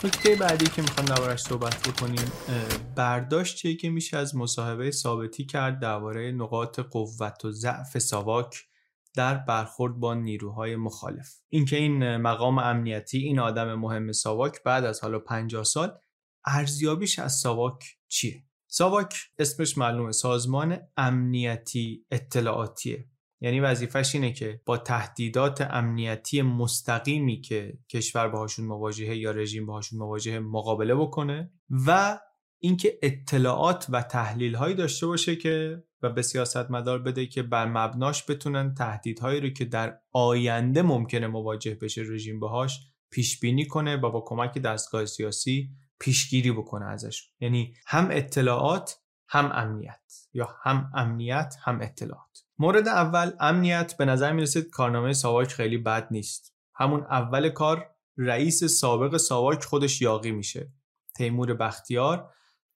نکته 0.03 0.35
بعدی 0.35 0.65
که 0.65 0.81
می‌خوام 0.81 1.05
دربارش 1.05 1.41
صحبت 1.41 1.87
بکنیم 1.87 2.31
برداشت 2.95 3.77
که 3.77 3.89
میشه 3.89 4.17
از 4.17 4.35
مصاحبه 4.35 4.91
ثابتی 4.91 5.45
کرد 5.45 5.79
درباره 5.79 6.31
نقاط 6.31 6.79
قوت 6.79 7.45
و 7.45 7.51
ضعف 7.51 7.97
ساواک 7.97 8.55
در 9.15 9.37
برخورد 9.37 9.93
با 9.93 10.13
نیروهای 10.13 10.75
مخالف. 10.75 11.29
اینکه 11.49 11.77
این 11.77 12.17
مقام 12.17 12.57
امنیتی 12.57 13.17
این 13.17 13.39
آدم 13.39 13.75
مهم 13.75 14.11
ساواک 14.11 14.63
بعد 14.63 14.85
از 14.85 15.01
حالا 15.01 15.19
50 15.19 15.63
سال 15.63 15.97
ارزیابیش 16.45 17.19
از 17.19 17.33
ساواک 17.33 17.83
چیه؟ 18.07 18.43
ساواک 18.67 19.15
اسمش 19.39 19.77
معلومه 19.77 20.11
سازمان 20.11 20.77
امنیتی 20.97 22.05
اطلاعاتیه. 22.11 23.05
یعنی 23.41 23.59
وظیفش 23.59 24.15
اینه 24.15 24.31
که 24.31 24.61
با 24.65 24.77
تهدیدات 24.77 25.61
امنیتی 25.61 26.41
مستقیمی 26.41 27.41
که 27.41 27.77
کشور 27.89 28.29
باهاشون 28.29 28.65
مواجهه 28.65 29.17
یا 29.17 29.31
رژیم 29.31 29.65
باهاشون 29.65 29.99
مواجهه 29.99 30.39
مقابله 30.39 30.95
بکنه 30.95 31.51
و 31.87 32.19
اینکه 32.59 32.99
اطلاعات 33.01 33.85
و 33.89 34.01
تحلیل 34.01 34.55
هایی 34.55 34.75
داشته 34.75 35.07
باشه 35.07 35.35
که 35.35 35.83
و 36.01 36.09
به 36.09 36.21
سیاستمدار 36.21 36.99
بده 36.99 37.25
که 37.25 37.43
بر 37.43 37.65
مبناش 37.65 38.29
بتونن 38.29 38.73
تهدیدهایی 38.73 39.41
رو 39.41 39.49
که 39.49 39.65
در 39.65 39.99
آینده 40.11 40.81
ممکنه 40.81 41.27
مواجه 41.27 41.75
بشه 41.75 42.01
رژیم 42.01 42.39
باهاش 42.39 42.79
پیش 43.11 43.39
بینی 43.39 43.67
کنه 43.67 43.95
و 43.95 44.11
با 44.11 44.23
کمک 44.27 44.57
دستگاه 44.57 45.05
سیاسی 45.05 45.69
پیشگیری 45.99 46.51
بکنه 46.51 46.85
ازش. 46.85 47.31
یعنی 47.39 47.73
هم 47.87 48.07
اطلاعات 48.11 48.99
هم 49.29 49.51
امنیت. 49.53 50.01
یا 50.33 50.49
هم 50.63 50.91
امنیت 50.95 51.55
هم 51.63 51.81
اطلاعات. 51.81 52.26
مورد 52.59 52.87
اول 52.87 53.31
امنیت 53.39 53.97
به 53.97 54.05
نظر 54.05 54.31
می 54.31 54.41
رسید 54.41 54.69
کارنامه 54.69 55.13
ساواک 55.13 55.47
خیلی 55.47 55.77
بد 55.77 56.07
نیست. 56.11 56.53
همون 56.75 57.03
اول 57.03 57.49
کار 57.49 57.89
رئیس 58.17 58.63
سابق 58.63 59.17
ساواک 59.17 59.63
خودش 59.63 60.01
یاقی 60.01 60.31
میشه. 60.31 60.71
تیمور 61.15 61.53
بختیار 61.53 62.29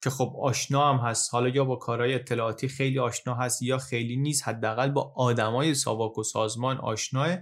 که 0.03 0.09
خب 0.09 0.35
آشنا 0.41 0.93
هم 0.93 1.09
هست. 1.09 1.33
حالا 1.33 1.49
یا 1.49 1.65
با 1.65 1.75
کارهای 1.75 2.13
اطلاعاتی 2.13 2.67
خیلی 2.67 2.99
آشنا 2.99 3.35
هست 3.35 3.61
یا 3.61 3.77
خیلی 3.77 4.17
نیست 4.17 4.47
حداقل 4.47 4.91
با 4.91 5.13
آدمای 5.15 5.73
ساواک 5.73 6.17
و 6.17 6.23
سازمان 6.23 6.77
آشناه. 6.77 7.37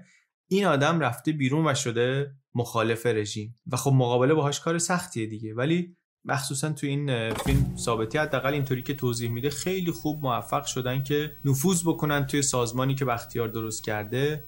این 0.47 0.65
آدم 0.65 0.99
رفته 0.99 1.31
بیرون 1.31 1.67
و 1.67 1.73
شده 1.73 2.35
مخالف 2.55 3.05
رژیم. 3.05 3.55
و 3.71 3.75
خب 3.77 3.91
مقابله 3.93 4.33
باهاش 4.33 4.59
کار 4.59 4.77
سختیه 4.77 5.25
دیگه. 5.25 5.53
ولی 5.53 5.97
مخصوصا 6.25 6.69
تو 6.69 6.87
این 6.87 7.33
فیلم 7.33 7.73
ثابتی 7.77 8.17
حداقل 8.17 8.53
اینطوری 8.53 8.83
که 8.83 8.93
توضیح 8.93 9.29
میده 9.29 9.49
خیلی 9.49 9.91
خوب 9.91 10.21
موفق 10.21 10.65
شدن 10.65 11.03
که 11.03 11.31
نفوذ 11.45 11.83
بکنن 11.83 12.27
توی 12.27 12.41
سازمانی 12.41 12.95
که 12.95 13.05
بختیار 13.05 13.47
درست 13.47 13.83
کرده. 13.83 14.43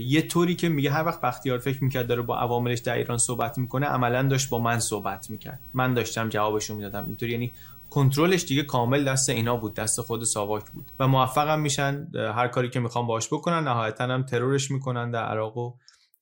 یه 0.00 0.22
طوری 0.22 0.54
که 0.54 0.68
میگه 0.68 0.90
هر 0.90 1.06
وقت 1.06 1.20
بختیار 1.20 1.58
فکر 1.58 1.84
می‌کرد 1.84 2.06
داره 2.06 2.22
با 2.22 2.38
عواملش 2.38 2.78
در 2.78 2.94
ایران 2.94 3.18
صحبت 3.18 3.58
می‌کنه 3.58 3.86
عملا 3.86 4.22
داشت 4.22 4.48
با 4.50 4.58
من 4.58 4.78
صحبت 4.80 5.30
می‌کرد. 5.30 5.60
من 5.74 5.94
داشتم 5.94 6.28
جوابشو 6.28 6.74
می‌دادم. 6.74 7.06
اینطوری 7.06 7.32
یعنی 7.32 7.52
کنترلش 7.90 8.44
دیگه 8.44 8.62
کامل 8.62 9.04
دست 9.04 9.28
اینا 9.28 9.56
بود 9.56 9.74
دست 9.74 10.00
خود 10.00 10.24
ساواک 10.24 10.70
بود. 10.70 10.90
و 10.98 11.08
موفقم 11.08 11.60
میشن 11.60 12.06
هر 12.14 12.48
کاری 12.48 12.70
که 12.70 12.80
می‌خوان 12.80 13.06
باش 13.06 13.26
بکنن 13.26 13.64
نهایتا 13.64 14.04
هم 14.04 14.22
ترورش 14.22 14.70
می‌کنن 14.70 15.10
در 15.10 15.24
عراق 15.24 15.56
و 15.56 15.72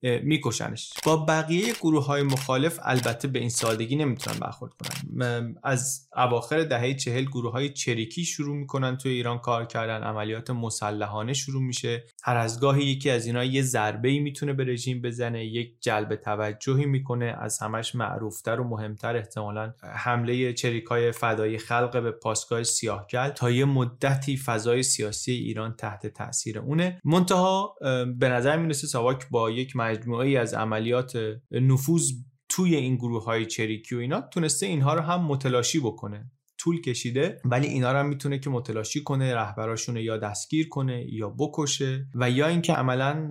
میکشنش. 0.03 0.93
با 1.05 1.17
بقیه 1.17 1.73
گروه 1.73 2.07
های 2.07 2.23
مخالف 2.23 2.79
البته 2.83 3.29
به 3.29 3.39
این 3.39 3.49
سادگی 3.49 3.97
نمی‌تونن 3.97 4.39
برخورد 4.39 4.73
کنن. 4.73 5.57
از 5.63 6.09
اواخر 6.17 6.65
دهه 6.65 6.95
چهل 6.95 7.25
گروه 7.25 7.53
های 7.53 7.69
چریکی 7.69 8.25
شروع 8.25 8.57
می‌کنن 8.57 8.97
توی 8.97 9.13
ایران 9.13 9.39
کار 9.39 9.65
کردن. 9.65 10.03
عملیات 10.03 10.51
مسلحانه 10.51 11.33
شروع 11.33 11.63
میشه. 11.63 12.05
هر 12.23 12.37
از 12.37 12.61
گاهی 12.61 12.85
یکی 12.85 13.11
از 13.11 13.27
اینا 13.27 13.45
یه 13.45 13.63
ضربه 13.63 14.09
ای 14.09 14.19
می‌تونه 14.19 14.53
به 14.53 14.65
رژیم 14.65 15.03
بزنه 15.03 15.45
یک 15.45 15.73
جلب 15.81 16.17
توجهی 16.17 16.87
می‌کنه 16.87 17.37
از 17.41 17.59
همش 17.59 17.95
معروفتر 17.95 18.61
و 18.61 18.69
مهمتر 18.69 19.17
احتمالا 19.17 19.73
حمله 19.83 20.53
چریک 20.53 20.85
های 20.85 21.13
فدای 21.13 21.59
خلق 21.59 22.03
به 22.03 22.11
پاسگاه 22.11 22.63
سیاهگل 22.63 23.29
تا 23.29 23.51
یه 23.51 23.65
مدتی 23.65 24.37
فضای 24.37 24.83
سیاسی 24.83 25.33
ایران 25.33 25.75
تحت 25.77 26.07
تاثیر 26.07 26.59
اونه. 26.59 27.01
منتها 27.05 27.75
به 28.19 28.29
نظر 28.29 28.57
می‌رسه 28.57 28.87
ساواک 28.87 29.29
با 29.31 29.51
یک 29.51 29.77
مجموعه 29.91 30.39
از 30.39 30.55
عملیات 30.55 31.19
نفوذ 31.51 32.13
توی 32.49 32.77
این 32.77 32.97
گروه 32.97 33.25
های 33.25 33.47
چریکی 33.47 33.95
و 33.95 33.99
اینا 33.99 34.21
تونسته 34.21 34.67
اینها 34.67 34.95
رو 34.95 35.01
هم 35.01 35.25
متلاشی 35.25 35.81
بکنه. 35.81 36.31
طول 36.59 36.81
کشیده 36.81 37.41
ولی 37.45 37.67
اینا 37.67 37.93
رو 37.93 37.99
هم 37.99 38.07
می‌تونه 38.07 38.39
که 38.39 38.51
متلاشی 38.51 39.03
کنه 39.03 39.35
رهبراشون 39.35 39.97
یا 39.97 40.17
دستگیر 40.17 40.69
کنه 40.69 41.07
یا 41.13 41.29
بکشه 41.29 42.07
و 42.15 42.31
یا 42.31 42.47
اینکه 42.47 42.73
عملا 42.73 43.31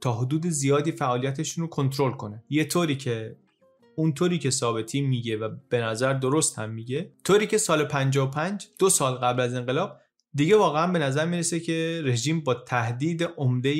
تا 0.00 0.12
حدود 0.12 0.46
زیادی 0.46 0.92
فعالیتشون 0.92 1.62
رو 1.62 1.68
کنترل 1.68 2.12
کنه. 2.12 2.44
یه 2.50 2.64
طوری 2.64 2.96
که 2.96 3.36
اونطوری 3.96 4.38
که 4.38 4.50
ثابتی 4.50 5.00
میگه 5.00 5.36
و 5.36 5.48
به 5.68 5.80
نظر 5.80 6.12
درست 6.12 6.58
هم 6.58 6.70
میگه 6.70 7.12
طوری 7.24 7.46
که 7.46 7.58
سال 7.58 7.84
55 7.84 8.68
دو 8.78 8.90
سال 8.90 9.14
قبل 9.14 9.40
از 9.40 9.54
انقلاب 9.54 10.00
دیگه 10.34 10.56
واقعا 10.56 10.92
به 10.92 10.98
نظر 10.98 11.26
می‌رسه 11.26 11.60
که 11.60 12.02
رژیم 12.04 12.40
با 12.40 12.54
تهدید 12.54 13.22
عمده 13.22 13.74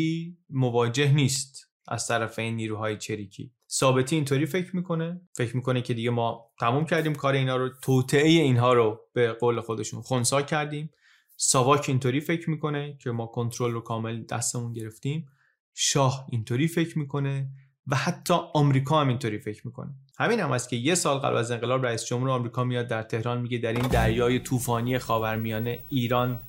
مواجه 0.51 1.12
نیست. 1.12 1.70
از 1.91 2.07
طرف 2.07 2.38
این 2.38 2.57
نیروهای 2.57 2.97
چریکی. 2.97 3.53
ثابتی 3.70 4.16
اینطوری 4.16 4.47
فکر 4.47 4.76
می‌کنه؟ 4.76 5.20
فکر 5.32 5.57
می‌کنه 5.57 5.82
که 5.82 5.95
دیگه 5.95 6.11
ما 6.11 6.51
تموم 6.61 6.84
کردیم 6.84 7.14
کار 7.14 7.34
اینا 7.34 7.57
رو 7.57 7.68
توطعه 7.82 8.28
اینها 8.28 8.72
رو 8.72 9.01
به 9.12 9.32
قول 9.32 9.61
خودشون 9.61 10.03
خونسا 10.03 10.43
کردیم. 10.43 10.91
ساواک 11.36 11.84
اینطوری 11.88 12.20
فکر 12.20 12.51
می‌کنه 12.51 12.97
که 13.03 13.11
ما 13.11 13.26
کنترل 13.26 13.72
رو 13.72 13.80
کامل 13.80 14.22
دستمون 14.22 14.72
گرفتیم. 14.72 15.28
شاه 15.74 16.26
اینطوری 16.30 16.68
فکر 16.68 16.99
می‌کنه 16.99 17.49
و 17.86 17.97
حتی 17.97 18.34
آمریکا 18.55 19.01
هم 19.01 19.09
اینطوری 19.09 19.38
فکر 19.38 19.66
می‌کنه. 19.66 19.91
همین 20.18 20.41
هم 20.41 20.53
است 20.53 20.68
که 20.68 20.76
یه 20.76 20.95
سال 20.95 21.18
قبل 21.18 21.36
از 21.36 21.51
انقلاب 21.51 21.86
رئیس 21.86 22.05
جمهور 22.05 22.30
آمریکا 22.30 22.64
میاد 22.64 22.86
در 22.86 23.03
تهران 23.03 23.41
میگه 23.41 23.59
در 23.59 23.72
این 23.72 23.88
دریای 23.88 24.38
طوفانی 24.38 24.99
خاورمیانه 24.99 25.84
ایران 25.88 26.41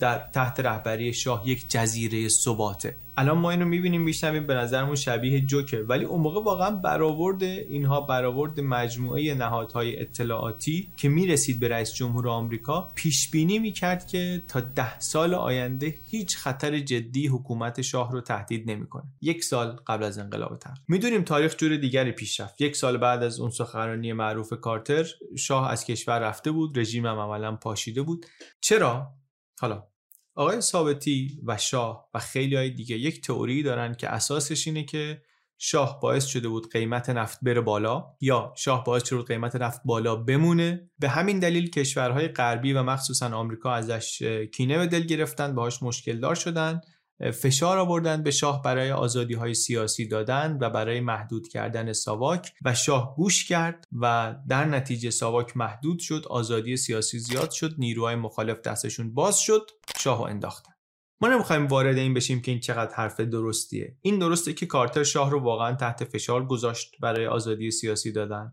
در 0.00 0.18
تحت 0.18 0.60
رهبری 0.60 1.12
شاه 1.12 1.48
یک 1.48 1.70
جزیره 1.70 2.28
ثباته. 2.28 2.96
الان 3.18 3.38
ما 3.38 3.50
اینو 3.50 3.64
می‌بینیم 3.64 4.02
میشنویم 4.02 4.46
به 4.46 4.54
نظرمون 4.54 4.94
شبیه 4.94 5.40
جوکه 5.40 5.78
ولی 5.78 6.04
اون 6.04 6.20
موقع 6.20 6.42
واقعا 6.42 6.70
برآورد 6.70 7.42
اینها 7.42 8.00
برآورد 8.00 8.60
مجموعه 8.60 9.34
نهادهای 9.34 10.00
اطلاعاتی 10.00 10.92
که 10.96 11.08
می‌رسید 11.08 11.60
به 11.60 11.68
رئیس 11.68 11.94
جمهور 11.94 12.28
آمریکا 12.28 12.88
پیش 12.94 13.30
بینی 13.30 13.58
می‌کرد 13.58 14.06
که 14.06 14.42
تا 14.48 14.60
ده 14.60 15.00
سال 15.00 15.34
آینده 15.34 15.94
هیچ 16.10 16.36
خطر 16.36 16.78
جدی 16.78 17.26
حکومت 17.26 17.82
شاه 17.82 18.12
رو 18.12 18.20
تهدید 18.20 18.70
نمی‌کنه. 18.70 19.04
یک 19.20 19.44
سال 19.44 19.76
قبل 19.86 20.04
از 20.04 20.18
انقلاب 20.18 20.58
تر. 20.58 20.74
می‌دونیم 20.88 21.22
تاریخ 21.22 21.56
جور 21.56 21.76
دیگری 21.76 22.12
پیش 22.12 22.40
رفت. 22.40 22.60
یک 22.60 22.76
سال 22.76 22.96
بعد 22.96 23.22
از 23.22 23.40
اون 23.40 23.50
سخنرانی 23.50 24.12
معروف 24.12 24.52
کارتر 24.52 25.06
شاه 25.38 25.70
از 25.70 25.84
کشور 25.84 26.18
رفته 26.18 26.50
بود 26.50 26.78
رژیم 26.78 27.06
عملا 27.06 27.56
پاشیده 27.56 28.02
بود. 28.02 28.26
چرا؟ 28.60 29.12
حالا 29.60 29.86
آقای 30.34 30.60
ثابتی 30.60 31.40
و 31.46 31.56
شاه 31.56 32.10
و 32.14 32.18
خیلی 32.18 32.56
های 32.56 32.70
دیگه 32.70 32.96
یک 32.98 33.20
تئوری 33.20 33.62
دارن 33.62 33.94
که 33.94 34.08
اساسش 34.08 34.66
اینه 34.66 34.84
که 34.84 35.22
شاه 35.58 36.00
باعث 36.00 36.26
شده 36.26 36.48
بود 36.48 36.72
قیمت 36.72 37.10
نفت 37.10 37.38
بره 37.42 37.60
بالا 37.60 38.04
یا 38.20 38.52
شاه 38.56 38.84
باعث 38.84 39.04
شده 39.08 39.16
بود 39.16 39.28
قیمت 39.28 39.56
نفت 39.56 39.80
بالا 39.84 40.16
بمونه. 40.16 40.90
به 40.98 41.08
همین 41.08 41.38
دلیل 41.38 41.70
کشورهای 41.70 42.28
غربی 42.28 42.72
و 42.72 42.82
مخصوصا 42.82 43.36
آمریکا 43.36 43.72
ازش 43.72 44.22
کینه 44.54 44.78
به 44.78 44.86
دل 44.86 45.02
گرفتن 45.02 45.54
باهاش 45.54 45.82
مشکل 45.82 46.20
دار 46.20 46.34
شدن. 46.34 46.80
فشار 47.20 47.78
آوردن 47.78 48.22
به 48.22 48.30
شاه 48.30 48.62
برای 48.62 48.92
آزادی 48.92 49.34
های 49.34 49.54
سیاسی 49.54 50.08
دادن 50.08 50.58
و 50.60 50.70
برای 50.70 51.00
محدود 51.00 51.48
کردن 51.48 51.92
ساواک 51.92 52.52
و 52.64 52.74
شاه 52.74 53.16
گوش 53.16 53.44
کرد 53.44 53.84
و 53.92 54.34
در 54.48 54.64
نتیجه 54.64 55.10
ساواک 55.10 55.56
محدود 55.56 55.98
شد 55.98 56.26
آزادی 56.30 56.76
سیاسی 56.76 57.18
زیاد 57.18 57.50
شد 57.50 57.74
نیروهای 57.78 58.14
مخالف 58.14 58.60
دستشون 58.60 59.14
باز 59.14 59.40
شد 59.40 59.70
شاه 59.98 60.22
انداختن. 60.22 60.72
ما 61.20 61.28
نمی‌خوایم 61.28 61.66
وارد 61.66 61.98
این 61.98 62.14
بشیم 62.14 62.42
که 62.42 62.50
این 62.50 62.60
چقدر 62.60 62.94
حرف 62.94 63.20
درستیه. 63.20 63.96
این 64.00 64.18
درسته 64.18 64.52
که 64.52 64.66
کارتر 64.66 65.04
شاه 65.04 65.30
رو 65.30 65.40
واقعا 65.40 65.74
تحت 65.74 66.04
فشار 66.04 66.46
گذاشت 66.46 66.96
برای 67.00 67.26
آزادی 67.26 67.70
سیاسی 67.70 68.12
دادن. 68.12 68.52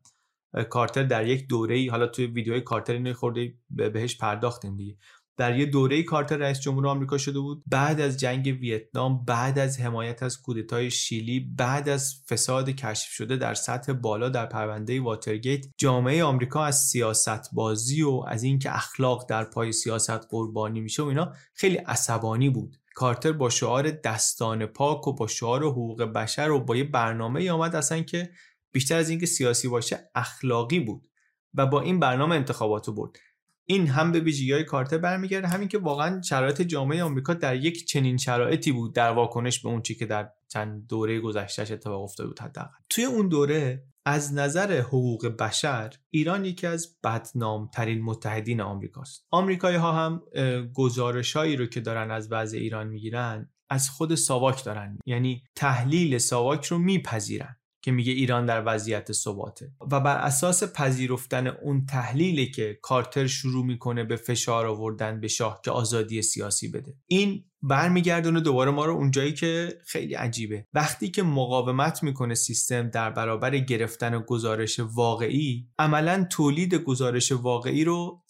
کارتر 0.70 1.04
در 1.04 1.28
یک 1.28 1.48
دوره 1.48 1.76
ای 1.76 1.88
حالا 1.88 2.08
توی 2.08 2.26
ویدیوهای 2.26 2.62
کارتر 2.62 2.94
اینو 2.94 3.14
بهش 3.70 4.18
پرداختیم 4.18 4.78
دیگه. 4.78 4.98
در 5.38 5.60
یه 5.60 5.66
دوره 5.66 6.04
کارتر 6.04 6.38
رئیس 6.38 6.60
جمهور 6.60 6.88
آمریکا 6.88 7.18
شده 7.18 7.40
بود. 7.40 7.64
بعد 7.68 8.02
از 8.02 8.18
جنگ 8.18 8.58
ویتنام 8.62 9.26
بعد 9.26 9.60
از 9.60 9.80
حمایت 9.80 10.24
از 10.24 10.42
کودتای 10.42 10.92
شیلی 10.92 11.40
بعد 11.40 11.90
از 11.90 12.16
فساد 12.30 12.70
کشف 12.70 13.12
شده 13.12 13.38
در 13.38 13.54
سطح 13.54 13.94
بالا 13.94 14.30
در 14.30 14.46
پرونده 14.46 15.02
واترگیت 15.02 15.66
جامعه 15.78 16.24
آمریکا 16.24 16.66
از 16.66 16.80
سیاست 16.80 17.50
بازی 17.54 18.02
و 18.02 18.24
از 18.28 18.44
اینکه 18.44 18.76
اخلاق 18.76 19.30
در 19.30 19.44
پای 19.44 19.72
سیاست 19.72 20.28
قربانی 20.30 20.82
میشه 20.82 21.04
و 21.04 21.06
اینا 21.06 21.34
خیلی 21.54 21.76
عصبانی 21.76 22.50
بود. 22.50 22.76
کارتر 22.96 23.32
با 23.32 23.50
شعار 23.50 23.92
دستان 23.92 24.66
پاک 24.66 25.08
و 25.08 25.14
با 25.14 25.28
شعار 25.28 25.64
حقوق 25.64 26.04
بشر 26.04 26.50
و 26.50 26.60
با 26.60 26.76
یه 26.76 26.84
برنامه 26.84 27.52
آمد 27.52 27.76
اصلا 27.76 28.02
که 28.02 28.30
بیشتر 28.72 28.98
از 28.98 29.10
اینکه 29.10 29.26
سیاسی 29.26 29.68
باشه 29.68 30.10
اخلاقی 30.16 30.80
بود 30.80 31.08
و 31.54 31.66
با 31.66 31.82
این 31.82 32.00
برنامه 32.00 32.36
انتخاباتو 32.36 32.94
برد. 32.94 33.18
این 33.66 33.88
هم 33.88 34.12
به 34.12 34.20
ویژگی 34.20 34.52
های 34.52 34.64
کارتر 34.64 34.98
برمیگرده. 34.98 35.48
همین 35.48 35.68
که 35.68 35.78
واقعا 35.78 36.22
شرایط 36.22 36.62
جامعه 36.62 37.04
آمریکا 37.04 37.34
در 37.34 37.56
یک 37.56 37.86
چنین 37.86 38.18
شرایطی 38.18 38.72
بود 38.72 38.96
در 38.96 39.10
واکنش 39.10 39.60
به 39.60 39.70
اون 39.70 39.82
چی 39.82 39.96
که 39.96 40.06
در 40.06 40.30
چند 40.48 40.88
دوره 40.88 41.20
گذشتهش 41.20 41.72
اتفاق 41.72 42.02
افتاده 42.02 42.28
بود 42.28 42.40
حداقل. 42.40 42.78
توی 42.90 43.04
اون 43.04 43.28
دوره 43.28 43.84
از 44.06 44.34
نظر 44.34 44.80
حقوق 44.80 45.28
بشر 45.28 45.94
ایران 46.10 46.46
یکی 46.46 46.68
از 46.68 46.96
بدنامترین 47.04 48.02
متحدین 48.02 48.62
آمریکاست. 48.62 49.26
آمریکایی 49.32 49.78
ها 49.78 49.92
هم 49.92 50.22
گزارشهایی 50.74 51.56
رو 51.56 51.66
که 51.66 51.82
دارن 51.82 52.12
از 52.12 52.32
وضع 52.32 52.58
ایران 52.58 52.88
می‌گیرن 52.88 53.50
از 53.70 53.90
خود 53.90 54.16
ساواک 54.16 54.64
دارن. 54.66 54.98
یعنی 55.06 55.44
تحلیل 55.56 56.18
ساواک 56.18 56.66
رو 56.66 56.78
میپذیرن. 56.78 57.56
که 57.84 57.92
میگه 57.92 58.12
ایران 58.12 58.46
در 58.46 58.64
وضعیت 58.66 59.12
ثباته. 59.12 59.72
و 59.92 60.00
بر 60.00 60.18
اساس 60.18 60.64
پذیرفتن 60.64 61.48
اون 61.48 61.86
تحلیلی 61.86 62.52
که 62.52 62.80
کارتر 62.82 63.28
شروع 63.28 63.66
می‌کنه 63.66 64.04
به 64.04 64.16
فشار 64.16 64.66
آوردن 64.66 65.20
به 65.20 65.28
شاه 65.28 65.62
که 65.66 65.72
آزادی 65.72 66.22
سیاسی 66.22 66.68
بده. 66.68 66.96
این 67.08 67.46
برمیگردونه 67.64 68.40
دوباره 68.40 68.72
ما 68.72 68.86
رو 68.86 68.94
اونجایی 68.94 69.34
که 69.34 69.80
خیلی 69.86 70.14
عجیبه. 70.14 70.68
وقتی 70.74 71.10
که 71.10 71.24
مقاومت 71.24 72.04
می‌کنه 72.04 72.36
سیستم 72.36 72.90
در 72.90 73.10
برابر 73.10 73.58
گرفتن 73.58 74.20
گزارش 74.20 74.80
واقعی 74.80 75.68
عملا 75.80 76.28
تولید 76.30 76.76
گزارش 76.76 77.32
واقعی 77.32 77.84
رو 77.84 78.24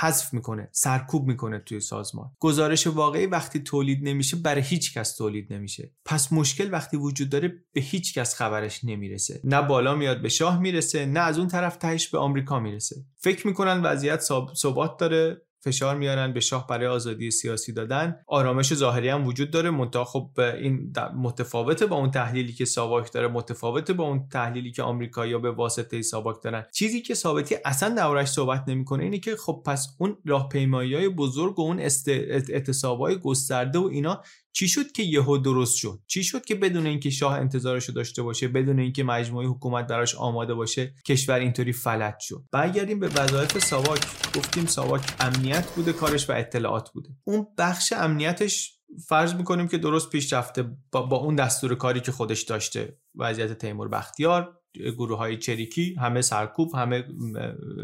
حذف 0.00 0.34
می‌کنه 0.34 0.68
سرکوب 0.72 1.26
می‌کنه 1.26 1.58
توی 1.58 1.80
سازمان. 1.80 2.30
گزارش 2.38 2.86
واقعی 2.86 3.26
وقتی 3.26 3.60
تولید 3.60 4.08
نمیشه 4.08 4.36
برای 4.36 4.62
هیچ 4.62 4.94
کس 4.94 5.16
تولید 5.16 5.52
نمیشه. 5.52 5.92
پس 6.04 6.32
مشکل 6.32 6.72
وقتی 6.72 6.96
وجود 6.96 7.30
داره 7.30 7.48
به 7.72 7.80
هیچ 7.80 8.14
کس 8.14 8.34
خبرش 8.34 8.84
نمی‌رسه. 8.84 9.40
نه 9.44 9.62
بالا 9.62 9.94
میاد 9.94 10.22
به 10.22 10.28
شاه 10.28 10.60
می‌رسه 10.60 11.06
نه 11.06 11.20
از 11.20 11.38
اون 11.38 11.48
طرف 11.48 11.76
تهش 11.76 12.08
به 12.08 12.18
آمریکا 12.18 12.60
می‌رسه. 12.60 12.96
فکر 13.16 13.46
می‌کنن 13.46 13.82
وضعیت 13.82 14.20
ثبات 14.54 14.98
داره. 14.98 15.42
فشار 15.60 15.96
میارن 15.96 16.32
به 16.32 16.40
شاه 16.40 16.66
برای 16.66 16.86
آزادی 16.86 17.30
سیاسی 17.30 17.72
دادن. 17.72 18.16
آرامش 18.26 18.74
ظاهری 18.74 19.08
هم 19.08 19.26
وجود 19.26 19.50
داره. 19.50 19.70
منتها 19.70 20.04
خب 20.04 20.30
این 20.38 20.92
متفاوته 21.16 21.86
با 21.86 21.96
اون 21.96 22.10
تحلیلی 22.10 22.52
که 22.52 22.64
ساواک 22.64 23.12
داره 23.12 23.28
متفاوته 23.28 23.92
با 23.92 24.04
اون 24.04 24.28
تحلیلی 24.32 24.72
که 24.72 24.82
آمریکایی‌ها 24.82 25.38
به 25.38 25.50
واسطه 25.50 26.02
ساواک 26.02 26.42
دارن. 26.42 26.66
چیزی 26.72 27.02
که 27.02 27.14
ثابتی 27.14 27.56
اصلا 27.64 27.94
دربارش 27.94 28.28
صحبت 28.28 28.64
نمی‌کنه 28.66 29.04
اینه 29.04 29.18
که 29.18 29.36
خب 29.36 29.62
پس 29.66 29.96
اون 29.98 30.16
راهپیمایی 30.24 31.08
بزرگ 31.08 31.58
و 31.58 31.62
اون 31.62 31.80
است... 31.80 32.08
اعتصابای 32.08 33.18
گسترده 33.18 33.78
و 33.78 33.84
اینا 33.84 34.22
چی 34.52 34.68
شد 34.68 34.92
که 34.92 35.02
یهو 35.02 35.38
درست 35.38 35.76
شد؟ 35.76 36.00
چی 36.06 36.24
شد 36.24 36.44
که 36.44 36.54
بدون 36.54 36.86
اینکه 36.86 37.10
شاه 37.10 37.34
انتظارش 37.38 37.84
رو 37.84 37.94
داشته 37.94 38.22
باشه 38.22 38.48
بدون 38.48 38.78
اینکه 38.78 39.04
مجموعه 39.04 39.46
حکومت 39.46 39.86
براش 39.86 40.14
آماده 40.14 40.54
باشه 40.54 40.94
کشور 41.06 41.38
اینطوری 41.38 41.72
فلج 41.72 42.14
شد؟ 42.20 42.44
برگردیم 42.52 43.00
به 43.00 43.08
وظایف 43.08 43.58
ساواک. 43.58 44.00
گفتیم 44.36 44.66
ساواک 44.66 45.14
امنیت 45.20 45.66
بوده 45.66 45.92
کارش 45.92 46.30
و 46.30 46.32
اطلاعات 46.32 46.90
بوده. 46.90 47.08
اون 47.24 47.46
بخش 47.58 47.92
امنیتش 47.92 48.80
فرض 49.08 49.34
می‌کنیم 49.34 49.68
که 49.68 49.78
درست 49.78 50.10
پیش 50.10 50.32
رفته 50.32 50.70
با, 50.92 51.02
با 51.02 51.16
اون 51.16 51.34
دستور 51.34 51.74
کاری 51.74 52.00
که 52.00 52.12
خودش 52.12 52.42
داشته 52.42 52.98
وضعیت 53.14 53.58
تیمور 53.58 53.88
بختیار 53.88 54.59
گروه 54.74 55.18
های 55.18 55.36
چریکی 55.36 55.94
همه 55.94 56.22
سرکوب 56.22 56.74
همه 56.74 57.04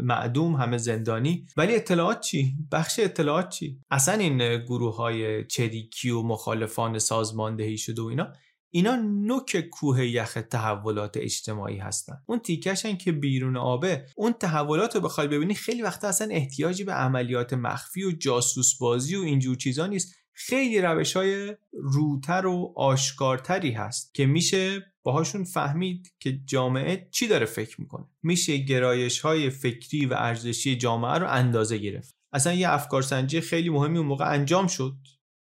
معدوم 0.03 0.55
همه 0.55 0.77
زندانی. 0.77 1.47
ولی 1.57 1.75
اطلاعات 1.75 2.19
چی؟ 2.19 2.53
بخش 2.71 2.99
اطلاعات 2.99 3.49
چی؟ 3.49 3.79
اصلا 3.91 4.13
این 4.13 4.57
گروه 4.57 4.95
های 4.95 5.45
چریکی 5.45 6.09
و 6.09 6.21
مخالفان 6.21 6.99
سازماندهی 6.99 7.77
شده 7.77 8.01
و 8.01 8.05
اینا 8.05 8.33
اینا 8.69 8.95
نوک 8.95 9.69
کوه 9.71 10.05
یخ 10.05 10.37
تحولات 10.51 11.17
اجتماعی 11.17 11.77
هستن. 11.77 12.13
اون 12.25 12.39
تیکشن 12.39 12.97
که 12.97 13.11
بیرون 13.11 13.57
آبه 13.57 14.05
اون 14.15 14.33
تحولات 14.33 14.95
رو 14.95 15.01
بخوای 15.01 15.27
ببینی 15.27 15.53
خیلی 15.53 15.81
وقتا 15.81 16.07
اصلا 16.07 16.27
احتیاجی 16.31 16.83
به 16.83 16.93
عملیات 16.93 17.53
مخفی 17.53 18.03
و 18.03 18.11
جاسوس 18.11 18.77
بازی 18.77 19.15
و 19.15 19.21
اینجور 19.21 19.55
چیزا 19.55 19.87
نیست. 19.87 20.15
خیلی 20.33 20.81
روش 20.81 21.17
های 21.17 21.55
روتر 21.73 22.45
و 22.45 22.73
آشکارتری 22.75 23.71
هست 23.71 24.13
که 24.13 24.25
میشه 24.25 24.85
باهاشون 25.07 25.43
فهمید 25.43 26.13
که 26.19 26.39
جامعه 26.45 27.07
چی 27.11 27.27
داره 27.27 27.45
فکر 27.45 27.81
می‌کنه. 27.81 28.05
میشه 28.23 28.57
گرایش 28.57 29.19
های 29.19 29.49
فکری 29.49 30.05
و 30.05 30.13
ارزشی 30.17 30.77
جامعه 30.77 31.13
رو 31.13 31.27
اندازه 31.29 31.77
گرفت. 31.77 32.15
اصلا 32.33 32.53
یه 32.53 32.69
افکارسنجی 32.69 33.41
خیلی 33.41 33.69
مهمی 33.69 33.97
اون 33.97 34.07
موقع 34.07 34.31
انجام 34.31 34.67
شد. 34.67 34.95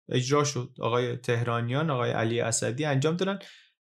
اجرا 0.09 0.43
شد. 0.43 0.75
آقای 0.79 1.17
تهرانیان 1.17 1.89
آقای 1.89 2.11
علی 2.11 2.39
اسدی 2.39 2.85
انجام 2.85 3.15
دادن. 3.15 3.39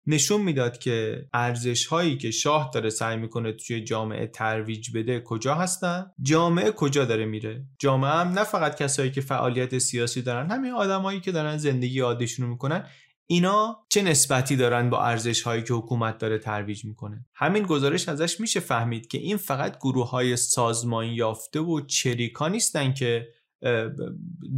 نشون 0.07 0.41
می‌داد 0.41 0.77
که 0.77 1.25
ارزش 1.33 1.85
هایی 1.85 2.17
که 2.17 2.31
شاه 2.31 2.71
داره 2.73 2.89
سعی 2.89 3.17
می‌کنه 3.17 3.51
توی 3.51 3.83
جامعه 3.83 4.27
ترویج 4.27 4.97
بده 4.97 5.19
کجا 5.25 5.55
هستن؟ 5.55 6.05
جامعه 6.21 6.71
کجا 6.71 7.05
داره 7.05 7.25
میره؟ 7.25 7.65
جامعه 7.79 8.11
هم 8.11 8.27
نه 8.27 8.43
فقط 8.43 8.81
کسایی 8.81 9.11
که 9.11 9.21
فعالیت 9.21 9.77
سیاسی 9.77 10.21
دارن 10.21 10.51
همین 10.51 10.71
آدمایی 10.71 11.19
که 11.19 11.31
دارن 11.31 11.57
زندگی 11.57 11.99
عادیشون 11.99 12.49
می‌کنن. 12.49 12.87
اینا 13.31 13.85
چه 13.89 14.01
نسبتی 14.01 14.55
دارن 14.55 14.89
با 14.89 15.05
ارزش 15.05 15.41
هایی 15.41 15.63
که 15.63 15.73
حکومت 15.73 16.17
داره 16.17 16.37
ترویج 16.37 16.85
می‌کنه؟ 16.85 17.25
همین 17.33 17.63
گزارش 17.63 18.09
ازش 18.09 18.39
میشه 18.39 18.59
فهمید 18.59 19.07
که 19.07 19.17
این 19.17 19.37
فقط 19.37 19.77
گروه 19.77 20.09
های 20.09 20.37
سازمان 20.37 21.05
یافته 21.05 21.59
و 21.59 21.81
چریکا 21.81 22.47
نیستن 22.47 22.93
که 22.93 23.27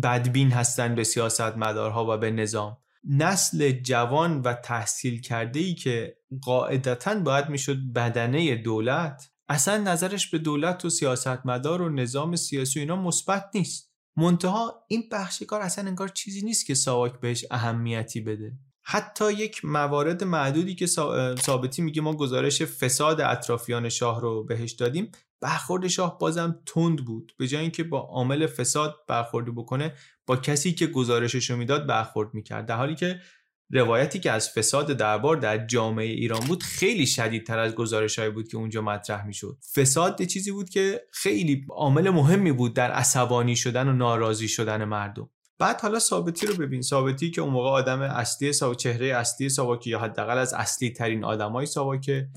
بدبین 0.03 0.51
هستن 0.51 0.95
به 0.95 1.03
سیاست 1.03 1.41
مدارها 1.57 2.13
و 2.13 2.17
به 2.17 2.32
نظام. 2.32 2.78
نسل 3.09 3.72
جوان 3.72 4.41
و 4.41 4.53
تحصیل 4.53 5.22
کرده 5.22 5.59
ای 5.59 5.74
که 5.74 6.17
قاعدتا 6.41 7.19
باید 7.19 7.49
می‌شد 7.49 7.78
بدنه 7.95 8.55
دولت 8.55 9.32
اصلا 9.49 9.78
نظرش 9.78 10.30
به 10.30 10.38
دولت 10.38 10.86
و 10.86 10.89
سیاستمدار 10.89 11.82
و 11.82 11.89
نظام 11.89 12.36
سیاسی 12.36 12.80
اینا 12.80 12.95
مثبت 12.95 13.45
نیست. 13.55 13.90
منتها 14.18 14.86
این 14.88 15.03
بخش 15.12 15.43
کار 15.43 15.62
اصلا 15.62 15.88
انگار 15.88 16.07
چیزی 16.07 16.41
نیست 16.41 16.66
که 16.66 16.74
ساواک 16.76 17.20
بهش 17.20 17.45
اهمیتی 17.51 18.22
بده. 18.22 18.53
حتی 18.84 19.34
یک 19.34 19.66
موارد 19.66 20.24
معدودی 20.24 20.76
که 20.76 20.86
ثابتی 21.39 21.82
میگه 21.82 22.01
ما 22.01 22.14
گزارش 22.14 22.62
فساد 22.62 23.22
اطرافیان 23.22 23.89
شاه 23.89 24.22
رو 24.22 24.43
بهش 24.43 24.72
دادیم 24.72 25.12
برخورد 25.41 25.88
شاه 25.88 26.20
بازم 26.20 26.59
تند 26.66 27.05
بود. 27.05 27.34
به 27.38 27.47
جای 27.47 27.62
اینکه 27.62 27.84
با 27.84 27.99
عامل 27.99 28.47
فساد 28.47 28.95
برخوردی 29.07 29.51
بکنه 29.51 29.93
با 30.26 30.36
کسی 30.36 30.74
که 30.74 30.88
گزارشش 30.88 31.49
رو 31.49 31.57
می‌داد 31.57 31.88
برخورد 31.88 32.34
می‌کرد. 32.34 32.66
در 32.66 32.76
حالی 32.76 32.95
که 32.95 33.20
روایتی 33.72 34.19
که 34.19 34.32
از 34.32 34.49
فساد 34.49 34.91
دربار 34.91 35.38
در 35.38 35.65
جامعه 35.65 36.05
ایران 36.05 36.39
بود 36.39 36.63
خیلی 36.63 37.05
شدیدتر 37.05 37.59
از 37.59 37.76
گزارش 37.76 38.19
بود 38.19 38.47
که 38.47 38.57
اونجا 38.57 38.82
مطرح 38.82 39.28
می‌شد. 39.28 39.57
فساد 39.76 40.24
چیزی 40.24 40.51
بود 40.51 40.69
که 40.69 41.01
خیلی 41.11 41.65
عامل 41.69 42.09
مهمی 42.09 42.51
بود 42.51 42.74
در 42.74 42.91
عصبانی 42.91 43.55
شدن 43.55 43.88
و 43.88 43.93
ناراضی 43.93 44.47
شدن 44.47 44.84
مردم. 44.84 45.30
بعد 45.59 45.82
حالا 45.82 45.99
ثابتی 45.99 46.47
رو 46.47 46.55
ببین. 46.55 46.82
ثابتی 46.82 47.32
که 47.32 47.41
اون 47.41 47.53
موقع 47.53 47.69
آدم 47.69 48.01
اصلی 48.01 48.53
ساو 48.53 48.76
چهره 48.76 49.07
اصلی 49.07 49.49
ساواکی 49.49 49.89
یا 49.89 49.99
حداقل 49.99 50.38
از 50.38 50.53
اصلی 50.53 50.89
ترین 50.89 51.24
آدمای 51.24 51.65
ساواکه. 51.65 52.30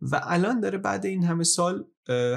و 0.00 0.20
الان 0.24 0.60
داره 0.60 0.78
بعد 0.78 1.06
این 1.06 1.24
همه 1.24 1.44
سال 1.44 1.84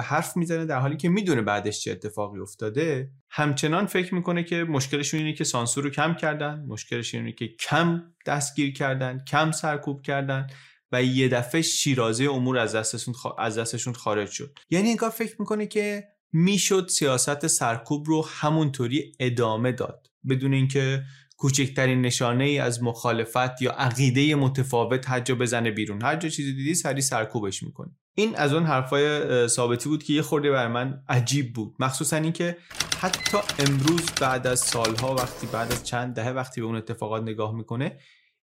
حرف 0.02 0.36
می‌زنه 0.36 0.64
در 0.64 0.78
حالی 0.78 0.96
که 0.96 1.08
می‌دونه 1.08 1.42
بعدش 1.42 1.80
چه 1.80 1.90
اتفاقی 1.90 2.40
افتاده. 2.40 3.10
همچنان 3.30 3.86
فکر 3.86 4.14
می‌کنه 4.14 4.44
که 4.44 4.64
مشکلشون 4.64 5.20
اینه 5.20 5.32
که 5.32 5.44
سانسور 5.44 5.84
رو 5.84 5.90
کم 5.90 6.14
کردن 6.14 6.64
مشکلش 6.68 7.14
اینه 7.14 7.32
که 7.32 7.48
کم 7.48 8.02
دستگیر 8.26 8.72
کردن 8.72 9.24
کم 9.28 9.50
سرکوب 9.50 10.02
کردن 10.02 10.46
و 10.92 11.02
یه 11.02 11.28
دفعه 11.28 11.62
شیرازه 11.62 12.24
امور 12.24 12.58
از 12.58 12.74
دستشون, 12.74 13.14
از 13.38 13.58
دستشون 13.58 13.92
خارج 13.94 14.30
شد. 14.30 14.58
یعنی 14.70 14.90
انگار 14.90 15.10
فکر 15.10 15.36
می‌کنه 15.38 15.66
که 15.66 16.04
می‌شد 16.32 16.88
سیاست 16.88 17.46
سرکوب 17.46 18.06
رو 18.08 18.26
همونطوری 18.28 19.12
ادامه 19.20 19.72
داد. 19.72 20.06
بدون 20.28 20.54
اینکه 20.54 21.02
کوچکترین 21.36 22.00
نشانه 22.00 22.44
ای 22.44 22.58
از 22.58 22.82
مخالفت 22.82 23.62
یا 23.62 23.72
عقیده 23.72 24.34
متفاوت 24.34 25.10
حجا 25.10 25.34
بزنه 25.34 25.70
بیرون. 25.70 26.02
هر 26.02 26.16
جا 26.16 26.28
چیزی 26.28 26.54
دیدی 26.54 26.74
سری 26.74 27.00
سرکوبش 27.00 27.62
می‌کنه 27.62 27.96
این 28.14 28.36
از 28.36 28.52
اون 28.52 28.66
حرفای 28.66 29.48
ثابتی 29.48 29.88
بود 29.88 30.02
که 30.02 30.12
یه 30.12 30.22
خورده 30.22 30.50
بر 30.50 30.68
من 30.68 31.02
عجیب 31.08 31.52
بود. 31.52 31.74
مخصوصا 31.78 32.16
اینکه 32.16 32.56
حتی 32.98 33.38
امروز 33.58 34.10
بعد 34.20 34.46
از 34.46 34.60
سالها 34.60 35.14
وقتی 35.14 35.46
بعد 35.46 35.72
از 35.72 35.84
چند 35.84 36.14
دهه 36.14 36.28
وقتی 36.28 36.60
به 36.60 36.66
اون 36.66 36.76
اتفاقات 36.76 37.22
نگاه 37.22 37.54
می‌کنه 37.54 37.98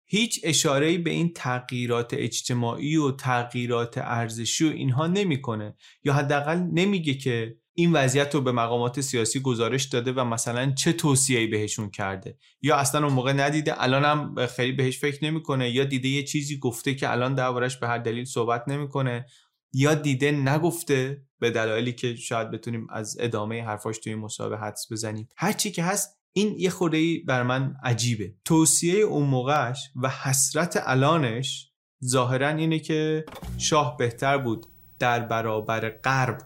هیچ 0.05 0.39
اشاره 0.43 0.97
به 0.97 1.09
این 1.09 1.33
تغییرات 1.35 2.13
اجتماعی 2.13 2.97
و 2.97 3.11
تغییرات 3.11 3.97
ارزشی 3.97 4.69
و 4.69 4.71
اینها 4.71 5.07
نمی‌کنه. 5.07 5.75
یا 6.03 6.13
حداقل 6.13 6.57
نمیگه 6.57 7.13
که 7.13 7.55
این 7.73 7.93
وضعیت 7.93 8.35
رو 8.35 8.41
به 8.41 8.51
مقامات 8.51 9.01
سیاسی 9.01 9.39
گزارش 9.39 9.83
داده 9.83 10.11
و 10.11 10.23
مثلا 10.23 10.71
چه 10.71 10.93
توصیه‌ای 10.93 11.47
بهشون 11.47 11.89
کرده. 11.89 12.37
یا 12.61 12.75
اصلا 12.75 13.03
اون 13.05 13.13
موقع 13.13 13.33
ندیده 13.33 13.73
هم 13.73 14.47
خیلی 14.55 14.71
بهش 14.71 14.99
فکر 14.99 15.25
نمی‌کنه. 15.25 15.69
یا 15.69 15.83
دیده 15.83 16.07
یه 16.07 16.23
چیزی 16.23 16.59
گفته 16.59 16.95
که 16.95 17.11
الان 17.11 17.35
دربارش 17.35 17.77
به 17.77 17.87
هر 17.87 17.97
دلیل 17.97 18.25
صحبت 18.25 18.63
نمی‌کنه. 18.67 19.25
یا 19.73 19.93
دیده 19.93 20.31
نگفته 20.31 21.21
به 21.39 21.51
دلایلی 21.51 21.93
که 21.93 22.15
شاید 22.15 22.51
بتونیم 22.51 22.87
از 22.89 23.17
ادامه 23.19 23.63
حرفاش 23.63 23.97
توی 23.97 24.15
مصاحبه 24.15 24.57
حدس 24.57 24.91
بزنیم. 24.91 25.29
هر 25.37 25.51
چی 25.51 25.71
که 25.71 25.83
هست 25.83 26.17
این 26.33 26.55
یه 26.59 26.69
خورده 26.69 27.19
بر 27.27 27.43
من 27.43 27.75
عجیبه. 27.83 28.33
توصیه 28.45 28.95
اون 28.95 29.27
موقعش 29.27 29.91
و 29.95 30.09
حسرت 30.09 30.83
الانش 30.85 31.71
ظاهرا 32.05 32.47
اینه 32.47 32.79
که 32.79 33.25
شاه 33.57 33.97
بهتر 33.97 34.37
بود 34.37 34.65
در 34.99 35.19
برابر 35.19 35.89
غرب 35.89 36.37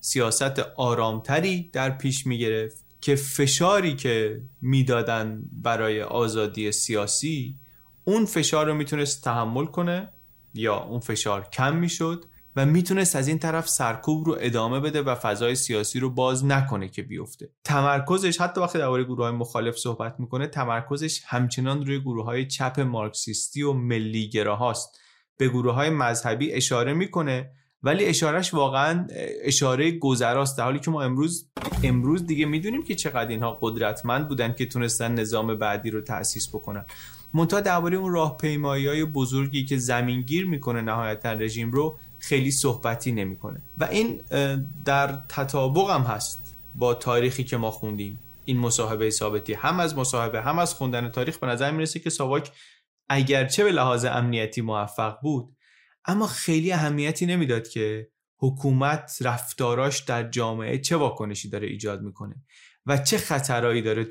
سیاست 0.00 0.58
آرامتری 0.76 1.70
در 1.72 1.90
پیش 1.90 2.26
می 2.26 2.38
گرفت 2.38 2.84
که 3.00 3.16
فشاری 3.16 3.96
که 3.96 4.42
می‌دادن 4.62 5.42
برای 5.52 6.02
آزادی 6.02 6.72
سیاسی 6.72 7.58
اون 8.04 8.24
فشار 8.24 8.66
رو 8.66 8.74
می‌تونست 8.74 9.24
تحمل 9.24 9.66
کنه 9.66 10.12
یا 10.54 10.76
اون 10.76 11.00
فشار 11.00 11.48
کم 11.52 11.76
می‌شد 11.76 12.24
و 12.56 12.66
می‌تونست 12.66 13.16
از 13.16 13.28
این 13.28 13.38
طرف 13.38 13.68
سرکوب 13.68 14.26
رو 14.26 14.36
ادامه 14.40 14.80
بده 14.80 15.02
و 15.02 15.14
فضای 15.14 15.54
سیاسی 15.54 16.00
رو 16.00 16.10
باز 16.10 16.44
نکنه 16.44 16.88
که 16.88 17.02
بیفته. 17.02 17.50
تمرکزش 17.64 18.40
حتی 18.40 18.60
وقتی 18.60 18.78
درباره 18.78 19.04
گروه 19.04 19.24
های 19.24 19.34
مخالف 19.34 19.76
صحبت 19.76 20.14
می‌کنه 20.18 20.46
تمرکزش 20.46 21.22
همچنان 21.26 21.86
روی 21.86 22.00
گروه 22.00 22.24
های 22.24 22.46
چپ 22.46 22.80
مارکسیستی 22.80 23.62
و 23.62 23.72
ملیگراهاست. 23.72 24.98
به 25.36 25.48
گروه 25.48 25.74
های 25.74 25.90
مذهبی 25.90 26.52
اشاره 26.52 26.92
می‌کنه 26.92 27.50
ولی 27.82 28.04
اشارهش 28.04 28.54
واقعا 28.54 29.06
اشاره 29.42 29.98
گذراست. 29.98 30.58
در 30.58 30.64
حالی 30.64 30.78
که 30.78 30.90
ما 30.90 31.02
امروز 31.02 31.50
امروز 31.82 32.26
دیگه 32.26 32.46
می‌دونیم 32.46 32.84
که 32.84 32.94
چقدر 32.94 33.28
اینها 33.28 33.58
قدرتمند 33.60 34.28
بودن 34.28 34.52
که 34.52 34.66
تونستن 34.66 35.14
نظام 35.14 35.54
بعدی 35.54 35.90
رو 35.90 36.00
تأسیس 36.00 36.48
بکنن. 36.48 36.86
منتها 37.34 37.60
درباره 37.60 37.96
اون 37.96 38.12
راهپیمایی 38.12 38.86
های 38.86 39.04
بزرگی 39.04 39.64
که 39.64 39.76
زمینگیر 39.76 40.46
می‌کنه 40.46 40.80
نهایتا 40.80 41.32
رژیم 41.32 41.70
رو 41.70 41.98
خیلی 42.18 42.50
صحبتی 42.50 43.12
نمی‌کنه. 43.12 43.62
و 43.78 43.84
این 43.84 44.22
در 44.84 45.22
تطابق 45.28 45.90
هم 45.90 46.02
هست 46.02 46.56
با 46.74 46.94
تاریخی 46.94 47.44
که 47.44 47.56
ما 47.56 47.70
خوندیم. 47.70 48.18
این 48.44 48.58
مصاحبه 48.58 49.10
ثابتی 49.10 49.54
هم 49.54 49.80
از 49.80 49.96
مصاحبه 49.96 50.42
هم 50.42 50.58
از 50.58 50.74
خوندن 50.74 51.08
تاریخ 51.08 51.38
به 51.38 51.46
نظر 51.46 51.70
می‌رسه 51.70 52.00
که 52.00 52.10
ساواک 52.10 52.52
اگرچه 53.08 53.64
به 53.64 53.72
لحاظ 53.72 54.04
امنیتی 54.04 54.60
موفق 54.60 55.18
بود 55.22 55.56
اما 56.04 56.26
خیلی 56.26 56.72
اهمیتی 56.72 57.26
نمی‌داد 57.26 57.68
که 57.68 58.08
حکومت 58.38 59.18
رفتاراش 59.20 60.00
در 60.00 60.28
جامعه 60.28 60.78
چه 60.78 60.96
واکنشی 60.96 61.50
داره 61.50 61.66
ایجاد 61.66 62.02
می‌کنه. 62.02 62.34
و 62.86 62.96
چه 62.96 63.18
خطرهایی 63.18 63.82
داره 63.82 64.04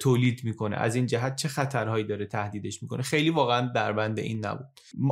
تولید 0.00 0.44
می‌کنه. 0.44 0.76
از 0.76 0.94
این 0.94 1.06
جهت 1.06 1.36
چه 1.36 1.48
خطرهایی 1.48 2.04
داره 2.04 2.26
تهدیدش 2.26 2.82
می‌کنه. 2.82 3.02
خیلی 3.02 3.30
واقعا 3.30 3.72
دربند 3.74 4.18
این 4.18 4.46
نبود. 4.46 4.66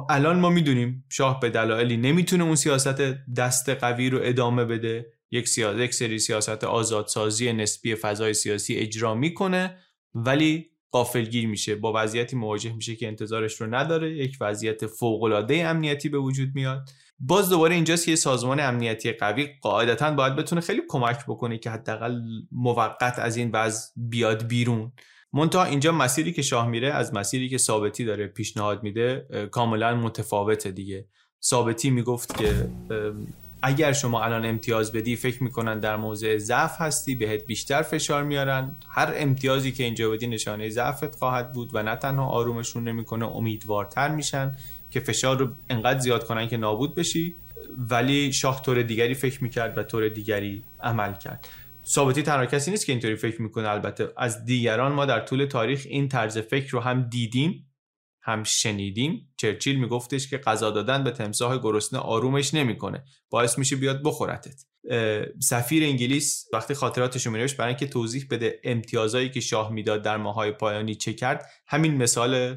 الان 0.08 0.40
ما 0.40 0.50
می‌دونیم 0.50 1.04
شاه 1.08 1.40
به 1.40 1.50
دلایلی 1.50 1.96
نمی‌تونه 1.96 2.44
اون 2.44 2.54
سیاست 2.54 3.00
دست 3.36 3.68
قوی 3.68 4.10
رو 4.10 4.18
ادامه 4.22 4.64
بده. 4.64 5.06
یک 5.30 5.48
سیاست 5.48 5.78
یک 5.78 5.94
سری 5.94 6.18
سیاست 6.18 6.64
آزادسازی 6.64 7.52
نسبی 7.52 7.94
فضای 7.94 8.34
سیاسی 8.34 8.74
اجرا 8.74 9.14
می‌کنه 9.14 9.76
ولی 10.14 10.70
قافلگیر 10.90 11.48
میشه. 11.48 11.74
با 11.74 11.92
وضعیتی 11.96 12.36
مواجه 12.36 12.72
میشه 12.72 12.96
که 12.96 13.06
انتظارش 13.06 13.60
رو 13.60 13.74
نداره. 13.74 14.16
یک 14.16 14.36
وضعیت 14.40 14.86
فوق 14.86 15.22
العاده 15.22 15.64
امنیتی 15.66 16.08
به 16.08 16.18
وجود 16.18 16.48
میاد. 16.54 16.88
باز 17.18 17.50
دوباره 17.50 17.74
اینجاست 17.74 18.06
که 18.06 18.16
سازمان 18.16 18.60
امنیتی 18.60 19.12
قوی 19.12 19.48
قاعدتا 19.62 20.10
باید 20.10 20.36
بتونه 20.36 20.60
خیلی 20.60 20.82
کمک 20.88 21.26
بکنه 21.28 21.58
که 21.58 21.70
حداقل 21.70 22.20
موقت 22.52 23.18
از 23.18 23.36
این 23.36 23.50
وضع 23.50 23.88
بیاد 23.96 24.46
بیرون. 24.46 24.92
منتها 25.32 25.64
اینجا 25.64 25.92
مسیری 25.92 26.32
که 26.32 26.42
شاه 26.42 26.68
میره 26.68 26.92
از 26.92 27.14
مسیری 27.14 27.48
که 27.48 27.58
ثابتی 27.58 28.04
داره 28.04 28.26
پیشنهاد 28.26 28.82
میده 28.82 29.26
کاملا 29.50 29.96
متفاوته 29.96 30.70
دیگه. 30.70 31.06
ثابتی 31.44 31.90
می‌گفت 31.90 32.38
که 32.38 32.68
اگر 33.62 33.92
شما 33.92 34.22
الان 34.22 34.44
امتیاز 34.44 34.92
بدی 34.92 35.16
فکر 35.16 35.42
می‌کنن 35.42 35.80
در 35.80 35.96
موضع 35.96 36.38
ضعف 36.38 36.80
هستی 36.80 37.14
بهت 37.14 37.46
بیشتر 37.46 37.82
فشار 37.82 38.24
میارن. 38.24 38.76
هر 38.88 39.12
امتیازی 39.16 39.72
که 39.72 39.84
اینجا 39.84 40.10
بدی 40.10 40.26
نشانه 40.26 40.68
ضعفت 40.68 41.14
خواهد 41.16 41.52
بود 41.52 41.70
و 41.72 41.82
نه 41.82 41.96
تنها 41.96 42.26
آرومشون 42.26 42.88
نمی‌کنه 42.88 43.26
امیدوارتر 43.26 44.08
میشن. 44.08 44.56
که 44.92 45.00
فشار 45.00 45.38
رو 45.38 45.48
انقدر 45.70 45.98
زیاد 45.98 46.24
کنن 46.24 46.48
که 46.48 46.56
نابود 46.56 46.94
بشی. 46.94 47.34
ولی 47.90 48.32
شاه 48.32 48.62
طور 48.62 48.82
دیگری 48.82 49.14
فکر 49.14 49.42
می‌کرد 49.42 49.78
و 49.78 49.82
طور 49.82 50.08
دیگری 50.08 50.64
عمل 50.80 51.12
کرد. 51.14 51.48
ثابتی 51.86 52.22
تنها 52.22 52.46
کسی 52.46 52.70
نیست 52.70 52.86
که 52.86 52.92
اینطوری 52.92 53.16
فکر 53.16 53.42
می‌کنه. 53.42 53.68
البته 53.68 54.08
از 54.16 54.44
دیگران 54.44 54.92
ما 54.92 55.06
در 55.06 55.20
طول 55.20 55.44
تاریخ 55.44 55.86
این 55.88 56.08
طرز 56.08 56.38
فکر 56.38 56.70
رو 56.70 56.80
هم 56.80 57.02
دیدیم. 57.02 57.66
هم 58.22 58.44
شنیدیم. 58.44 59.34
چرچیل 59.36 59.80
میگفتش 59.80 60.30
که 60.30 60.38
غذا 60.38 60.70
دادن 60.70 61.04
به 61.04 61.10
تمساح 61.10 61.58
گرسنه 61.58 62.00
آرومش 62.00 62.54
نمی‌کنه. 62.54 63.04
باعث 63.30 63.58
میشه 63.58 63.76
بیاد 63.76 64.02
بخورتت. 64.04 64.64
سفیر 65.40 65.84
انگلیس 65.84 66.48
وقتی 66.52 66.74
خاطراتش 66.74 67.26
رو 67.26 67.32
برای 67.32 67.68
اینکه 67.68 67.86
توضیح 67.86 68.26
بده 68.30 68.60
امتیازایی 68.64 69.30
که 69.30 69.40
شاه 69.40 69.72
می‌داد 69.72 70.02
در 70.02 70.16
ماهای 70.16 70.52
پایانی 70.52 70.94
چه 70.94 71.12
کرد 71.12 71.46
همین 71.66 71.96
مثال 71.96 72.56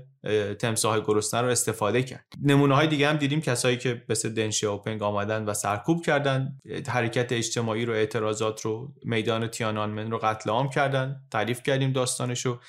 تمساح 0.60 1.00
گرسنه 1.00 1.42
رو 1.42 1.48
استفاده 1.48 2.04
کرد. 2.04 2.26
نمونه 2.42 2.76
های 2.76 2.88
دیگه 2.88 3.10
هم 3.10 3.18
دیدیم 3.18 3.42
کسایی 3.42 3.78
که 3.78 4.04
مثل 4.10 4.34
دن 4.34 4.68
اوپنگ 4.68 5.04
آمدن 5.04 5.46
و 5.46 5.54
سرکوب 5.54 6.06
کردن 6.06 6.58
حرکت 6.88 7.32
اجتماعی 7.32 7.86
رو 7.86 7.94
اعتراضات 7.94 8.62
رو 8.62 8.94
میدان 9.04 9.48
تیانانمن 9.48 10.12
رو 10.12 10.18
قتل 10.18 10.50
عام 10.50 10.70
کردن 10.70 11.22
تعریف 11.32 11.64
کردیم 11.64 11.92
داستانشو 11.92 12.60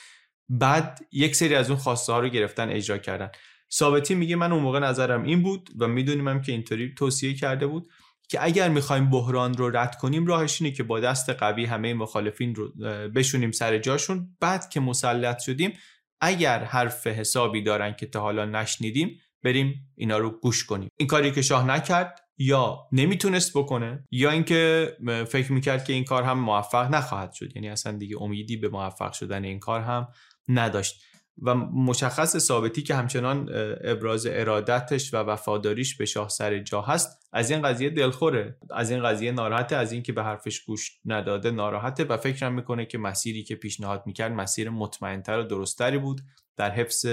بعد 0.48 1.00
یک 1.12 1.36
سری 1.36 1.54
از 1.54 1.70
اون 1.70 1.78
خواسته 1.78 2.12
ها 2.12 2.20
رو 2.20 2.28
گرفتن 2.28 2.70
اجرا 2.70 2.98
کردن. 2.98 3.30
ثابتی 3.72 4.14
میگه 4.14 4.36
من 4.36 4.52
اون 4.52 4.62
موقع 4.62 4.78
نظرم 4.78 5.22
این 5.22 5.42
بود 5.42 5.70
و 5.78 5.88
می‌دونیم 5.88 6.28
هم 6.28 6.42
که 6.42 6.52
اینطوری 6.52 6.94
توصیه 6.94 7.34
کرده 7.34 7.66
بود 7.66 7.88
که 8.28 8.44
اگر 8.44 8.68
می‌خوایم 8.68 9.10
بحران 9.10 9.54
رو 9.54 9.70
رد 9.70 9.96
کنیم 9.96 10.26
راهش 10.26 10.62
اینه 10.62 10.74
که 10.74 10.82
با 10.82 11.00
دست 11.00 11.30
قوی 11.30 11.64
همه 11.64 11.94
مخالفین 11.94 12.54
رو 12.54 12.72
بشونیم 13.08 13.50
سر 13.50 13.78
جاشون. 13.78 14.36
بعد 14.40 14.68
که 14.68 14.80
مسلط 14.80 15.38
شدیم 15.38 15.72
اگر 16.20 16.64
حرف 16.64 17.06
حسابی 17.06 17.62
دارن 17.62 17.92
که 17.92 18.06
تا 18.06 18.20
حالا 18.20 18.44
نشنیدیم 18.44 19.20
بریم 19.42 19.92
اینا 19.96 20.18
رو 20.18 20.30
گوش 20.30 20.64
کنیم. 20.64 20.88
این 20.98 21.06
کاری 21.06 21.30
که 21.32 21.42
شاه 21.42 21.66
نکرد 21.66 22.20
یا 22.38 22.78
نمی‌تونست 22.92 23.56
بکنه 23.56 24.04
یا 24.10 24.30
اینکه 24.30 24.92
فکر 25.28 25.52
می‌کرد 25.52 25.84
که 25.84 25.92
این 25.92 26.04
کار 26.04 26.22
هم 26.22 26.38
موفق 26.38 26.94
نخواهد 26.94 27.32
شد. 27.32 27.56
یعنی 27.56 27.68
اصلا 27.68 27.92
دیگه 27.92 28.22
امیدی 28.22 28.56
به 28.56 28.68
موفق 28.68 29.12
شدن 29.12 29.44
این 29.44 29.58
کار 29.58 29.80
هم 29.80 30.08
نداشت. 30.48 31.02
و 31.42 31.54
مشخص 31.54 32.36
ثابتی 32.36 32.82
که 32.82 32.94
همچنان 32.94 33.48
ابراز 33.84 34.26
ارادتش 34.26 35.14
و 35.14 35.16
وفاداریش 35.16 35.96
به 35.96 36.04
شاه 36.04 36.28
سر 36.28 36.58
جا 36.58 36.80
هست 36.80 37.28
از 37.32 37.50
این 37.50 37.62
قضیه 37.62 37.90
دلخوره. 37.90 38.58
از 38.70 38.90
این 38.90 39.02
قضیه 39.02 39.32
ناراحته 39.32 39.76
از 39.76 39.92
اینکه 39.92 40.12
به 40.12 40.22
حرفش 40.22 40.60
گوش 40.60 40.90
نداده 41.04 41.50
ناراحته 41.50 42.04
و 42.04 42.16
فکرم 42.16 42.54
می‌کنه 42.54 42.86
که 42.86 42.98
مسیری 42.98 43.44
که 43.44 43.54
پیشنهاد 43.54 44.02
می‌کرد 44.06 44.32
مسیر 44.32 44.70
مطمئنتر 44.70 45.38
و 45.38 45.42
درستری 45.42 45.98
بود 45.98 46.20
در 46.56 46.70
حفظ 46.70 47.06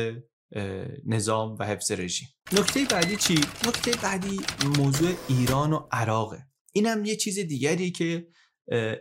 نظام 1.05 1.55
و 1.59 1.65
حفظ 1.65 1.91
رژیم. 1.91 2.27
نکته 2.51 2.85
بعدی 2.91 3.15
چی؟ 3.15 3.35
نکته 3.67 3.91
بعدی 4.03 4.39
موضوع 4.77 5.09
ایران 5.29 5.73
و 5.73 5.87
عراقه. 5.91 6.47
اینم 6.73 7.05
یه 7.05 7.15
چیز 7.15 7.39
دیگری 7.39 7.91
که 7.91 8.27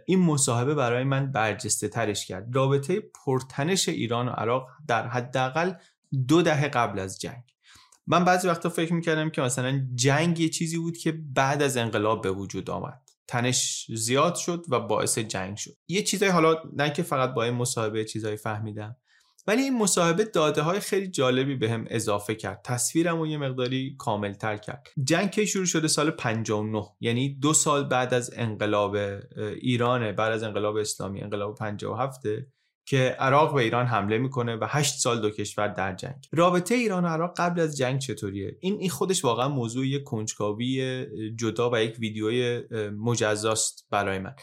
این 0.06 0.18
مصاحبه 0.18 0.74
برای 0.74 1.04
من 1.04 1.32
برجسته 1.32 1.88
ترش 1.88 2.26
کرد. 2.26 2.56
رابطه 2.56 3.00
پرتنش 3.00 3.88
ایران 3.88 4.28
و 4.28 4.30
عراق 4.30 4.68
در 4.88 5.08
حداقل 5.08 5.72
دو 6.28 6.42
دهه 6.42 6.68
قبل 6.68 6.98
از 6.98 7.20
جنگ. 7.20 7.42
من 8.06 8.24
بعضی 8.24 8.48
وقتا 8.48 8.68
فکر 8.68 8.92
می‌کردم 8.94 9.30
که 9.30 9.42
مثلا 9.42 9.86
جنگ 9.94 10.40
یه 10.40 10.48
چیزی 10.48 10.78
بود 10.78 10.96
که 10.96 11.12
بعد 11.12 11.62
از 11.62 11.76
انقلاب 11.76 12.22
به 12.22 12.30
وجود 12.30 12.70
آمد. 12.70 13.00
تنش 13.28 13.86
زیاد 13.94 14.34
شد 14.34 14.64
و 14.68 14.80
باعث 14.80 15.18
جنگ 15.18 15.56
شد. 15.56 15.76
یه 15.88 16.02
چیزای 16.02 16.28
حالا 16.28 16.56
نه 16.76 16.90
که 16.90 17.02
فقط 17.02 17.34
با 17.34 17.44
این 17.44 17.54
مصاحبه 17.54 18.04
چیزایی 18.04 18.36
فهمیدم. 18.36 18.96
ولی 19.47 19.62
این 19.62 19.78
مصاحبه 19.78 20.24
داده 20.24 20.62
های 20.62 20.80
خیلی 20.80 21.09
جالبی 21.09 21.57
بهم 21.57 21.72
هم 21.72 21.86
اضافه 21.90 22.34
کرد. 22.34 22.61
تصویرم 22.64 23.18
رو 23.18 23.26
یه 23.26 23.38
مقداری 23.38 23.97
کامل 23.99 24.32
تر 24.32 24.57
کرد. 24.57 24.88
جنگ 25.05 25.30
که 25.30 25.45
شروع 25.45 25.66
شده 25.66 25.88
سال 25.88 26.11
59 26.11 26.84
یعنی 27.01 27.34
دو 27.34 27.55
سال 27.55 27.84
بعد 27.84 28.14
از 28.14 28.30
انقلاب 28.36 28.97
ایرانه 29.61 30.12
بعد 30.12 30.32
از 30.32 30.43
انقلاب 30.43 30.76
اسلامی 30.76 31.22
انقلاب 31.22 31.55
57 31.55 32.20
که 32.86 33.16
عراق 33.18 33.55
به 33.55 33.62
ایران 33.62 33.86
حمله 33.86 34.18
می‌کنه 34.18 34.57
و 34.57 34.66
8 34.68 34.95
سال 34.95 35.20
دو 35.20 35.30
کشور 35.30 35.68
در 35.68 35.95
جنگ. 35.95 36.26
رابطه 36.32 36.74
ایران 36.74 37.05
و 37.05 37.09
عراق 37.09 37.34
قبل 37.36 37.61
از 37.61 37.76
جنگ 37.76 38.01
چطوریه؟ 38.01 38.57
این 38.61 38.76
این 38.80 38.90
خودش 38.90 39.24
واقعا 39.24 39.49
موضوع 39.49 39.99
کنجکاوی 39.99 41.07
جدا 41.36 41.70
و 41.70 41.76
یک 41.76 41.97
ویدیوی 41.99 42.62
مجزاست 42.99 43.86
برای 43.90 44.18
من. 44.18 44.34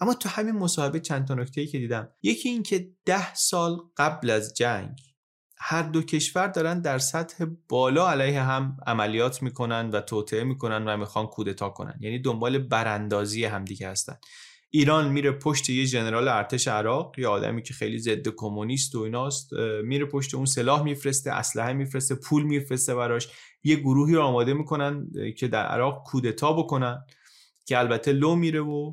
اما 0.00 0.14
تو 0.14 0.28
همین 0.28 0.54
مصاحبه 0.54 1.00
چند 1.00 1.26
تا 1.26 1.34
نکته 1.34 1.66
که 1.66 1.78
دیدم. 1.78 2.08
یکی 2.22 2.48
این 2.48 2.62
که 2.62 2.90
ده 3.04 3.34
سال 3.34 3.78
قبل 3.96 4.30
از 4.30 4.54
جنگ 4.54 4.98
هر 5.60 5.82
دو 5.82 6.02
کشور 6.02 6.46
دارن 6.46 6.80
در 6.80 6.98
سطح 6.98 7.44
بالا 7.68 8.10
علیه 8.10 8.42
هم 8.42 8.76
عملیات 8.86 9.42
می‌کنن 9.42 9.90
و 9.90 10.00
توطعه 10.00 10.44
می‌کنن 10.44 10.88
و 10.88 10.96
می‌خوان 10.96 11.26
کودتا 11.26 11.70
کنن. 11.70 11.98
یعنی 12.00 12.18
دنبال 12.18 12.58
براندازی 12.58 13.44
همدیگه 13.44 13.88
هستن. 13.88 14.16
ایران 14.70 15.08
میره 15.08 15.32
پشت 15.32 15.70
یه 15.70 15.84
ژنرال 15.84 16.28
ارتش 16.28 16.68
عراق 16.68 17.18
یه 17.18 17.28
آدمی 17.28 17.62
که 17.62 17.74
خیلی 17.74 17.98
ضد 17.98 18.28
کمونیست 18.28 18.94
و 18.94 19.00
ایناست 19.00 19.52
میره 19.84 20.04
پشت 20.06 20.34
اون 20.34 20.46
سلاح 20.46 20.82
میفرسته 20.82 21.32
اسلحه 21.32 21.72
میفرسته 21.72 22.14
پول 22.14 22.42
میفرسته 22.42 22.94
براش. 22.94 23.28
یه 23.64 23.76
گروهی 23.76 24.14
رو 24.14 24.22
آماده 24.22 24.54
می‌کنن 24.54 25.10
که 25.38 25.48
در 25.48 25.66
عراق 25.66 26.02
کودتا 26.06 26.52
بکنن 26.52 27.04
که 27.66 27.78
البته 27.78 28.12
لو 28.12 28.34
میره 28.34 28.60
و 28.60 28.92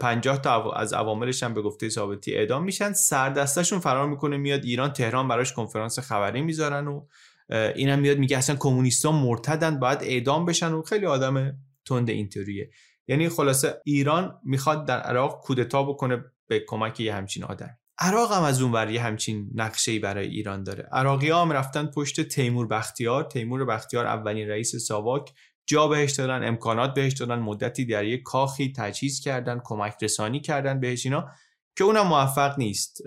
50 0.00 0.40
تا 0.40 0.72
از 0.72 0.92
عواملش 0.92 1.42
هم 1.42 1.54
به 1.54 1.62
گفته 1.62 1.88
ثابتی 1.88 2.34
اعدام 2.34 2.64
میشن. 2.64 2.92
سردستشون 2.92 3.78
فرار 3.78 4.08
می‌کنه 4.08 4.36
میاد 4.36 4.64
ایران 4.64 4.92
تهران 4.92 5.28
براش 5.28 5.52
کنفرانس 5.52 5.98
خبری 5.98 6.42
می‌ذارن 6.42 6.88
و 6.88 7.06
اینم 7.50 7.98
میاد 7.98 8.18
میگه 8.18 8.38
اصلا 8.38 8.56
کمونیستا 8.56 9.12
مرتدن 9.12 9.78
باید 9.78 9.98
اعدام 10.02 10.44
بشن 10.44 10.72
و 10.72 10.82
خیلی 10.82 11.06
آدم 11.06 11.58
تند 11.84 12.10
اینطوریه. 12.10 12.70
یعنی 13.08 13.28
خلاصه 13.28 13.80
ایران 13.84 14.38
می‌خواد 14.44 14.86
در 14.86 15.00
عراق 15.00 15.40
کودتا 15.40 15.82
بکنه 15.82 16.24
به 16.46 16.64
کمک 16.68 17.00
یه 17.00 17.14
همچین 17.14 17.44
آدم. 17.44 17.78
عراق 17.98 18.32
هم 18.32 18.42
از 18.42 18.62
اون 18.62 18.90
یه 18.90 19.02
همچین 19.02 19.50
نقشه 19.54 19.98
برای 19.98 20.28
ایران 20.28 20.62
داره. 20.62 20.88
عراقی 20.92 21.30
هم 21.30 21.52
رفتن 21.52 21.86
پشت 21.86 22.20
تیمور 22.20 22.66
بختیار 22.66 23.24
تیمور 23.24 23.64
بختیار 23.64 24.06
اولین 24.06 24.48
رئیس 24.48 24.76
ساواک. 24.76 25.32
جا 25.66 25.88
بهش 25.88 26.12
دادن 26.12 26.48
امکانات 26.48 26.94
بهش 26.94 27.12
دادن 27.12 27.38
مدتی 27.38 27.84
در 27.84 28.04
یک 28.04 28.22
کاخی 28.22 28.72
تجهیز 28.76 29.20
کردن 29.20 29.60
کمک 29.64 29.94
رسانی 30.02 30.40
کردن 30.40 30.80
بهش 30.80 31.06
اینا 31.06 31.30
که 31.76 31.84
اونم 31.84 32.06
موفق 32.06 32.58
نیست. 32.58 33.02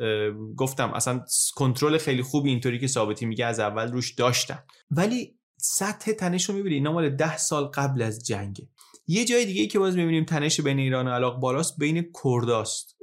گفتم 0.55 0.93
اصلا 0.93 1.25
کنترل 1.55 1.97
خیلی 1.97 2.21
خوبی 2.21 2.49
اینطوری 2.49 2.79
که 2.79 2.87
ثابتی 2.87 3.25
میگه 3.25 3.45
از 3.45 3.59
اول 3.59 3.91
روش 3.91 4.13
داشتن. 4.13 4.63
ولی 4.91 5.35
سطح 5.57 6.11
تنش 6.11 6.49
رو 6.49 6.55
می‌بینی 6.55 6.75
اینا 6.75 6.91
مال 6.91 7.09
ده 7.09 7.37
سال 7.37 7.65
قبل 7.65 8.01
از 8.01 8.25
جنگه. 8.25 8.67
یه 9.07 9.25
جای 9.25 9.45
دیگه 9.45 9.61
ای 9.61 9.67
که 9.67 9.79
باز 9.79 9.95
می‌بینیم 9.95 10.25
تنش 10.25 10.61
بین 10.61 10.79
ایران 10.79 11.07
و 11.07 11.11
عراق 11.11 11.39
بالاست 11.39 11.77
بین 11.77 12.11
کرداست 12.23 12.97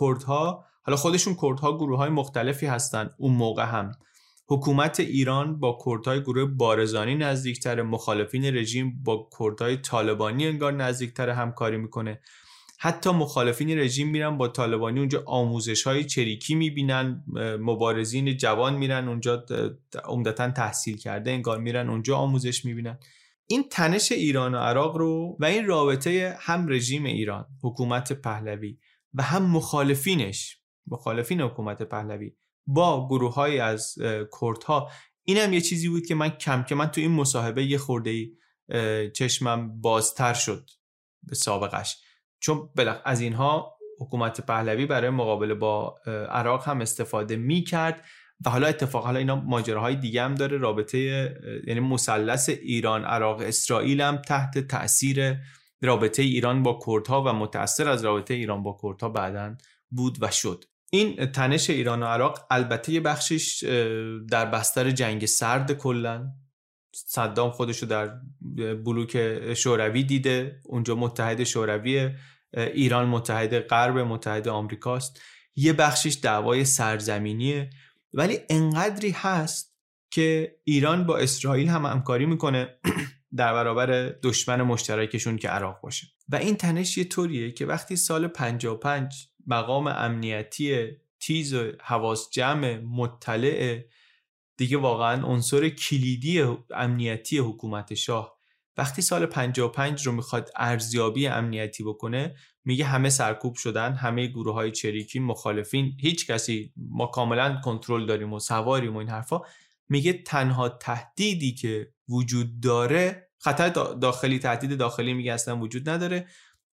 کردها 0.00 0.64
حالا 0.82 0.96
خودشون 0.96 1.36
کردها 1.42 1.76
گروه 1.76 1.98
های 1.98 2.10
مختلفی 2.10 2.66
هستن 2.66 3.10
اون 3.18 3.34
موقع 3.34 3.64
هم. 3.64 3.92
حکومت 4.48 5.00
ایران 5.00 5.60
با 5.60 5.78
کردهای 5.86 6.20
گروه 6.20 6.44
بارزانی 6.44 7.14
نزدیکتر 7.14 7.82
مخالفین 7.82 8.44
رژیم 8.44 9.02
با 9.04 9.28
کردهای 9.38 9.76
طالبانی 9.76 10.46
انگار 10.46 10.72
نزدیکتر 10.72 11.28
همکاری 11.28 11.76
می‌کنه. 11.76 12.20
حتی 12.78 13.10
مخالفین 13.10 13.78
رژیم 13.78 14.08
میرن 14.08 14.36
با 14.38 14.48
طالبانی 14.48 14.98
اونجا 14.98 15.22
آموزش 15.26 15.82
های 15.82 16.04
چریکی 16.04 16.54
می‌بینن 16.54 17.24
مبارزین 17.60 18.36
جوان 18.36 18.74
میرن 18.74 19.08
اونجا 19.08 19.44
عمدتا 20.04 20.50
تحصیل 20.50 20.96
کرده 20.96 21.30
انگار 21.30 21.58
میرن 21.58 21.90
اونجا 21.90 22.16
آموزش 22.16 22.64
می‌بینن. 22.64 22.98
این 23.46 23.64
تنش 23.70 24.12
ایران 24.12 24.54
و 24.54 24.58
عراق 24.58 24.96
رو 24.96 25.36
و 25.40 25.44
این 25.44 25.66
رابطه 25.66 26.36
هم 26.40 26.68
رژیم 26.68 27.04
ایران 27.04 27.46
حکومت 27.62 28.12
پهلوی 28.12 28.78
و 29.14 29.22
هم 29.22 29.42
مخالفینش 29.50 30.58
مخالفین 30.86 31.40
حکومت 31.40 31.82
پهلوی. 31.82 32.32
با 32.66 33.08
گروه 33.08 33.34
های 33.34 33.58
از 33.58 33.94
کردها. 34.40 34.90
این 35.24 35.36
هم 35.36 35.52
یه 35.52 35.60
چیزی 35.60 35.88
بود 35.88 36.06
که 36.06 36.14
من 36.14 36.28
کم 36.28 36.62
که 36.62 36.74
من 36.74 36.86
تو 36.86 37.00
این 37.00 37.10
مصاحبه 37.10 37.64
یه 37.64 37.78
خورده 37.78 38.10
ای 38.10 38.32
چشمم 39.10 39.80
بازتر 39.80 40.34
شد 40.34 40.70
به 41.22 41.34
سابقش. 41.34 41.96
چون 42.40 42.70
از 43.04 43.20
اینها 43.20 43.74
حکومت 44.00 44.40
پهلوی 44.40 44.86
برای 44.86 45.10
مقابله 45.10 45.54
با 45.54 45.96
عراق 46.30 46.68
هم 46.68 46.80
استفاده 46.80 47.36
می 47.36 47.64
کرد 47.64 48.04
و 48.46 48.50
حالا 48.50 48.66
اتفاق 48.66 49.04
حالا 49.04 49.18
اینا 49.18 49.36
ماجراهای 49.36 49.96
دیگه 49.96 50.22
هم 50.22 50.34
داره. 50.34 50.56
رابطه 50.56 50.98
یعنی 51.66 51.80
مثلث 51.80 52.48
ایران 52.48 53.04
عراق 53.04 53.40
اسرائیل 53.40 54.00
هم 54.00 54.16
تحت 54.16 54.58
تاثیر 54.58 55.36
رابطه 55.82 56.22
ایران 56.22 56.62
با 56.62 56.80
کردها 56.86 57.22
و 57.22 57.32
متأثر 57.32 57.88
از 57.88 58.04
رابطه 58.04 58.34
ایران 58.34 58.62
با 58.62 58.78
کردها 58.82 59.08
بعدا 59.08 59.56
بود 59.90 60.18
و 60.20 60.30
شد. 60.30 60.64
این 60.94 61.26
تنش 61.26 61.70
ایران 61.70 62.02
و 62.02 62.06
عراق 62.06 62.46
البته 62.50 62.92
یه 62.92 63.00
بخشش 63.00 63.64
در 64.30 64.46
بستر 64.46 64.90
جنگ 64.90 65.26
سرد 65.26 65.72
کلا. 65.72 66.32
صدام 66.94 67.50
خودشو 67.50 67.86
در 67.86 68.20
بلوک 68.84 69.54
شوروی 69.54 70.02
دیده. 70.02 70.60
اونجا 70.64 70.94
متحد 70.94 71.44
شوروی 71.44 72.10
ایران 72.56 73.08
متحد 73.08 73.58
غرب 73.58 73.98
متحد 73.98 74.48
آمریکاست. 74.48 75.20
یه 75.56 75.72
بخشش 75.72 76.18
دعوای 76.22 76.64
سرزمینیه. 76.64 77.70
ولی 78.12 78.38
انقدری 78.48 79.10
هست 79.10 79.74
که 80.10 80.56
ایران 80.64 81.04
با 81.04 81.18
اسرائیل 81.18 81.68
هم 81.68 81.86
همکاری 81.86 82.26
می‌کنه 82.26 82.78
در 83.36 83.52
برابر 83.52 83.86
دشمن 84.22 84.62
مشترکشون 84.62 85.36
که 85.36 85.48
عراق 85.48 85.80
باشه. 85.80 86.06
و 86.28 86.36
این 86.36 86.56
تنش 86.56 86.98
یه 86.98 87.04
طوریه 87.04 87.52
که 87.52 87.66
وقتی 87.66 87.96
سال 87.96 88.28
55 88.28 89.33
مقام 89.46 89.86
امنیتی 89.86 90.88
تیز 91.20 91.54
و 91.54 91.72
حواس 91.80 92.30
جمع 92.30 92.78
مطلع 92.78 93.84
دیگه 94.56 94.76
واقعا 94.76 95.26
عنصر 95.26 95.68
کلیدی 95.68 96.56
امنیتی 96.70 97.38
حکومت 97.38 97.94
شاه. 97.94 98.34
وقتی 98.76 99.02
سال 99.02 99.26
55 99.26 100.06
رو 100.06 100.12
می‌خواد 100.12 100.50
ارزیابی 100.56 101.26
امنیتی 101.26 101.84
بکنه 101.84 102.34
میگه 102.64 102.84
همه 102.84 103.10
سرکوب 103.10 103.54
شدن 103.54 103.92
همه 103.92 104.26
گروه 104.26 104.54
های 104.54 104.70
چریکی 104.70 105.18
مخالفین 105.18 105.96
هیچ 106.00 106.26
کسی 106.26 106.72
ما 106.76 107.06
کاملا 107.06 107.60
کنترل 107.64 108.06
داریم 108.06 108.32
و 108.32 108.38
سواریم 108.38 108.94
و 108.94 108.98
این 108.98 109.08
حرفا. 109.08 109.40
میگه 109.88 110.12
تنها 110.12 110.68
تهدیدی 110.68 111.54
که 111.54 111.92
وجود 112.08 112.60
داره 112.60 113.28
خطر 113.38 113.68
داخلی 113.68 114.38
تهدید 114.38 114.78
داخلی 114.78 115.14
میگه 115.14 115.32
اصلا 115.32 115.58
وجود 115.58 115.88
نداره. 115.88 116.26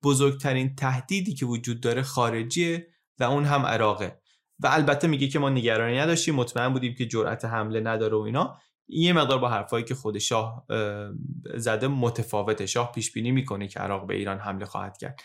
بزرگترین 0.02 0.74
تهدیدی 0.74 1.34
که 1.34 1.46
وجود 1.46 1.80
داره 1.80 2.02
خارجیه 2.02 2.86
و 3.18 3.24
اون 3.24 3.44
هم 3.44 3.66
عراقه. 3.66 4.20
و 4.58 4.66
البته 4.66 5.08
میگه 5.08 5.28
که 5.28 5.38
ما 5.38 5.50
نگرانی 5.50 5.98
نداشتیم 5.98 6.34
مطمئن 6.34 6.68
بودیم 6.68 6.94
که 6.94 7.06
جرأت 7.06 7.44
حمله 7.44 7.80
نداره 7.80 8.16
و 8.16 8.20
اینا. 8.20 8.58
یه 8.88 9.12
مقدار 9.12 9.38
با 9.38 9.48
حرفایی 9.48 9.84
که 9.84 9.94
خود 9.94 10.18
شاه 10.18 10.66
زده 11.56 11.88
متفاوته. 11.88 12.66
شاه 12.66 12.92
پیش 12.92 13.12
بینی 13.12 13.30
می‌کنه 13.30 13.68
که 13.68 13.80
عراق 13.80 14.06
به 14.06 14.14
ایران 14.14 14.38
حمله 14.38 14.64
خواهد 14.64 14.98
کرد. 14.98 15.20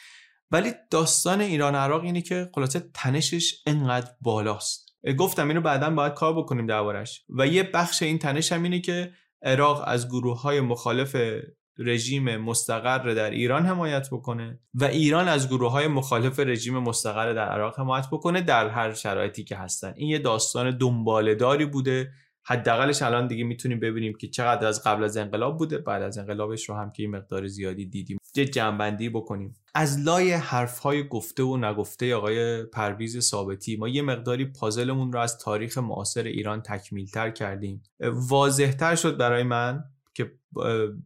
ولی 0.52 0.74
داستان 0.92 1.42
ایران 1.42 1.76
عراق 1.76 2.04
اینه 2.04 2.22
که 2.22 2.50
خلاصه 2.56 2.80
تنشش 2.94 3.64
انقدر 3.68 4.12
بالاست. 4.22 4.96
گفتم 5.20 5.48
اینو 5.48 5.62
بعدا 5.62 5.90
باید 5.90 6.14
کار 6.14 6.34
بکنیم 6.34 6.66
دربارش. 6.66 7.26
و 7.30 7.48
یه 7.48 7.64
بخش 7.64 8.04
این 8.04 8.20
تنش 8.20 8.52
هم 8.52 8.64
اینه 8.64 8.80
که 8.80 9.12
عراق 9.42 9.84
از 9.86 10.08
گروه 10.08 10.42
های 10.42 10.62
مخالف 10.62 11.16
رژیم 11.78 12.38
مستقر 12.38 13.14
در 13.14 13.30
ایران 13.30 13.66
حمایت 13.66 14.08
بکنه 14.12 14.60
و 14.74 14.84
ایران 14.84 15.28
از 15.28 15.50
گروه 15.50 15.72
های 15.72 15.88
مخالف 15.88 16.40
رژیم 16.40 16.80
مستقر 16.80 17.34
در 17.34 17.50
عراق 17.50 17.80
حمایت 17.80 18.06
بکنه 18.12 18.42
در 18.42 18.70
هر 18.70 18.94
شرایطی 18.94 19.44
که 19.44 19.56
هستن. 19.56 19.94
این 19.96 20.10
یه 20.10 20.20
داستان 20.20 20.78
دنبالداری 20.78 21.66
بوده. 21.66 22.12
حداقلش 22.46 23.02
الان 23.02 23.28
دیگه 23.28 23.44
می‌تونیم 23.44 23.80
ببینیم 23.80 24.14
که 24.14 24.28
چقدر 24.28 24.68
از 24.68 24.84
قبل 24.84 25.04
از 25.04 25.18
انقلاب 25.18 25.58
بوده 25.58 25.78
بعد 25.78 26.02
از 26.02 26.18
انقلابش 26.18 26.70
رو 26.70 26.76
هم 26.76 26.92
که 26.92 27.04
این 27.04 27.12
مقدار 27.12 27.48
زیادی 27.48 27.86
دیدیم. 27.86 28.18
یه 28.36 28.46
جنبندی 28.46 29.10
بکنیم. 29.10 29.56
از 29.76 30.00
لای 30.00 30.32
های 30.84 31.08
گفته 31.08 31.44
و 31.44 31.58
نگفته 31.58 32.16
آقای 32.16 32.64
پرویز 32.64 33.20
ثابتی 33.20 33.78
ما 33.78 33.88
یه 33.88 34.02
مقداری 34.02 34.46
پازلمون 34.46 35.14
رو 35.14 35.20
از 35.20 35.38
تاریخ 35.38 35.78
معاصر 35.78 36.24
ایران 36.24 36.62
تکمیلتر 36.62 37.30
کردیم. 37.30 37.84
واضحتر 38.30 38.96
شد 38.96 39.18
برای 39.18 39.44
من 39.44 39.84
که 40.14 40.32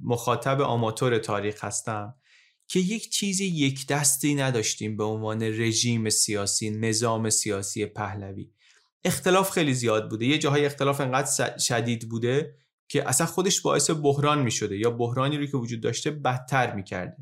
مخاطب 0.02 0.62
آماتور 0.62 1.18
تاریخ 1.18 1.64
هستم 1.64 2.16
که 2.68 2.80
یک 2.80 3.10
چیزی 3.10 3.46
یک 3.46 3.88
دستی 3.88 4.36
نداشتیم 4.36 4.98
به 4.98 5.04
عنوان 5.04 5.44
رژیم 5.44 6.10
سیاسی 6.10 6.70
نظام 6.70 7.30
سیاسی 7.30 7.86
پهلوی. 7.86 8.52
اختلاف 9.06 9.52
خیلی 9.52 9.74
زیاد 9.74 10.10
بوده. 10.10 10.26
یه 10.26 10.38
جاهای 10.38 10.66
اختلاف 10.66 11.02
انقدر 11.02 11.58
شدید 11.58 12.10
بوده 12.10 12.56
که 12.88 13.10
اصلا 13.10 13.28
خودش 13.28 13.62
باعث 13.62 13.90
بحران 13.90 14.42
می 14.42 14.52
شده 14.52 14.78
یا 14.78 14.92
بحرانی 14.92 15.38
رو 15.38 15.46
که 15.46 15.58
وجود 15.58 15.82
داشته 15.82 16.12
بدتر 16.12 16.76
می 16.76 16.84
کرده 16.84 17.18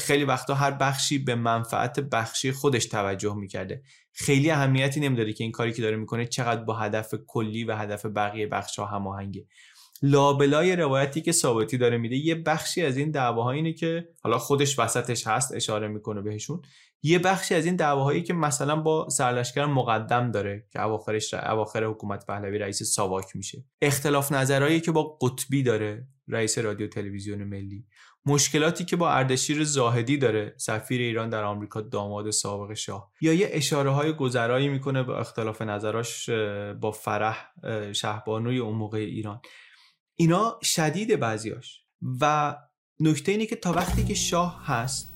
خیلی 0.00 0.24
وقتا 0.24 0.54
هر 0.54 0.70
بخشی 0.70 1.18
به 1.18 1.34
منفعت 1.34 2.00
بخشی 2.00 2.52
خودش 2.52 2.86
توجه 2.86 3.34
می‌کرده. 3.34 3.82
خیلی 4.12 4.50
اهمیتی 4.50 5.00
نمیداره 5.00 5.32
که 5.32 5.44
این 5.44 5.52
کاری 5.52 5.72
که 5.72 5.82
داره 5.82 5.96
می‌کنه 5.96 6.26
چقدر 6.26 6.64
با 6.64 6.74
هدف 6.74 7.14
کلی 7.26 7.64
و 7.64 7.76
هدف 7.76 8.06
بقیه 8.06 8.46
بخش 8.46 8.78
ها 8.78 8.86
هماهنگه. 8.86 9.46
لابلای 10.02 10.76
روایتی 10.76 11.22
که 11.22 11.32
ثابتی 11.32 11.78
داره 11.78 11.98
میده 11.98 12.16
یه 12.16 12.34
بخشی 12.34 12.82
از 12.82 12.96
این 12.96 13.10
دعواها 13.10 13.50
اینه 13.50 13.72
که 13.72 14.08
حالا 14.22 14.38
خودش 14.38 14.78
وسطش 14.78 15.26
هست 15.26 15.54
اشاره 15.54 15.88
می‌کنه 15.88 16.22
بهشون. 16.22 16.62
یه 17.02 17.18
بخشی 17.18 17.54
از 17.54 17.66
این 17.66 17.76
دعواهایی 17.76 18.22
که 18.22 18.32
مثلا 18.34 18.76
با 18.76 19.08
سرلشکر 19.08 19.64
مقدم 19.64 20.30
داره 20.30 20.66
که 20.72 20.82
اواخرش 20.82 21.34
اواخر 21.34 21.84
حکومت 21.84 22.26
پهلوی 22.26 22.58
رئیس 22.58 22.82
ساواک 22.82 23.36
میشه. 23.36 23.64
اختلاف 23.82 24.32
نظرهایی 24.32 24.80
که 24.80 24.92
با 24.92 25.02
قطبی 25.02 25.62
داره 25.62 26.06
رئیس 26.28 26.58
رادیو 26.58 26.86
تلویزیون 26.86 27.44
ملی. 27.44 27.86
مشکلاتی 28.26 28.84
که 28.84 28.96
با 28.96 29.10
اردشیر 29.10 29.64
زاهدی 29.64 30.16
داره 30.16 30.54
سفیر 30.56 31.00
ایران 31.00 31.30
در 31.30 31.44
آمریکا 31.44 31.80
داماد 31.80 32.30
سابق 32.30 32.74
شاه. 32.74 33.10
یا 33.20 33.32
یه 33.32 33.48
اشاره 33.52 33.90
های 33.90 34.12
گذرایی 34.12 34.68
می‌کنه 34.68 35.02
به 35.02 35.12
اختلاف 35.12 35.62
نظراش 35.62 36.30
با 36.80 36.90
فرح 36.90 37.52
شهبانوی 37.92 38.58
اون 38.58 38.74
موقع 38.74 38.98
ایران. 38.98 39.40
اینا 40.16 40.58
شدید 40.62 41.20
بعضیاش. 41.20 41.82
و 42.20 42.56
نکته 43.00 43.32
اینه 43.32 43.46
که 43.46 43.56
تا 43.56 43.72
وقتی 43.72 44.04
که 44.04 44.14
شاه 44.14 44.66
هست 44.66 45.12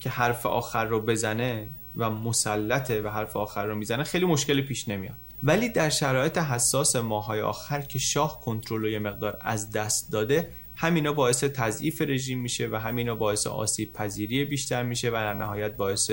که 0.00 0.10
حرف 0.10 0.46
آخر 0.46 0.84
رو 0.84 1.00
بزنه 1.00 1.70
و 1.96 2.10
مسلطه 2.10 3.02
و 3.02 3.08
حرف 3.08 3.36
آخر 3.36 3.66
رو 3.66 3.74
می‌زنه 3.74 4.04
خیلی 4.04 4.26
مشکلی 4.26 4.62
پیش 4.62 4.88
نمیاد. 4.88 5.16
ولی 5.42 5.68
در 5.68 5.90
شرایط 5.90 6.38
حساس 6.38 6.96
ماهای 6.96 7.40
آخر 7.40 7.80
که 7.80 7.98
شاه 7.98 8.40
کنترل 8.40 8.84
و 8.84 8.88
یه 8.88 8.98
مقدار 8.98 9.38
از 9.40 9.70
دست 9.70 10.12
داده 10.12 10.50
همینا 10.76 11.12
باعث 11.12 11.44
تضعیف 11.44 12.02
رژیم 12.02 12.40
میشه 12.40 12.68
و 12.72 12.76
همینا 12.76 13.14
باعث 13.14 13.46
آسیب 13.46 13.92
پذیری 13.92 14.44
بیشتر 14.44 14.82
میشه 14.82 15.08
و 15.08 15.12
در 15.12 15.34
نهایت 15.34 15.76
باعث 15.76 16.10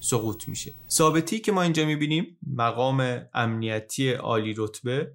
سقوط 0.00 0.48
میشه. 0.48 0.72
ثابتی 0.90 1.38
که 1.38 1.52
ما 1.52 1.62
اینجا 1.62 1.84
می‌بینیم 1.84 2.38
مقام 2.56 3.26
امنیتی 3.34 4.12
عالی 4.12 4.54
رتبه 4.56 5.12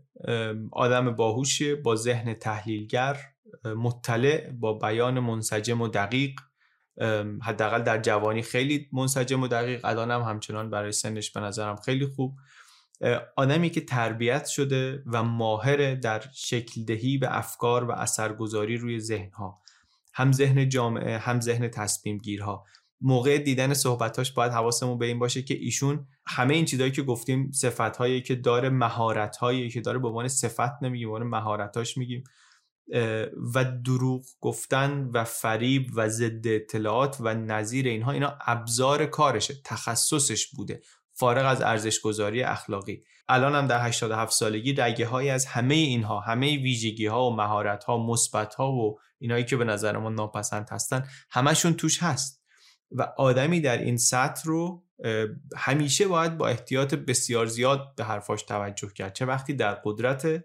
آدم 0.72 1.16
باهوشیه 1.16 1.76
با 1.76 1.96
ذهن 1.96 2.34
تحلیلگر 2.34 3.18
مطلع 3.66 4.52
با 4.52 4.74
بیان 4.74 5.20
منسجم 5.20 5.82
و 5.82 5.88
دقیق. 5.88 6.40
حداقل 7.42 7.82
در 7.82 8.02
جوانی 8.02 8.42
خیلی 8.42 8.90
منسجم 8.94 9.44
و 9.44 9.48
دقیق 9.48 9.86
الان 9.86 10.12
هم 10.12 10.22
همچنان 10.22 10.70
برای 10.70 10.92
سنش 10.92 11.32
به 11.32 11.40
نظرم 11.40 11.76
خیلی 11.76 12.06
خوب. 12.06 12.36
آدمی 13.36 13.70
که 13.70 13.82
تربیت 13.82 14.46
شده 14.46 15.04
و 15.06 15.24
ماهر 15.24 15.96
در 15.96 16.24
شکل 16.34 16.84
دهی 16.84 17.18
به 17.18 17.38
افکار 17.38 17.84
و 17.84 17.92
اثرگذاری 17.92 18.78
روی 18.78 19.00
ذهنها 19.00 19.62
هم 20.14 20.32
ذهن 20.32 20.70
جامعه 20.70 21.18
هم 21.18 21.42
ذهن 21.42 21.68
تصمیم 21.68 22.18
گیرها 22.18 22.66
موقع 23.02 23.38
دیدن 23.38 23.74
صحبتاش 23.74 24.32
باید 24.32 24.52
حواسمون 24.52 24.98
به 24.98 25.06
این 25.06 25.20
باشه 25.20 25.42
که 25.42 25.54
ایشون 25.54 26.08
همه 26.26 26.54
این 26.54 26.66
چیزهایی 26.66 26.92
که 26.92 27.02
گفتیم 27.02 27.52
صفتهایی 27.52 28.22
که 28.22 28.36
داره 28.36 28.70
مهارتهایی 28.70 29.70
که 29.70 29.82
داره 29.82 30.00
به 30.00 30.08
عنوان 30.08 30.28
صفت 30.28 30.84
نمیگیم 30.84 31.10
به 31.10 31.16
عنوان 31.16 31.30
مهارتاش 31.30 31.98
میگیم 31.98 32.24
و 33.56 33.66
دروغ 33.86 34.26
گفتن 34.40 35.10
و 35.14 35.24
فریب 35.24 35.92
و 35.96 36.10
ضد 36.10 36.48
اطلاعات 36.48 37.18
و 37.20 37.34
نظیر 37.34 37.88
اینها 37.88 38.12
اینا 38.12 38.38
ابزار 38.46 39.06
کارشه 39.06 39.54
تخصصش 39.66 40.48
بوده 40.48 40.82
فارغ 41.20 41.46
از 41.46 41.62
ارزش 41.62 42.00
گذاری 42.00 42.44
اخلاقی. 42.44 43.04
الان 43.28 43.56
هم 43.56 43.68
در 43.68 43.88
87 43.88 44.32
سالگی 44.32 44.74
رگه 44.74 45.06
های 45.06 45.30
از 45.30 45.46
همه 45.46 45.76
اینها 45.76 46.20
همه 46.20 46.58
ویژگی 46.58 47.06
ها 47.06 47.30
و 47.30 47.36
مهارت 47.36 47.84
ها 47.84 47.98
مثبت 47.98 48.56
ها 48.56 48.72
و 48.72 49.00
اینایی 49.20 49.46
که 49.46 49.58
به 49.58 49.64
نظر 49.64 49.98
ما 49.98 50.10
ناپسند 50.10 50.70
هستن 50.72 51.08
همشون 51.30 51.74
توش 51.74 52.04
هست. 52.04 52.39
و 52.92 53.02
آدمی 53.18 53.62
در 53.62 53.78
این 53.78 53.98
سطح 53.98 54.44
رو 54.46 54.84
همیشه 55.58 56.08
باید 56.08 56.38
با 56.38 56.48
احتیاط 56.48 56.94
بسیار 56.94 57.46
زیاد 57.46 57.96
به 57.96 58.04
حرفاش 58.04 58.44
توجه 58.44 58.90
کرد. 58.96 59.14
چه 59.14 59.26
وقتی 59.26 59.54
در 59.54 59.74
قدرت 59.74 60.44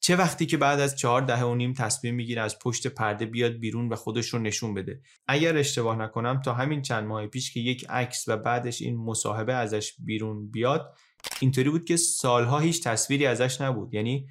چه 0.00 0.16
وقتی 0.16 0.46
که 0.46 0.56
بعد 0.56 0.80
از 0.80 0.96
چهار 0.96 1.22
دهه 1.22 1.42
و 1.42 1.54
نیم 1.54 1.72
تصمیم 1.72 2.14
می‌گیره 2.14 2.42
از 2.42 2.58
پشت 2.58 2.86
پرده 2.86 3.26
بیاد 3.26 3.52
بیرون 3.52 3.88
و 3.88 3.96
خودش 3.96 4.28
رو 4.28 4.38
نشون 4.38 4.74
بده. 4.74 5.00
اگر 5.26 5.56
اشتباه 5.56 5.96
نکنم 5.96 6.40
تا 6.40 6.54
همین 6.54 6.82
چند 6.82 7.04
ماه 7.04 7.26
پیش 7.26 7.54
که 7.54 7.60
یک 7.60 7.86
عکس 7.88 8.24
و 8.28 8.36
بعدش 8.36 8.82
این 8.82 8.96
مصاحبه 8.96 9.54
ازش 9.54 9.92
بیرون 9.98 10.50
بیاد 10.50 10.94
اینطوری 11.40 11.70
بود 11.70 11.84
که 11.84 11.96
سالها 11.96 12.58
هیچ 12.58 12.84
تصویری 12.84 13.26
ازش 13.26 13.60
نبود. 13.60 13.94
یعنی 13.94 14.28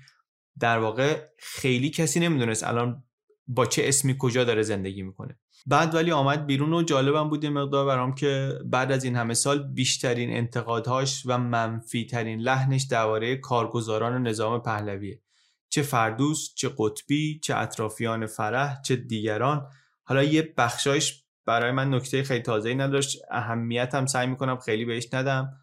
در 0.59 0.79
واقع 0.79 1.21
خیلی 1.37 1.89
کسی 1.89 2.19
نمی‌دونست 2.19 2.63
الان 2.63 3.03
با 3.47 3.65
چه 3.65 3.81
اسمی 3.85 4.15
کجا 4.19 4.43
داره 4.43 4.61
زندگی 4.61 5.03
می‌کنه. 5.03 5.39
بعد 5.68 5.95
ولی 5.95 6.12
آمد 6.12 6.45
بیرون 6.45 6.74
و 6.74 6.84
جالبم 6.84 7.30
بود 7.30 7.45
مقدار 7.45 7.86
برام 7.86 8.16
که 8.16 8.59
بعد 8.66 8.91
از 8.91 9.03
این 9.03 9.16
همه 9.16 9.34
سال 9.34 9.64
بیشترین 9.64 10.38
انتقادهاش 10.38 11.24
و 11.26 11.38
منفی 11.38 12.05
ترین 12.05 12.39
لحنش 12.39 12.84
درباره 12.84 13.36
کارگزاران 13.36 14.28
نظام 14.28 14.62
پهلویه. 14.62 15.22
چه 15.70 15.82
فردوس 15.82 16.53
چه 16.55 16.70
قطبی 16.78 17.39
چه 17.43 17.57
اطرافیان 17.57 18.26
فرح 18.26 18.82
چه 18.82 18.95
دیگران. 18.95 19.68
حالا 20.03 20.24
یه 20.24 20.53
بخشایش 20.57 21.24
برای 21.45 21.72
من 21.72 21.93
نکته 21.93 22.24
خیلی 22.24 22.43
تازه 22.43 22.74
نداشت 22.74 23.20
اهمیت 23.32 23.95
هم 23.95 24.05
سعی 24.05 24.28
می‌کنم 24.28 24.57
خیلی 24.57 24.86
بهش 24.86 25.07
ندم. 25.14 25.53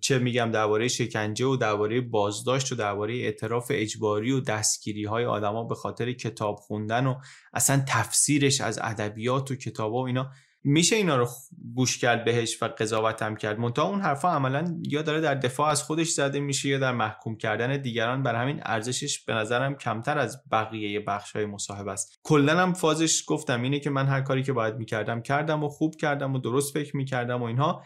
چه 0.00 0.18
میگم 0.18 0.50
درباره 0.50 0.88
شکنجه 0.88 1.46
و 1.46 1.56
درباره 1.56 2.00
بازداشت 2.00 2.72
و 2.72 2.74
درباره 2.74 3.14
اعتراف 3.14 3.66
اجباری 3.74 4.32
و 4.32 4.40
دستگیری 4.40 5.04
های 5.04 5.24
آدما 5.24 5.64
به 5.64 5.74
خاطر 5.74 6.12
کتاب 6.12 6.56
خوندن 6.56 7.06
و 7.06 7.14
اصلا 7.52 7.84
تفسیرش 7.88 8.60
از 8.60 8.78
ادبیات 8.82 9.50
و 9.50 9.56
کتاب 9.56 9.92
و 9.92 9.96
اینا. 9.96 10.30
میشه 10.64 10.96
اینا 10.96 11.16
رو 11.16 11.28
گوش 11.74 11.98
کرد 11.98 12.24
بهش 12.24 12.62
و 12.62 12.68
قضاوت 12.68 13.22
هم 13.22 13.36
کرد؟ 13.36 13.58
منتها 13.58 13.84
اون 13.84 14.00
حرفا 14.00 14.28
عملا 14.28 14.80
یا 14.88 15.02
داره 15.02 15.20
در 15.20 15.34
دفاع 15.34 15.68
از 15.68 15.82
خودش 15.82 16.08
زده 16.08 16.40
میشه 16.40 16.68
یا 16.68 16.78
در 16.78 16.92
محکوم 16.92 17.36
کردن 17.36 17.76
دیگران. 17.76 18.22
بر 18.22 18.34
همین 18.34 18.60
ارزشش 18.62 19.24
به 19.24 19.34
نظرم 19.34 19.74
کمتر 19.74 20.18
از 20.18 20.42
بقیه 20.52 21.00
بخش 21.00 21.36
های 21.36 21.46
مصاحبه 21.46 21.92
است. 21.92 22.20
کلا 22.22 22.58
هم 22.58 22.72
فازش 22.72 23.24
گفتم 23.26 23.62
اینه 23.62 23.80
که 23.80 23.90
من 23.90 24.06
هر 24.06 24.20
کاری 24.20 24.42
که 24.42 24.52
باید 24.52 24.74
می‌کردم 24.74 25.22
کردم 25.22 25.64
و 25.64 25.68
خوب 25.68 25.96
کردم 25.96 26.34
و 26.34 26.38
درست 26.38 26.74
فکر 26.74 26.96
می‌کردم 26.96 27.42
و 27.42 27.44
اینها. 27.44 27.84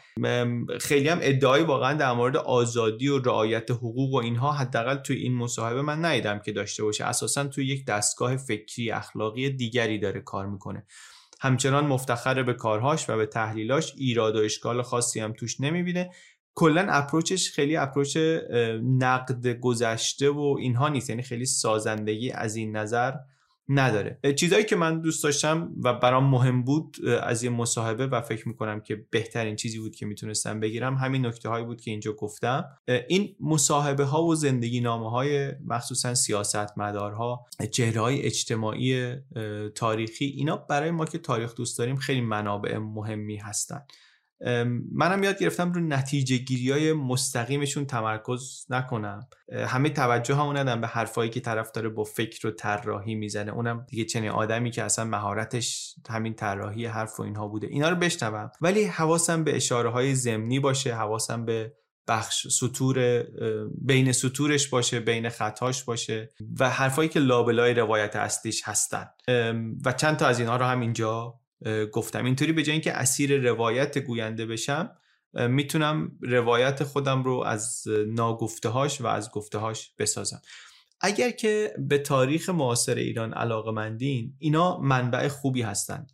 خیلی 0.80 1.08
هم 1.08 1.18
ادعای 1.22 1.62
واقعا 1.62 1.94
در 1.94 2.12
مورد 2.12 2.36
آزادی 2.36 3.08
و 3.08 3.18
رعایت 3.18 3.70
حقوق 3.70 4.14
و 4.14 4.16
اینها 4.16 4.52
حداقل 4.52 4.96
توی 4.96 5.16
این 5.16 5.34
مصاحبه 5.34 5.82
من 5.82 6.04
ندیدم 6.04 6.38
که 6.38 6.52
داشته 6.52 6.82
باشه. 6.82 7.04
اساسا 7.04 7.44
توی 7.44 7.66
یک 7.66 7.86
دستگاه 7.86 8.36
فکری 8.36 8.90
اخلاقی 8.90 9.50
دیگری 9.50 9.98
داره 9.98 10.20
کار 10.20 10.46
می‌کنه. 10.46 10.86
همچنان 11.40 11.86
مفتخر 11.86 12.42
به 12.42 12.54
کارهاش 12.54 13.10
و 13.10 13.16
به 13.16 13.26
تحلیلاش 13.26 13.92
ایراد 13.96 14.36
و 14.36 14.38
اشکال 14.38 14.82
خاصی 14.82 15.20
هم 15.20 15.32
توش 15.32 15.60
نمی‌بینه. 15.60 16.10
کلا 16.54 16.86
اپروچش 16.90 17.50
خیلی 17.50 17.76
اپروچ 17.76 18.16
نقد 18.82 19.46
گذشته 19.46 20.30
و 20.30 20.56
اینها 20.60 20.88
نیست. 20.88 21.10
یعنی 21.10 21.22
خیلی 21.22 21.46
سازندگی 21.46 22.30
از 22.30 22.56
این 22.56 22.76
نظر 22.76 23.12
نداره. 23.68 24.20
چیزایی 24.36 24.64
که 24.64 24.76
من 24.76 25.00
دوست 25.00 25.24
داشتم 25.24 25.72
و 25.84 25.94
برام 25.94 26.30
مهم 26.30 26.62
بود 26.62 26.96
از 27.22 27.42
این 27.42 27.52
مصاحبه 27.52 28.06
و 28.06 28.20
فکر 28.20 28.48
می‌کنم 28.48 28.80
که 28.80 29.06
بهترین 29.10 29.56
چیزی 29.56 29.78
بود 29.78 29.96
که 29.96 30.06
می‌تونستم 30.06 30.60
بگیرم 30.60 30.94
همین 30.94 31.26
نکته 31.26 31.48
هایی 31.48 31.64
بود 31.64 31.80
که 31.80 31.90
اینجا 31.90 32.12
گفتم. 32.12 32.64
این 33.08 33.36
مصاحبه 33.40 34.04
ها 34.04 34.24
و 34.24 34.34
زندگی 34.34 34.80
نامه 34.80 35.10
های 35.10 35.52
مخصوصا 35.66 36.14
سیاست 36.14 36.78
مدارها 36.78 37.46
چهره 37.70 38.00
های 38.00 38.22
اجتماعی 38.22 39.14
تاریخی 39.74 40.24
اینا 40.24 40.56
برای 40.56 40.90
ما 40.90 41.04
که 41.04 41.18
تاریخ 41.18 41.54
دوست 41.54 41.78
داریم 41.78 41.96
خیلی 41.96 42.20
منابع 42.20 42.78
مهمی 42.78 43.36
هستن. 43.36 43.82
منم 44.92 45.24
یاد 45.24 45.38
گرفتم 45.38 45.72
رو 45.72 45.80
نتیجه 45.80 46.36
گیری 46.36 46.70
های 46.70 46.92
مستقیمشون 46.92 47.86
تمرکز 47.86 48.66
نکنم. 48.70 49.28
همه 49.52 49.90
توجه 49.90 50.34
همو 50.34 50.52
ندم 50.52 50.80
به 50.80 50.86
حرفایی 50.86 51.30
که 51.30 51.40
طرف 51.40 51.70
داره 51.70 51.88
با 51.88 52.04
فکر 52.04 52.46
و 52.46 52.50
طراحی 52.50 53.14
می‌زنه. 53.14 53.52
اونم 53.52 53.86
دیگه 53.88 54.04
چنین 54.04 54.30
آدمی 54.30 54.70
که 54.70 54.82
اصلا 54.82 55.04
مهارتش 55.04 55.94
همین 56.08 56.34
طراحی 56.34 56.86
حرف 56.86 57.20
و 57.20 57.22
اینها 57.22 57.48
بوده. 57.48 57.66
اینا 57.66 57.88
رو 57.88 57.96
بشنوم. 57.96 58.50
ولی 58.60 58.84
حواسم 58.84 59.44
به 59.44 59.56
اشاره 59.56 59.90
های 59.90 60.14
ضمنی 60.14 60.60
باشه 60.60 60.94
حواسم 60.94 61.44
به 61.44 61.72
بخش 62.08 62.48
سطور 62.48 63.24
بین 63.78 64.12
سطورش 64.12 64.68
باشه 64.68 65.00
بین 65.00 65.28
خطاش 65.28 65.84
باشه 65.84 66.28
و 66.60 66.70
حرفایی 66.70 67.08
که 67.08 67.20
لابلای 67.20 67.74
روایت 67.74 68.16
اصلیش 68.16 68.62
هستن. 68.64 69.06
و 69.84 69.92
چند 69.92 70.16
تا 70.16 70.26
از 70.26 70.38
اینها 70.38 70.56
رو 70.56 70.64
هم 70.64 70.80
اینجا 70.80 71.34
گفتم. 71.92 72.24
اینطوری 72.24 72.52
به 72.52 72.62
جای 72.62 72.72
اینکه 72.72 72.92
اسیر 72.92 73.50
روایت 73.50 73.98
گوینده 73.98 74.46
بشم 74.46 74.90
می‌تونم 75.34 76.12
روایت 76.20 76.84
خودم 76.84 77.22
رو 77.22 77.42
از 77.46 77.82
ناگفته 78.06 78.68
هاش 78.68 79.00
و 79.00 79.06
از 79.06 79.30
گفته 79.30 79.58
هاش 79.58 79.94
بسازم. 79.98 80.40
اگر 81.00 81.30
که 81.30 81.74
به 81.88 81.98
تاریخ 81.98 82.48
معاصر 82.48 82.94
ایران 82.94 83.32
علاقه 83.32 83.70
مندین 83.70 84.34
اینا 84.38 84.78
منبع 84.78 85.28
خوبی 85.28 85.62
هستند 85.62 86.12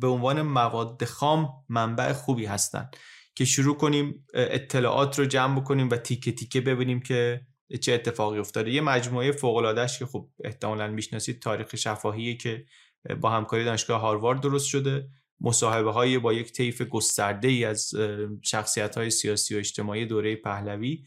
به 0.00 0.06
عنوان 0.06 0.42
مواد 0.42 1.04
خام 1.04 1.48
منبع 1.68 2.12
خوبی 2.12 2.46
هستند 2.46 2.96
که 3.34 3.44
شروع 3.44 3.76
کنیم 3.76 4.26
اطلاعات 4.34 5.18
رو 5.18 5.24
جمع 5.24 5.60
بکنیم 5.60 5.90
و 5.90 5.96
تیکه 5.96 6.32
تیکه 6.32 6.60
ببینیم 6.60 7.00
که 7.00 7.40
چه 7.80 7.92
اتفاقی 7.92 8.38
افتاده. 8.38 8.70
یه 8.70 8.80
مجموعه 8.80 9.32
فوق 9.32 9.86
که 9.98 10.06
خب 10.06 10.28
احتمالا 10.44 10.88
می‌شناسید 10.88 11.42
تاریخ 11.42 11.76
شفاهیه 11.76 12.36
که 12.36 12.64
با 13.20 13.30
همکاری 13.30 13.64
دانشگاه 13.64 14.00
هاروارد 14.00 14.40
درست 14.40 14.66
شده. 14.66 15.08
مصاحبه 15.40 15.92
های 15.92 16.18
با 16.18 16.32
یک 16.32 16.52
طیف 16.52 16.82
گسترده 16.82 17.48
ای 17.48 17.64
از 17.64 17.90
شخصیت 18.42 18.98
های 18.98 19.10
سیاسی 19.10 19.54
و 19.54 19.58
اجتماعی 19.58 20.06
دوره 20.06 20.36
پهلوی. 20.36 21.04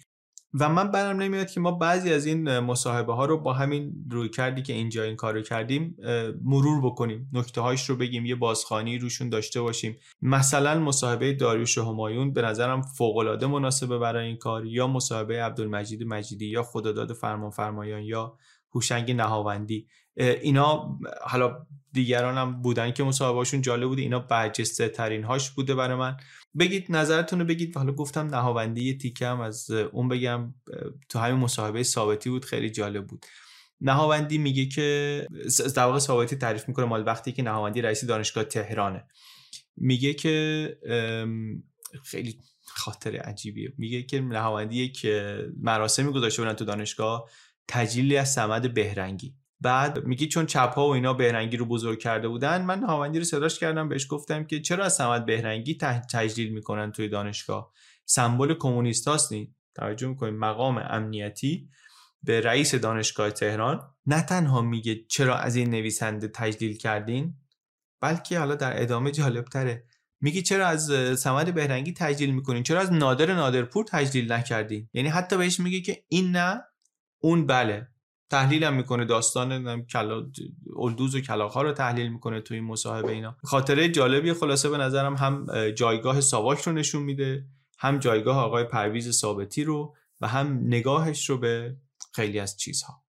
و 0.54 0.70
من 0.70 0.92
برم 0.92 1.22
نمیاد 1.22 1.52
که 1.52 1.60
ما 1.60 1.72
بعضی 1.72 2.14
از 2.14 2.26
این 2.26 2.60
مصاحبه 2.60 3.14
ها 3.14 3.26
رو 3.26 3.38
با 3.38 3.54
همین 3.54 3.94
روی 4.12 4.30
کردی 4.30 4.62
که 4.62 4.74
اینجا 4.74 5.04
این 5.04 5.16
کار 5.16 5.34
رو 5.34 5.42
کردیم 5.42 5.96
مرور 6.44 6.82
بکنیم. 6.82 7.30
نکته 7.34 7.62
هاش 7.62 7.90
رو 7.90 7.96
بگیم 7.96 8.26
یه 8.26 8.36
بازخانی 8.36 8.98
روشون 8.98 9.30
داشته 9.30 9.62
باشیم. 9.62 9.98
مثلا 10.22 10.80
مصاحبه 10.80 11.34
داریوش 11.34 11.78
همایون 11.78 12.34
به 12.34 12.42
نظرم 12.42 12.82
فوق 12.82 13.18
العاده 13.18 13.48
مناسبه 13.48 13.98
برای 13.98 14.28
این 14.28 14.38
کار. 14.38 14.66
یا 14.66 14.88
مصاحبه 14.88 15.44
عبدالمجید 15.44 16.04
مجیدی 16.04 16.46
یا 16.46 16.64
خداداد 16.64 17.14
فرمان 17.14 17.50
فرمایان 17.50 18.02
یا 18.02 18.38
هوشنگ 18.76 19.12
نهاوندی. 19.12 19.88
اینا 20.20 21.00
حالا 21.22 21.68
دیگران 21.94 22.38
هم 22.38 22.62
بودن 22.62 22.92
که 22.92 23.04
مصاحبهشون 23.04 23.62
جالب 23.62 23.88
بوده 23.88 24.02
اینا 24.02 24.20
برجسته 24.20 24.90
ترین 24.90 25.24
هاش 25.24 25.52
بوده 25.52 25.76
برای 25.76 25.98
من. 25.98 26.18
بگید 26.60 26.86
نظرتون 26.90 27.40
رو 27.40 27.46
بگید. 27.46 27.78
حالا 27.78 27.92
گفتم 27.92 28.28
نهاوندی 28.28 28.84
یه 28.84 28.98
تیکه 28.98 29.28
هم 29.28 29.42
از 29.42 29.72
اون 29.72 30.08
بگم. 30.08 30.54
تو 31.10 31.20
همین 31.20 31.40
مصاحبه 31.40 31.84
ثابتی 31.84 32.30
بود 32.30 32.46
خیلی 32.46 32.70
جالب 32.70 33.08
بود. 33.08 33.26
نهاوندی 33.82 34.38
میگه 34.38 34.66
که 34.66 35.28
در 35.76 35.84
واقع 35.84 36.00
ثابتی 36.00 36.36
تعریف 36.36 36.68
می‌کنه 36.68 36.86
مال 36.86 37.06
وقتی 37.06 37.32
که 37.32 37.44
نهاوندی 37.44 37.82
رئیس 37.82 38.06
دانشگاه 38.06 38.44
تهرانه. 38.44 39.04
میگه 39.78 40.14
که 40.14 40.78
خیلی 42.04 42.40
خاطر 42.66 43.16
عجیبیه. 43.16 43.74
میگه 43.78 44.04
که 44.04 44.22
نهاوندی 44.22 44.84
یک 44.84 45.08
مراسمی 45.62 46.12
گذاشته 46.12 46.42
بودن 46.42 46.54
تو 46.54 46.66
دانشگاه 46.66 47.30
تجلیلی 47.68 48.18
از 48.18 48.34
سمد 48.34 48.74
بهرنگی. 48.74 49.36
بعد 49.62 50.06
میگی 50.06 50.28
چون 50.28 50.46
چپ 50.46 50.74
ها 50.74 50.88
و 50.88 50.94
اینا 50.94 51.14
بهرنگی 51.14 51.58
رو 51.58 51.66
بزرگ 51.66 52.00
کرده 52.00 52.28
بودن 52.28 52.62
من 52.62 52.80
نهاوندی 52.80 53.20
رو 53.20 53.26
صداش 53.26 53.60
کردم 53.60 53.90
بهش 53.90 54.08
گفتم 54.10 54.44
که 54.44 54.62
چرا 54.62 54.86
از 54.86 54.96
سمد 54.96 55.26
بهرنگی 55.26 55.78
تجلیل 56.12 56.54
می‌کنن 56.54 56.92
توی 56.92 57.10
دانشگاه؟ 57.10 57.72
سمبل 58.06 58.54
کمونیست 58.54 59.08
هاست 59.08 59.34
توجه 59.76 60.08
می‌کنیم 60.08 60.36
مقام 60.36 60.78
امنیتی 60.78 61.70
به 62.24 62.42
رئیس 62.42 62.76
دانشگاه 62.76 63.32
تهران. 63.32 63.96
نه 64.06 64.22
تنها 64.22 64.62
میگه 64.62 65.06
چرا 65.10 65.38
از 65.38 65.56
این 65.56 65.70
نویسنده 65.70 66.28
تجلیل 66.28 66.78
کردین 66.78 67.36
بلکه 68.02 68.40
حالا 68.40 68.56
در 68.56 68.82
ادامه 68.82 69.12
جالب 69.12 69.46
تره 69.46 69.84
میگی 70.22 70.42
چرا 70.42 70.68
از 70.68 70.92
سمد 71.20 71.54
بهرنگی 71.54 71.94
تجلیل 71.94 72.36
می‌کنین؟ 72.36 72.64
چرا 72.64 72.80
از 72.80 72.94
نادر 72.94 73.34
نادرپور 73.34 73.86
تجلیل 73.90 74.32
نکردین؟ 74.32 74.90
یعنی 74.94 75.10
حتی 75.10 75.38
بهش 75.38 75.60
میگه 75.60 75.82
که 75.82 76.04
این 76.08 76.32
نه 76.32 76.62
اون 77.20 77.46
بله. 77.46 77.88
تحلیل 78.30 78.64
هم 78.64 78.74
می‌کنه 78.74 79.06
داستان 79.06 79.82
کلا 79.86 80.26
الدوز 80.80 81.16
و 81.16 81.22
کلاغ 81.22 81.52
ها 81.52 81.62
رو 81.62 81.72
تحلیل 81.72 82.12
می‌کنه 82.12 82.42
توی 82.42 82.58
این 82.58 82.66
مصاحبه 82.66 83.12
اینا 83.12 83.36
خاطره 83.44 83.90
جالبی 83.90 84.34
خلاصه 84.34 84.70
به 84.70 84.78
نظرم 84.78 85.16
هم 85.16 85.46
جایگاه 85.72 86.22
ساواک 86.22 86.62
رو 86.62 86.72
نشون 86.72 87.04
میده 87.04 87.46
هم 87.80 88.00
جایگاه 88.00 88.38
آقای 88.38 88.64
پرویز 88.64 89.12
ثابتی 89.12 89.64
رو 89.64 89.96
و 90.22 90.28
هم 90.28 90.60
نگاهش 90.64 91.30
رو 91.30 91.38
به 91.38 91.76
خیلی 92.14 92.40
از 92.40 92.58
چیزها 92.58 93.04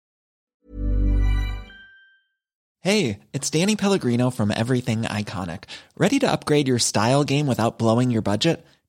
Hey, 2.84 3.18
it's 3.34 3.50
Danny 3.50 3.76
Pellegrino 3.76 4.30
from 4.30 4.52
Everything 4.52 5.02
Iconic. 5.02 5.64
Ready 5.96 6.18
to 6.20 6.32
upgrade 6.34 6.68
your 6.68 6.78
style 6.78 7.24
game 7.24 7.46
without 7.52 7.76
blowing 7.76 8.10
your 8.10 8.22
budget? 8.22 8.64